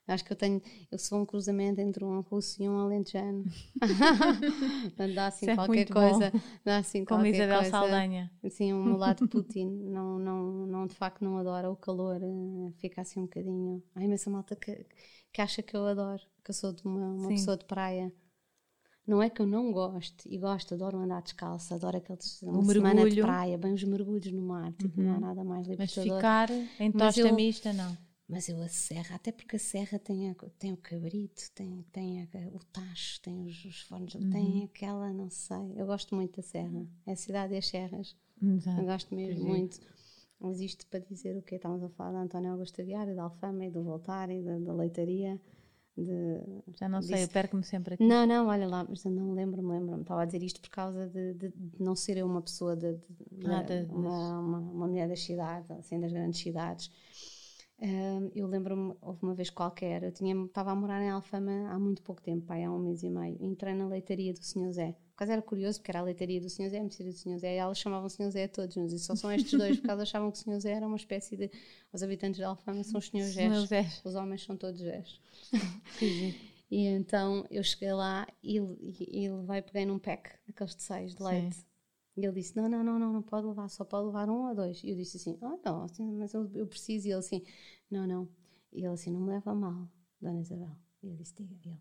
[0.07, 0.61] Acho que eu tenho,
[0.93, 3.45] eu sou um cruzamento entre um russo e um alentejano.
[5.15, 6.41] dá assim é qualquer coisa, bom.
[6.63, 7.71] dá assim Como qualquer Isabel coisa.
[7.71, 8.31] Saldanha.
[8.45, 13.01] Assim, um lado Putin, não, não, não, de facto não adora o calor, eh, fica
[13.01, 13.83] assim um bocadinho.
[13.95, 14.87] Há imensa malta que,
[15.33, 18.13] que acha que eu adoro, que eu sou de uma, uma pessoa de praia.
[19.07, 22.65] Não é que eu não gosto, e gosto, adoro andar descalça, adoro aqueles, uma o
[22.65, 25.07] semana de praia, bem os mergulhos no mar, tipo, uhum.
[25.07, 25.21] não há uhum.
[25.21, 26.07] nada mais libertador.
[26.07, 26.51] Mas ficar
[26.81, 28.03] em tosta mista, não.
[28.27, 32.23] Mas eu a serra, até porque a serra tem, a, tem o cabrito, tem, tem
[32.23, 34.31] a, o tacho, tem os, os fornos, uhum.
[34.31, 35.75] tem aquela, não sei.
[35.77, 36.87] Eu gosto muito da serra.
[37.07, 38.17] É a cidade das serras.
[38.43, 38.81] Exato.
[38.81, 39.79] Eu gosto mesmo muito.
[40.41, 43.67] Mas isto para dizer o que Estamos a falar de António Augusto Aguiar, da Alfama
[43.67, 45.39] e do Voltar e da, da leitaria.
[45.97, 46.41] De,
[46.77, 48.05] Já não sei, eu perco-me sempre aqui.
[48.05, 50.01] Não, não, olha lá, mas não lembro-me, lembro-me.
[50.01, 52.95] Estava a dizer isto por causa de, de, de não ser eu uma pessoa de,
[53.31, 56.91] de, ah, uma, uma, uma mulher das cidades, assim, das grandes cidades
[57.79, 61.79] Uh, eu lembro-me, houve uma vez qualquer, eu tinha, estava a morar em Alfama há
[61.79, 63.37] muito pouco tempo, pai, há um mês e meio.
[63.41, 64.93] Entrei na leitaria do Senhor Zé.
[65.11, 67.39] Por causa era curioso, porque era a leitaria do Senhor Zé, a mercearia do Senhor
[67.39, 69.91] Zé, e elas chamavam o Senhor Zé a todos, mas só são estes dois, porque
[69.91, 71.51] elas achavam que o Senhor Zé era uma espécie de.
[71.93, 74.03] Os habitantes de Alfama são os Senhores Zés.
[74.05, 75.21] Os homens são todos Zés.
[76.71, 81.15] e então eu cheguei lá e, e, ele vai pegar num pack, aqueles de seis
[81.15, 81.57] de leite.
[81.57, 81.74] Sim.
[82.16, 84.55] E ele disse: Não, não, não, não, não pode levar, só pode levar um ou
[84.55, 84.82] dois.
[84.82, 87.09] E eu disse assim: Oh, não, assim, mas eu, eu preciso.
[87.09, 87.43] E ele assim:
[87.91, 88.28] Não, não.
[88.73, 89.89] E ele assim: Não me leva a mal,
[90.20, 90.77] Dona Isabel.
[91.03, 91.55] E eu disse: Diga.
[91.65, 91.81] E ele: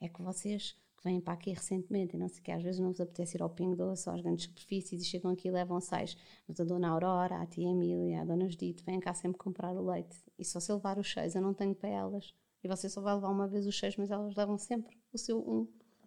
[0.00, 2.78] É que vocês que vêm para aqui recentemente, e não sei o que, às vezes
[2.78, 5.80] não vos apetece ir ao Pingo Doce, às grandes superfícies, e chegam aqui e levam
[5.80, 6.14] seis.
[6.46, 9.90] Mas a Dona Aurora, a Tia Emília, a Dona Judite, vêm cá sempre comprar o
[9.90, 10.22] leite.
[10.38, 12.34] E só se eu levar os seis, eu não tenho para elas.
[12.62, 15.38] E você só vai levar uma vez os seis, mas elas levam sempre o seu
[15.38, 15.66] um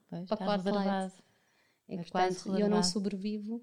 [0.10, 1.24] pois, pacote de leite.
[1.88, 3.62] É eu não sobrevivo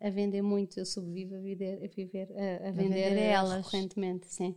[0.00, 4.26] a vender muito, eu sobrevivo a, viver, a, viver, a, a vender, vender elas recorrentemente,
[4.28, 4.54] sim.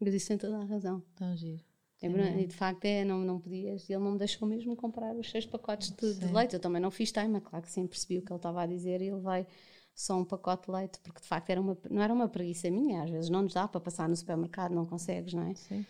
[0.00, 1.02] Eu disse tem toda a razão.
[1.16, 1.62] Tão giro.
[2.00, 5.28] É, e de facto é, não, não podias, ele não me deixou mesmo comprar os
[5.28, 6.54] seis pacotes de, de leite.
[6.54, 9.02] Eu também não fiz time, claro que sim, percebi o que ele estava a dizer
[9.02, 9.46] e ele vai
[9.92, 13.02] só um pacote de leite, porque de facto era uma, não era uma preguiça minha,
[13.02, 15.54] às vezes não nos dá para passar no supermercado, não consegues, não é?
[15.54, 15.84] Sim.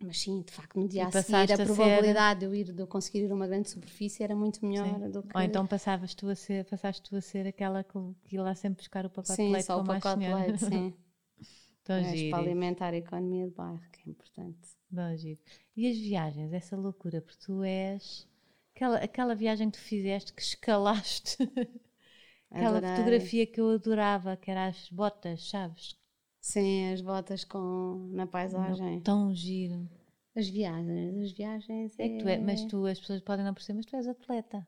[0.00, 2.46] Mas sim, de facto, no dia a seguir, a, a probabilidade ser...
[2.46, 5.10] de eu ir, de eu conseguir ir a uma grande superfície era muito melhor sim.
[5.10, 5.36] do que.
[5.36, 8.54] Ou então passavas tu a ser, passaste tu a ser aquela que, que ia lá
[8.54, 10.94] sempre buscar o pacote sim, de leite só o pacote de leite, sim.
[11.82, 12.30] Tão giro.
[12.30, 14.58] Para alimentar a economia de bairro, que é importante.
[14.94, 15.40] Tão giro.
[15.74, 18.28] E as viagens, essa loucura, porque tu és
[18.74, 21.38] aquela, aquela viagem que tu fizeste que escalaste.
[22.50, 22.96] aquela Adorei.
[22.96, 25.97] fotografia que eu adorava, que era as botas, sabes?
[26.40, 28.96] Sim, as botas com, na paisagem.
[28.96, 29.88] Não, tão giro.
[30.36, 31.98] As viagens, as viagens.
[31.98, 34.06] É, é que tu é, mas tu, as pessoas podem não perceber, mas tu és
[34.06, 34.66] atleta.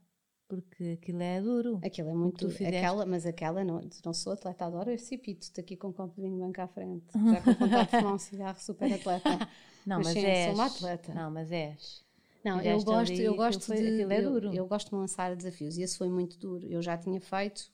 [0.48, 1.80] Porque aquilo é duro.
[1.84, 2.66] Aquilo é muito duro.
[2.66, 6.22] Aquela, mas aquela não, não sou atleta, adoro esse pito aqui com um copo de
[6.22, 7.06] vinho à frente.
[7.14, 9.30] Já com vontade de fumar um cigarro super atleta.
[9.86, 10.46] Não, mas, mas sim, és.
[10.46, 11.14] Sou uma atleta.
[11.14, 12.04] Não, mas és.
[12.44, 14.02] Não, eu gosto, eu gosto de.
[14.02, 14.20] É.
[14.20, 16.66] Eu, eu gosto de lançar desafios e esse foi muito duro.
[16.66, 17.70] Eu já tinha feito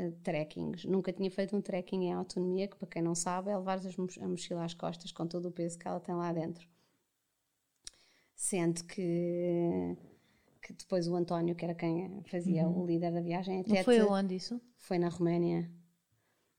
[0.00, 0.86] uh, trekkings.
[0.86, 4.28] Nunca tinha feito um trekking em autonomia, que para quem não sabe é levar a
[4.28, 6.66] mochila às costas com todo o peso que ela tem lá dentro.
[8.34, 9.96] Sendo que,
[10.62, 12.82] que depois o António, que era quem fazia uhum.
[12.82, 13.74] o líder da viagem, até.
[13.74, 14.60] Não foi onde isso?
[14.76, 15.70] Foi na Roménia.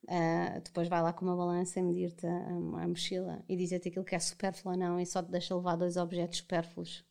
[0.03, 4.03] Uh, depois vai lá com uma balança e medir-te a, a, mochila e dizer-te aquilo
[4.03, 7.05] que é supérfluo ou não e só te deixa levar dois objetos supérfluos.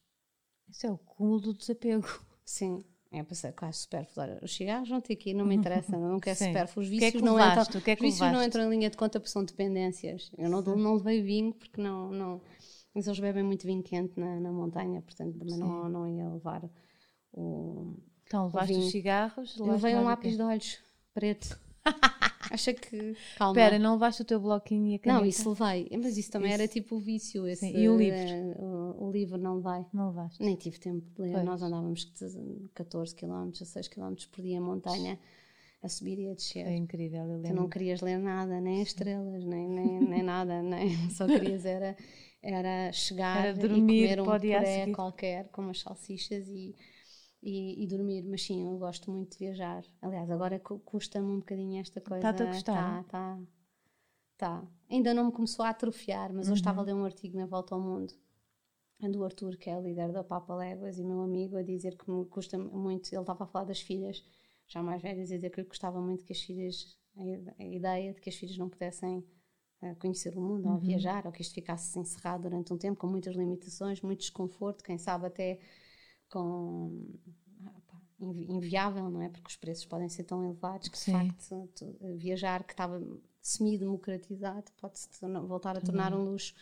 [0.68, 2.06] Isso é o cúmulo do desapego.
[2.44, 2.84] Sim.
[3.12, 4.24] É para quase supérfluo.
[4.24, 6.84] Olha, os cigarros não tem aqui, não me interessa, não quero supérfluo.
[6.84, 8.88] Os vícios, que é que não, entram, que é que vícios não entram em linha
[8.88, 10.30] de conta porque são dependências.
[10.38, 12.40] Eu não, não levei vinho porque não, não.
[12.94, 16.62] Mas eles bebem muito vinho quente na, na montanha, portanto também não, não ia levar
[17.32, 17.96] o.
[18.26, 19.58] Então, levaste os cigarros?
[19.58, 20.78] Levei um lápis de olhos
[21.12, 21.58] preto.
[22.50, 23.16] Acha que.
[23.38, 23.52] Calma.
[23.52, 25.20] Espera, não levaste o teu bloquinho e a caneta?
[25.20, 25.88] Não, isso levei.
[26.02, 26.60] Mas isso também isso.
[26.60, 27.46] era tipo o vício.
[27.46, 27.76] Esse, Sim.
[27.76, 28.18] E o livro?
[28.18, 29.86] Uh, o, o, livro não levei.
[29.92, 30.42] Não levaste.
[30.42, 31.32] Nem tive tempo de ler.
[31.32, 31.44] Pois.
[31.44, 32.12] Nós andávamos
[32.74, 35.18] 14 km, 6 km por dia em montanha
[35.82, 36.66] a subir e a descer.
[36.66, 40.62] É incrível, eu Tu não querias ler nada, nem as estrelas, nem, nem, nem nada,
[40.62, 41.96] nem, só querias era,
[42.42, 46.74] era chegar era dormir, e comer um puré qualquer com umas salsichas e
[47.42, 49.84] e, e, dormir, mas sim, eu gosto muito de viajar.
[50.02, 52.18] Aliás, agora custa-me um bocadinho esta coisa.
[52.18, 53.04] Está-te a gostar?
[53.04, 53.40] Tá, tá,
[54.36, 54.68] tá.
[54.90, 56.52] Ainda não me começou a atrofiar, mas uhum.
[56.52, 58.14] hoje estava a ler um artigo na Volta ao Mundo
[59.08, 62.10] do Arthur, que é o líder da Papa Léguas, e meu amigo, a dizer que
[62.10, 63.12] me custa muito.
[63.12, 64.22] Ele estava a falar das filhas,
[64.66, 66.98] já mais velhas, a dizer que lhe gostava muito que as filhas,
[67.58, 69.24] a, ideia de que as filhas não pudessem
[69.82, 70.74] uh, conhecer o mundo uhum.
[70.74, 74.84] ou viajar, ou que isto ficasse encerrado durante um tempo, com muitas limitações, muito desconforto,
[74.84, 75.60] quem sabe até
[76.30, 77.18] com
[78.20, 79.28] inviável, não é?
[79.28, 81.12] Porque os preços podem ser tão elevados que, Sim.
[81.12, 83.02] de facto, viajar que estava
[83.40, 85.08] semi-democratizado pode-se
[85.46, 86.54] voltar a tornar um luxo.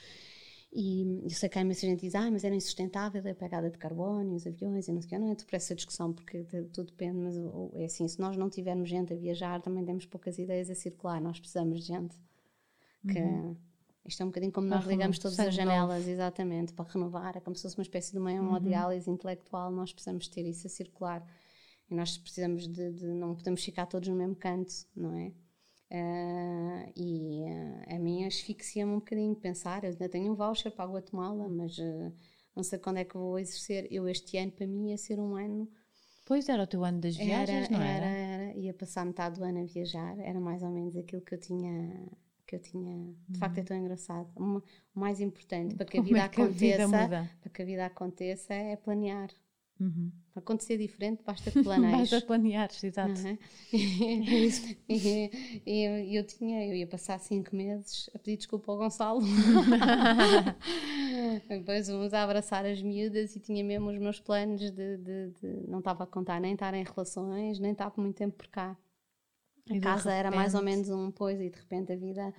[0.70, 3.78] E eu sei que há imensa gente diz, ah, mas era insustentável a pegada de
[3.78, 5.18] carbono, os aviões e não sei o que.
[5.18, 7.36] Não entro por essa discussão porque tudo depende, mas
[7.74, 11.20] é assim, se nós não tivermos gente a viajar, também temos poucas ideias a circular.
[11.20, 12.16] Nós precisamos de gente
[13.10, 13.56] que, uhum.
[14.04, 16.10] Isto é um bocadinho como nós ligamos todas as janelas, novo.
[16.10, 17.36] exatamente, para renovar.
[17.36, 19.14] É como se fosse uma espécie de uma hemodiálise uhum.
[19.14, 19.70] intelectual.
[19.70, 21.26] Nós precisamos ter isso a circular.
[21.90, 25.32] E nós precisamos de, de não podemos ficar todos no mesmo canto, não é?
[25.90, 29.84] Uh, e uh, a mim asfixia-me um bocadinho pensar.
[29.84, 32.12] Eu ainda tenho um voucher para a Guatemala, mas uh,
[32.54, 33.86] não sei quando é que vou exercer.
[33.90, 35.68] Eu, este ano, para mim, ia ser um ano.
[36.26, 38.06] Pois era o teu ano das viagens, era, não era?
[38.06, 38.58] Era, era.
[38.58, 40.18] Ia passar metade do ano a viajar.
[40.18, 42.06] Era mais ou menos aquilo que eu tinha
[42.48, 43.14] que eu tinha.
[43.28, 43.66] De facto, é uhum.
[43.66, 44.28] tão engraçado.
[44.34, 44.62] O
[44.98, 47.86] mais importante para que a vida é que aconteça, a vida para que a vida
[47.86, 49.30] aconteça, é planear.
[49.78, 50.10] Uhum.
[50.32, 52.10] Para acontecer diferente, basta que planejes.
[52.10, 53.20] basta planear, exato.
[53.20, 53.38] Uhum.
[54.88, 55.30] e,
[55.64, 59.20] e, eu tinha, eu ia passar cinco meses a pedir desculpa ao Gonçalo.
[61.48, 65.68] Depois uns a abraçar as miúdas e tinha mesmo os meus planos de, de, de
[65.68, 68.76] não estava a contar nem estar em relações, nem estava muito tempo por cá.
[69.70, 72.34] A casa era mais ou menos um pois e de repente a vida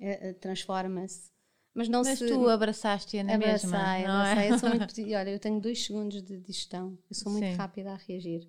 [0.00, 1.34] uh, transforma-se
[1.74, 2.28] mas não Mas se...
[2.28, 4.06] tu abraçaste-a na abracei, mesma, abracei.
[4.06, 4.50] não é?
[4.50, 4.84] Eu sou muito...
[5.18, 6.96] Olha, eu tenho dois segundos de digestão.
[7.10, 7.54] Eu sou muito Sim.
[7.54, 8.48] rápida a reagir.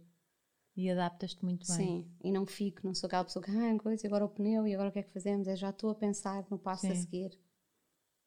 [0.77, 1.75] E adaptas-te muito bem.
[1.75, 4.73] Sim, e não fico, não sou aquela pessoa que, ah, coisa, agora o pneu, e
[4.73, 5.47] agora o que é que fazemos?
[5.47, 6.91] É já estou a pensar no passo Sim.
[6.91, 7.39] a seguir.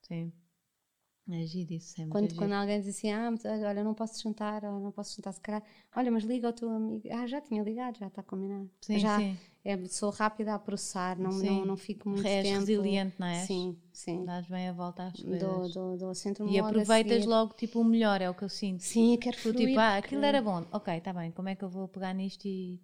[0.02, 0.32] Sim.
[1.30, 2.10] Agir isso sempre.
[2.10, 3.30] Quando, quando alguém diz assim, ah,
[3.68, 5.62] olha, não posso jantar, ou não posso jantar se calhar,
[5.94, 7.06] olha, mas liga ao teu amigo.
[7.12, 8.70] Ah, já tinha ligado, já está combinado.
[8.80, 9.36] Sim, já sim.
[9.68, 12.60] É, sou rápida a processar, não, não, não fico muito és tempo.
[12.60, 13.44] resiliente, não é?
[13.44, 14.24] Sim, sim.
[14.24, 15.40] Dás bem a volta às coisas.
[15.40, 18.82] Dou, dou, dou centro E aproveitas logo, tipo, o melhor, é o que eu sinto.
[18.82, 19.68] Sim, quero fluir.
[19.68, 22.46] Tipo, ah, aquilo era bom, ok, está bem, como é que eu vou pegar nisto
[22.46, 22.80] e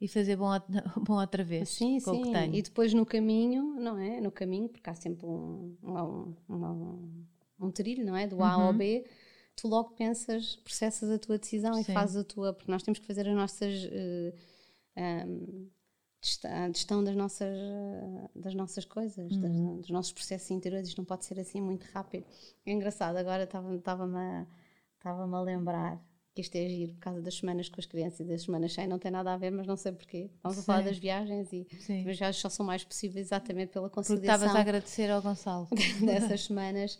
[0.00, 0.50] e fazer bom,
[1.04, 2.20] bom outra vez sim, com sim.
[2.20, 2.54] o que tenho.
[2.54, 4.20] E depois no caminho, não é?
[4.20, 7.24] No caminho, porque há sempre um, um, um,
[7.58, 8.26] um trilho, não é?
[8.26, 8.64] Do A uhum.
[8.66, 9.04] ao B,
[9.56, 11.80] tu logo pensas, processas a tua decisão Sim.
[11.80, 12.52] e fazes a tua.
[12.52, 13.84] Porque nós temos que fazer as nossas.
[13.84, 14.32] Uh,
[14.96, 15.73] eh, um, a
[16.24, 17.56] gestão das nossas,
[18.34, 19.40] das nossas coisas, uhum.
[19.40, 22.24] das, dos nossos processos interiores, isto não pode ser assim muito rápido.
[22.64, 24.46] É engraçado, agora estava-me a,
[24.96, 26.02] estava a lembrar
[26.34, 28.88] que isto é giro por causa das semanas com as crianças e das semanas sem,
[28.88, 30.30] não tem nada a ver, mas não sei porquê.
[30.42, 32.08] Vamos a falar das viagens e Sim.
[32.08, 34.24] as viagens só são mais possíveis exatamente pela conciliação.
[34.24, 35.68] Porque estavas a agradecer ao Gonçalo.
[36.04, 36.98] dessas semanas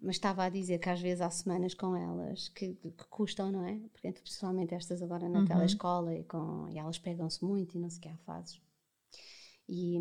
[0.00, 3.64] mas estava a dizer que às vezes há semanas com elas que, que custam, não
[3.64, 3.80] é?
[3.92, 5.46] Porque principalmente estas agora na uhum.
[5.46, 8.60] telescola e, com, e elas pegam-se muito e não sei o que há fases.
[9.68, 9.96] E,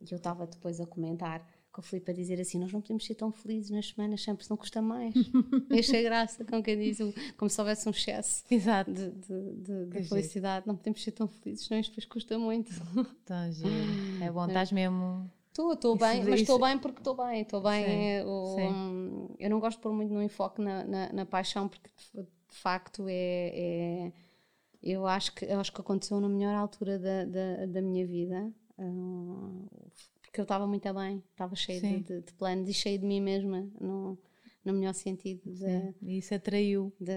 [0.00, 3.06] e eu estava depois a comentar com o Filipe a dizer assim: Nós não podemos
[3.06, 5.14] ser tão felizes nas semanas sempre, não custa mais.
[5.76, 6.98] Achei graça, como quem diz,
[7.36, 8.92] como se houvesse um excesso Exato.
[8.92, 10.66] de, de, de, de felicidade.
[10.66, 12.70] Não podemos ser tão felizes, não, isto depois custa muito.
[12.70, 13.06] Então,
[14.20, 17.42] É bom, estás mesmo Estou, estou bem, mas estou bem porque estou bem.
[17.42, 17.84] Estou bem.
[17.84, 19.36] Sim, é, o, sim.
[19.38, 23.04] eu não gosto de pôr muito no enfoque na, na, na paixão, porque de, facto
[23.06, 24.12] é, é,
[24.82, 28.50] Eu acho que, eu acho que aconteceu na melhor altura da, da, da minha vida.
[28.78, 29.68] Uh,
[30.22, 33.20] porque eu estava muito bem, estava cheia de, de, de, planos e cheia de mim
[33.20, 33.68] mesma.
[33.78, 34.18] No,
[34.64, 35.42] no melhor sentido.
[35.44, 36.92] De, Sim, isso atraiu.
[37.00, 37.14] De,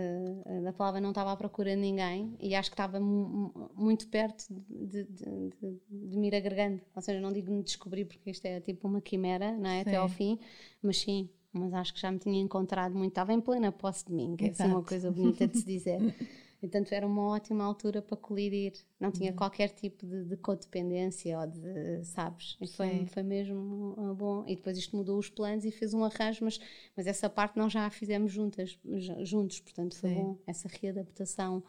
[0.64, 5.04] da palavra não estava à procura de ninguém e acho que estava muito perto de,
[5.04, 5.50] de,
[5.90, 6.82] de, me ir agregando.
[6.96, 9.82] Ou seja, não digo me descobrir porque isto é tipo uma quimera, não é?
[9.82, 10.40] Até ao fim,
[10.82, 14.14] mas sim, mas acho que já me tinha encontrado muito, estava em plena posse de
[14.14, 16.00] mim, que é assim uma coisa bonita de se dizer.
[16.68, 18.74] Portanto, era uma ótima altura para colidir.
[19.00, 19.38] Não tinha uhum.
[19.38, 22.58] qualquer tipo de, de codependência ou de, sabes?
[22.60, 24.44] E foi, foi mesmo uh, bom.
[24.48, 26.60] E depois isto mudou os planos e fez um arranjo, mas,
[26.96, 28.80] mas essa parte nós já a fizemos juntas,
[29.24, 29.60] juntos.
[29.60, 30.16] Portanto, foi Sim.
[30.16, 30.40] bom.
[30.48, 31.64] Essa readaptação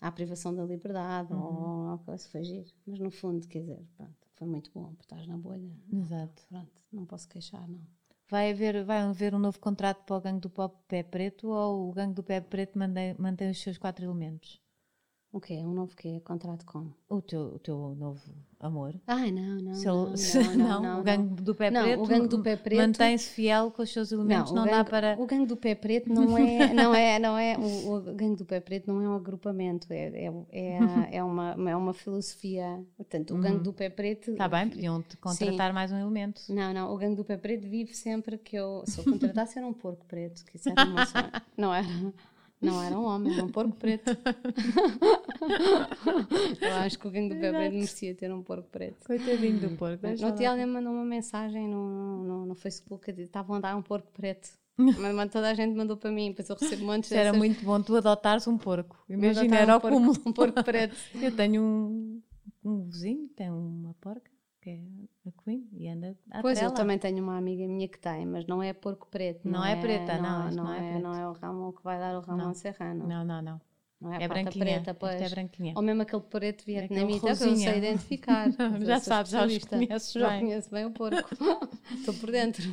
[0.00, 1.40] à privação da liberdade uhum.
[1.40, 2.70] ou ao que foi giro.
[2.86, 5.70] Mas no fundo, quer dizer, pronto, foi muito bom, porque estás na bolha.
[5.92, 6.42] Exato.
[6.48, 7.80] Pronto, não posso queixar, não.
[8.30, 11.88] Vai haver, vai haver um novo contrato para o Gangue do Pop Pé Preto ou
[11.88, 14.60] o Gangue do Pé Preto mantém, mantém os seus quatro elementos?
[15.32, 15.54] O quê?
[15.64, 16.20] Um novo quê?
[16.20, 16.92] Contrato com?
[17.08, 18.94] O teu, o teu novo amor.
[19.06, 19.74] Ai, não, não.
[19.74, 22.78] Se não, se, não, não, não, o gangue do pé preto, o do pé preto
[22.78, 25.16] mantém-se fiel com os seus elementos, não, gangue, dá para.
[25.18, 28.44] O gangue do pé preto não é, não é, não é o, o gangue do
[28.44, 30.78] pé preto não é um agrupamento, é, é, é,
[31.16, 32.84] é, uma, é uma filosofia.
[32.96, 33.40] Portanto, o uhum.
[33.40, 34.32] gangue do pé preto.
[34.32, 35.74] Está bem, podiam-te contratar sim.
[35.74, 36.42] mais um elemento.
[36.50, 38.82] Não, não, o gangue do pé preto vive sempre que eu.
[38.86, 41.06] Se eu contratasse era um porco preto, que isso era uma
[41.56, 41.88] Não era.
[42.60, 44.10] Não era um homem, era um porco preto.
[46.60, 49.06] eu acho que o gangue do preto merecia ter um porco preto.
[49.06, 50.06] Coitadinho do porco.
[50.06, 53.76] No dia alguém mandou uma mensagem no, no, no Facebook a dizer estavam a dar
[53.76, 54.50] um porco preto.
[54.76, 57.96] Mas toda a gente mandou para mim, depois eu recebo montes Era muito bom tu
[57.96, 59.02] adotares um porco.
[59.08, 60.94] Imagina, era um porco, um porco preto.
[61.20, 62.22] eu tenho um,
[62.64, 64.29] um vizinho, tem uma porca
[64.60, 67.98] que é a Queen, e anda a Pois, eu também tenho uma amiga minha que
[67.98, 69.40] tem, mas não é porco preto.
[69.44, 70.50] Não, não é, é, preta, não.
[70.50, 73.06] Não, não, é, não é o ramo que vai dar o Ramon Serrano.
[73.06, 73.60] Não, não, não.
[74.00, 75.20] Não é, é branquinha, preta, pois.
[75.20, 75.74] é branquinha.
[75.76, 78.48] Ou mesmo aquele preto vietnamita é que eu não sei identificar.
[78.80, 80.40] já sabes, já os conheces já bem.
[80.40, 81.28] conheço bem o porco.
[81.92, 82.64] Estou por dentro.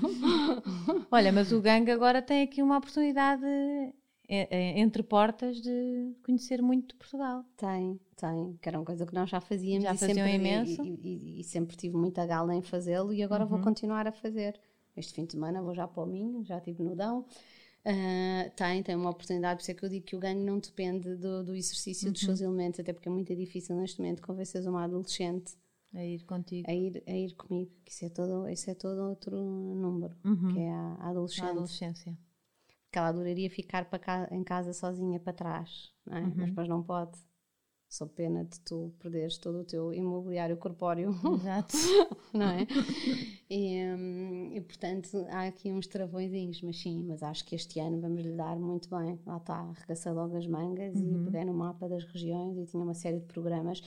[1.11, 3.93] Olha, mas o gangue agora tem aqui uma oportunidade é, é,
[4.29, 7.45] entre portas de conhecer muito Portugal.
[7.55, 10.83] Tem, tem, que era uma coisa que nós já fazíamos já e, sempre, imenso.
[10.83, 13.49] E, e, e, sempre tive muita gala em fazê-lo e agora uhum.
[13.49, 14.59] vou continuar a fazer.
[14.95, 17.25] Este fim de semana vou já para o Minho, já estive no Dão.
[17.85, 20.59] Uh, tem, tem uma oportunidade, por isso é que eu digo que o ganho não
[20.59, 22.11] depende do, do exercício uhum.
[22.11, 25.53] dos seus elementos, até porque é muito difícil neste momento convencer uma adolescente
[25.93, 26.69] a ir contigo.
[26.69, 30.53] A ir, a ir comigo, que isso é todo, isso é todo outro número, uhum.
[30.53, 30.97] que é a.
[30.99, 32.17] A adolescência
[32.97, 36.19] porque ela adoraria ficar para em casa sozinha para trás, é?
[36.19, 36.33] uhum.
[36.35, 37.17] mas depois não pode.
[37.89, 41.11] Sou pena de tu perderes todo o teu imobiliário corpóreo.
[41.35, 41.77] Exato.
[42.33, 42.67] não é?
[43.49, 48.01] E, hum, e, portanto há aqui uns travõezinhos, mas sim, mas acho que este ano
[48.01, 49.17] vamos lhe dar muito bem.
[49.25, 51.21] Lá está, arregacei logo as mangas uhum.
[51.21, 53.81] e peguei no mapa das regiões e tinha uma série de programas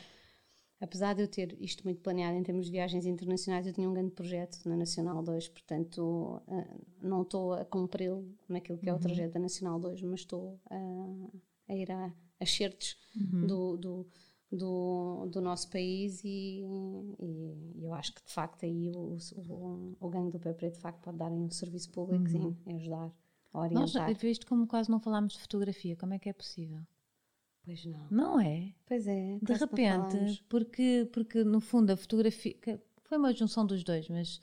[0.80, 3.92] apesar de eu ter isto muito planeado em termos de viagens internacionais, eu tinha um
[3.92, 8.96] grande projeto na Nacional 2, portanto uh, não estou a cumpri-lo naquilo que é o
[8.96, 9.00] uhum.
[9.00, 13.46] trajeto da Nacional 2, mas estou uh, a ir a, a certos uhum.
[13.46, 14.06] do, do,
[14.50, 16.64] do, do, nosso país e,
[17.20, 20.80] e, eu acho que de facto aí o, o, o ganho do pé preto de
[20.80, 22.56] facto pode dar um serviço público, uhum.
[22.64, 23.12] sim, ajudar
[23.52, 24.08] a orientar.
[24.08, 26.80] Nós, visto como quase não falámos de fotografia, como é que é possível?
[27.64, 28.06] Pois não.
[28.10, 28.72] Não é?
[28.86, 29.38] Pois é.
[29.40, 32.56] De repente, porque, porque no fundo a fotografia.
[33.04, 34.40] Foi uma junção dos dois, mas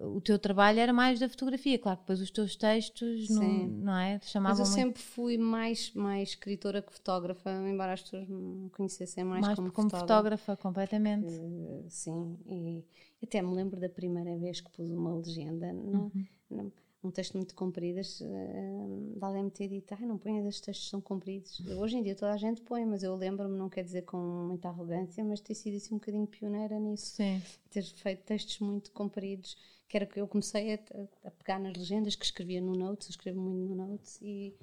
[0.00, 4.20] o teu trabalho era mais da fotografia, claro, depois os teus textos não, não é?
[4.22, 4.98] Chamavam Mas eu muito...
[4.98, 9.72] sempre fui mais, mais escritora que fotógrafa, embora as pessoas me conhecessem mais, mais como,
[9.72, 10.14] como fotógrafa.
[10.14, 11.26] fotógrafa completamente.
[11.26, 12.84] Uh, sim, e
[13.22, 15.72] até me lembro da primeira vez que pus uma legenda.
[15.72, 16.26] Não, uhum.
[16.50, 20.60] não, um texto muito comprido, uh, de alguém me ter dito, ah, não ponhas estes
[20.60, 21.60] textos são compridos.
[21.60, 24.68] Hoje em dia toda a gente põe, mas eu lembro-me, não quer dizer com muita
[24.68, 27.16] arrogância, mas ter sido assim um bocadinho pioneira nisso.
[27.16, 27.40] Sim.
[27.70, 29.56] Ter feito textos muito compridos,
[29.88, 30.78] que era que eu comecei a,
[31.24, 34.54] a, pegar nas legendas que escrevia no Notes, eu escrevo muito no Notes, e,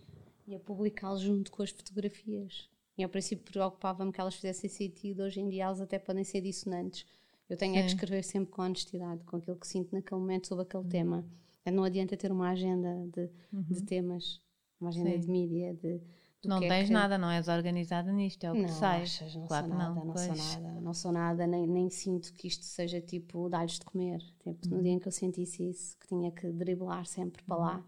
[0.48, 2.68] e a publicá-los junto com as fotografias.
[2.98, 6.42] E ao princípio preocupava-me que elas fizessem sentido, hoje em dia elas até podem ser
[6.42, 7.06] dissonantes.
[7.50, 10.64] Eu tenho é que escrever sempre com honestidade, com aquilo que sinto naquele momento sobre
[10.64, 10.90] aquele uhum.
[10.90, 11.26] tema
[11.72, 13.64] não adianta ter uma agenda de, uhum.
[13.64, 14.42] de temas,
[14.80, 15.20] uma agenda Sim.
[15.20, 16.02] de mídia, de
[16.46, 16.94] não é tens que...
[16.94, 19.06] nada, não és organizada nisto, é o que sai.
[19.36, 22.48] não claro sou nada, não, não sou nada, não sou nada, nem, nem sinto que
[22.48, 24.20] isto seja tipo dar-lhes de comer.
[24.40, 24.78] Tipo, uhum.
[24.78, 27.84] No dia em que eu sentisse isso, que tinha que driblar sempre para lá, uhum.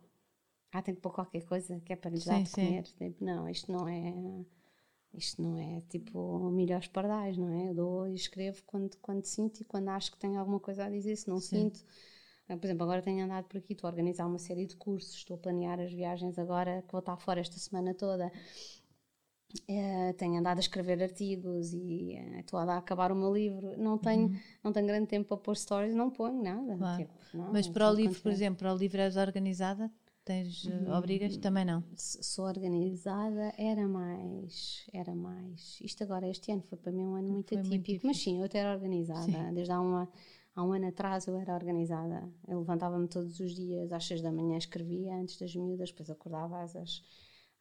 [0.71, 2.65] ah, tenho que pôr qualquer coisa que é para lhes sim, dar de sim.
[2.65, 2.83] comer.
[2.83, 4.13] Tipo, não, isto não é.
[5.13, 7.69] Isto não é tipo milho aos pardais, não é?
[7.69, 10.89] Eu dou e escrevo quando, quando sinto e quando acho que tenho alguma coisa a
[10.89, 11.15] dizer.
[11.15, 11.71] Se não sim.
[11.71, 11.85] sinto,
[12.47, 15.35] por exemplo, agora tenho andado por aqui, estou a organizar uma série de cursos, estou
[15.35, 18.31] a planear as viagens agora, que vou estar fora esta semana toda.
[19.67, 23.75] É, tenho andado a escrever artigos e é, estou a acabar o meu livro.
[23.77, 24.39] Não tenho, uhum.
[24.63, 26.77] não tenho grande tempo para pôr stories, não ponho nada.
[26.77, 26.97] Claro.
[26.97, 29.89] Tipo, não, Mas para o livro, por exemplo, para o livro és organizada?
[30.25, 30.91] Tens uhum.
[30.97, 31.37] obrigas?
[31.37, 31.83] Também não?
[31.95, 35.79] Sou organizada, era mais, era mais.
[35.81, 38.39] Isto agora, este ano foi para mim um ano muito foi atípico, muito mas sim,
[38.39, 39.53] eu até era organizada, sim.
[39.53, 40.09] desde há uma
[40.55, 42.29] Há um ano atrás eu era organizada.
[42.47, 46.61] Eu levantava-me todos os dias às 6 da manhã, escrevia antes das miúdas, depois acordava
[46.61, 46.73] às,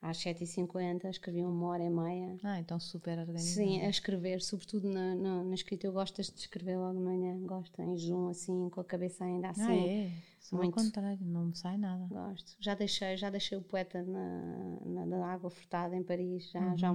[0.00, 2.36] às 7h50, escrevia uma hora e meia.
[2.44, 3.66] Ah, então super organizada.
[3.66, 5.88] Sim, a escrever, sobretudo na, na, na escrita.
[5.88, 9.48] Eu gosto de escrever logo de manhã, gosto em junho, assim, com a cabeça ainda
[9.48, 9.62] assim.
[9.62, 10.12] Ah, é?
[10.38, 10.78] Só muito.
[10.78, 12.06] ao contrário, não me sai nada.
[12.06, 12.54] Gosto.
[12.60, 16.76] Já deixei, já deixei o poeta na, na, na água furtada em Paris, já, uhum.
[16.76, 16.92] já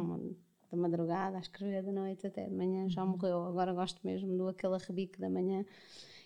[0.71, 3.11] da madrugada, a escrever da noite até de manhã, já uhum.
[3.11, 3.45] morreu.
[3.45, 5.65] Agora gosto mesmo do aquele arrebique da manhã,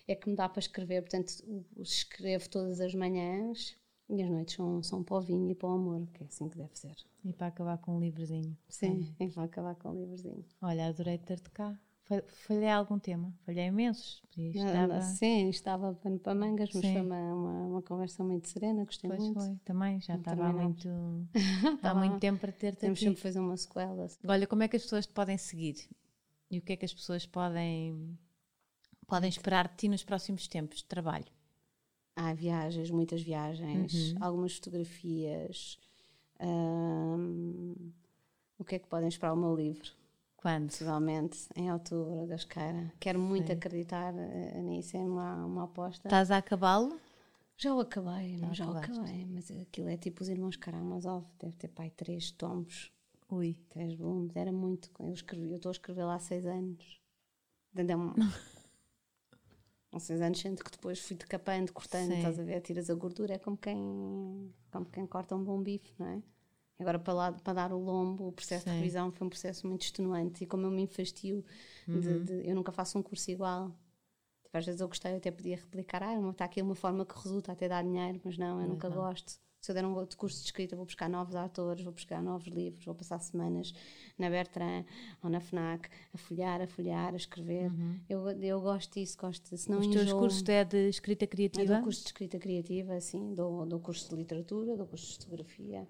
[0.08, 1.02] é que me dá para escrever.
[1.02, 1.34] Portanto,
[1.80, 3.76] escrevo todas as manhãs
[4.10, 6.50] e as noites são, são para o vinho e para o amor, que é assim
[6.50, 6.96] que deve ser.
[7.24, 8.56] E para acabar com um livrozinho.
[8.68, 9.26] Sim, é.
[9.26, 10.46] e para acabar com um livrozinho.
[10.62, 11.80] Olha, adorei ter-te cá.
[12.28, 13.34] Falhei algum tema?
[13.46, 14.22] Falhei imensos.
[14.38, 15.02] Estava...
[15.02, 16.94] Sim, estava pano para mangas, mas Sim.
[16.94, 19.40] foi uma, uma, uma, conversa muito serena, gostei pois muito.
[19.40, 20.90] foi, também, já estava há muito,
[21.82, 24.08] há muito tempo para ter-te Temos sempre fazer uma sequela.
[24.28, 25.88] Olha, como é que as pessoas te podem seguir?
[26.52, 28.18] E o que é que as pessoas podem,
[29.08, 31.32] podem esperar de ti nos próximos tempos de trabalho?
[32.16, 34.18] Há viagens, muitas viagens, uhum.
[34.20, 35.80] algumas fotografias.
[36.40, 37.92] Hum,
[38.60, 40.03] o que é que podem esperar o meu livro?
[40.44, 40.66] Quando?
[40.66, 42.92] Possivelmente em outubro, Deus queira.
[43.00, 43.54] Quero muito Sim.
[43.54, 46.06] acreditar uh, nisso, é uma, uma aposta.
[46.06, 47.00] Estás a acabá-lo?
[47.56, 51.56] Já o acabei, não, já o acabei, mas aquilo é tipo os irmãos Karamazov, deve
[51.56, 52.92] ter pai três tomos.
[53.32, 53.58] Ui.
[53.70, 54.92] Três volumes, era muito.
[55.00, 57.00] Eu escrevi, eu estou a escrever lá há seis anos.
[57.74, 58.12] É um,
[59.94, 62.18] há seis anos, sendo que depois fui decapando, cortando, Sim.
[62.18, 65.94] estás a ver, tiras a gordura, é como quem, como quem corta um bom bife,
[65.98, 66.22] não é?
[66.84, 68.72] Agora, para, lá, para dar o lombo, o processo Sim.
[68.72, 70.44] de revisão foi um processo muito extenuante.
[70.44, 71.44] E como eu me infastio,
[71.88, 72.00] uhum.
[72.00, 73.72] de, de, eu nunca faço um curso igual.
[74.44, 76.04] Tipo, às vezes eu gostei, eu até podia replicar.
[76.04, 79.42] Ah, está aqui uma forma que resulta até dar dinheiro, mas não, eu nunca gosto.
[79.64, 82.50] Se eu der um outro curso de escrita, vou buscar novos autores, vou buscar novos
[82.50, 83.74] livros, vou passar semanas
[84.18, 84.84] na Bertrand
[85.24, 87.72] ou na FNAC a folhear, a folhear, a escrever.
[87.72, 87.98] Uhum.
[88.10, 89.72] Eu, eu gosto disso, gosto disso.
[89.72, 91.64] Não Os teus cursos é de escrita criativa?
[91.64, 93.34] Eu dou curso de escrita criativa, sim.
[93.34, 95.88] Dou, dou curso de literatura, dou curso de fotografia.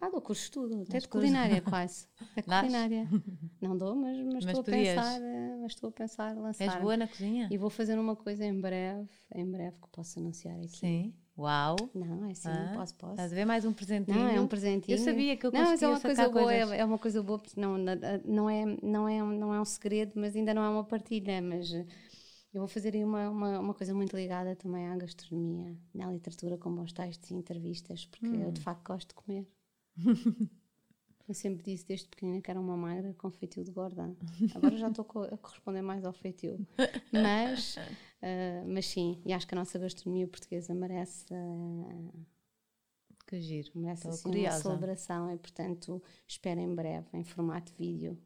[0.00, 2.08] Ah, dou curso de tudo, até de culinária quase.
[2.34, 3.06] É culinária.
[3.60, 4.96] Não dou, mas, mas, mas estou podias.
[4.96, 6.64] a pensar, eh, mas estou a pensar lançar.
[6.64, 7.48] És boa na cozinha?
[7.50, 10.78] E vou fazer uma coisa em breve, em breve que posso anunciar aqui.
[10.78, 11.14] Sim.
[11.36, 11.76] Uau!
[11.94, 13.12] Não, é assim, ah, posso, posso.
[13.12, 14.18] Estás a ver mais um presentinho?
[14.18, 14.98] Não, é um presentinho.
[14.98, 17.22] Eu sabia que eu conseguia Não, mas é uma coisa boa, é, é, uma coisa
[17.22, 20.68] boa, porque não, não, é, não, é, não é um segredo, mas ainda não é
[20.68, 24.96] uma partilha, mas eu vou fazer aí uma, uma, uma coisa muito ligada também à
[24.96, 28.42] gastronomia, à literatura com bons textos e entrevistas, porque hum.
[28.42, 29.46] eu de facto gosto de comer.
[31.28, 34.12] Eu sempre disse desde pequenina que era uma magra com feitio de gorda.
[34.52, 36.58] Agora já estou a corresponder mais ao feitio.
[37.12, 41.26] Mas, uh, mas sim, e acho que a nossa gastronomia portuguesa merece.
[41.32, 42.26] Uh,
[43.28, 43.70] que giro.
[43.76, 48.18] Merece assim, uma celebração e, portanto, espero em breve, em formato vídeo,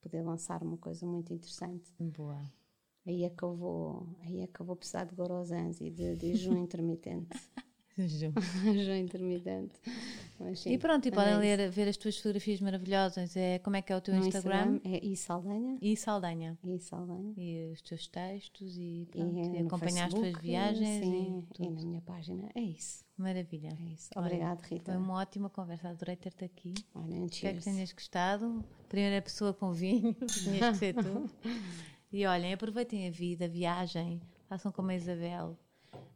[0.00, 1.92] poder lançar uma coisa muito interessante.
[1.98, 2.40] Boa.
[3.04, 6.36] Aí é que eu vou, aí é que vou precisar de gorosans e de, de
[6.36, 7.36] jejum intermitente.
[7.98, 8.32] Jejum.
[8.64, 9.74] Jejum intermitente.
[10.56, 13.36] Sim, e pronto, e podem é ler, ver as tuas fotografias maravilhosas.
[13.36, 14.76] É, como é que é o teu no Instagram?
[14.76, 15.78] Instagram é isaldanha.
[15.82, 16.58] E Saldanha.
[17.36, 21.04] E os teus textos e, pronto, e, e acompanhar Facebook, as tuas viagens.
[21.04, 22.48] Sim, e, e, na minha página.
[22.54, 23.04] É isso.
[23.16, 23.68] Maravilha.
[23.68, 24.10] É isso.
[24.16, 24.92] Obrigada, Rita.
[24.92, 25.90] Foi uma ótima conversa.
[25.90, 26.74] Adorei ter-te aqui.
[26.94, 28.64] Olha, Espero que tenhas gostado.
[28.88, 30.14] Primeira pessoa com vinho.
[30.26, 31.30] Tinhas que ser tu.
[32.12, 34.20] e olhem, aproveitem a vida, viagem.
[34.48, 35.56] Façam como a Isabel.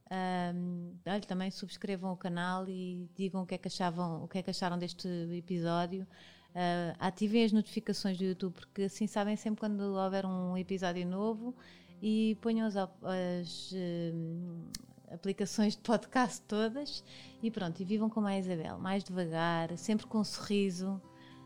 [0.09, 4.39] Um, olha, também subscrevam o canal e digam o que é que, achavam, o que,
[4.39, 6.07] é que acharam deste episódio.
[6.55, 11.55] Uh, ativem as notificações do YouTube, porque assim sabem sempre quando houver um episódio novo
[12.01, 17.05] e ponham as, as uh, aplicações de podcast todas
[17.43, 21.01] e pronto, e vivam como a Isabel, mais devagar, sempre com um sorriso,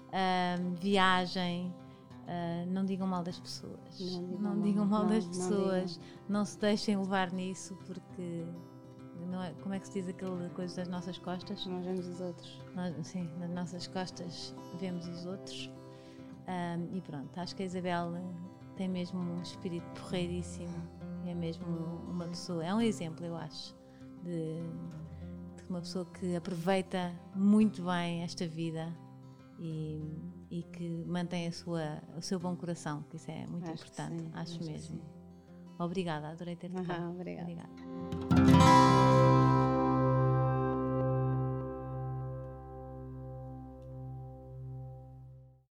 [0.08, 1.74] uh, viagem.
[2.30, 3.98] Uh, não digam mal das pessoas.
[3.98, 5.98] Não digam, não mal, digam mal não, das pessoas.
[6.28, 8.46] Não, não, se deixem levar nisso, porque.
[9.44, 11.66] É, como é que se diz aquela coisa das nossas costas?
[11.66, 12.62] Nós vemos os outros.
[12.74, 15.70] Nós, sim, nas nossas costas vemos os outros.
[16.48, 18.12] Um, e pronto, acho que a Isabel
[18.76, 20.72] tem mesmo um espírito porreiríssimo.
[21.26, 21.66] É mesmo
[22.08, 23.76] uma pessoa, é um exemplo, eu acho,
[24.22, 24.54] de,
[25.56, 28.90] de uma pessoa que aproveita muito bem esta vida
[29.58, 30.00] e
[30.50, 34.22] e que mantém a sua, o seu bom coração, que isso é muito acho importante,
[34.22, 35.00] sim, acho mesmo.
[35.78, 37.08] Obrigada, adorei ter-te cá.
[37.08, 37.42] Obrigada.
[37.42, 38.89] obrigada.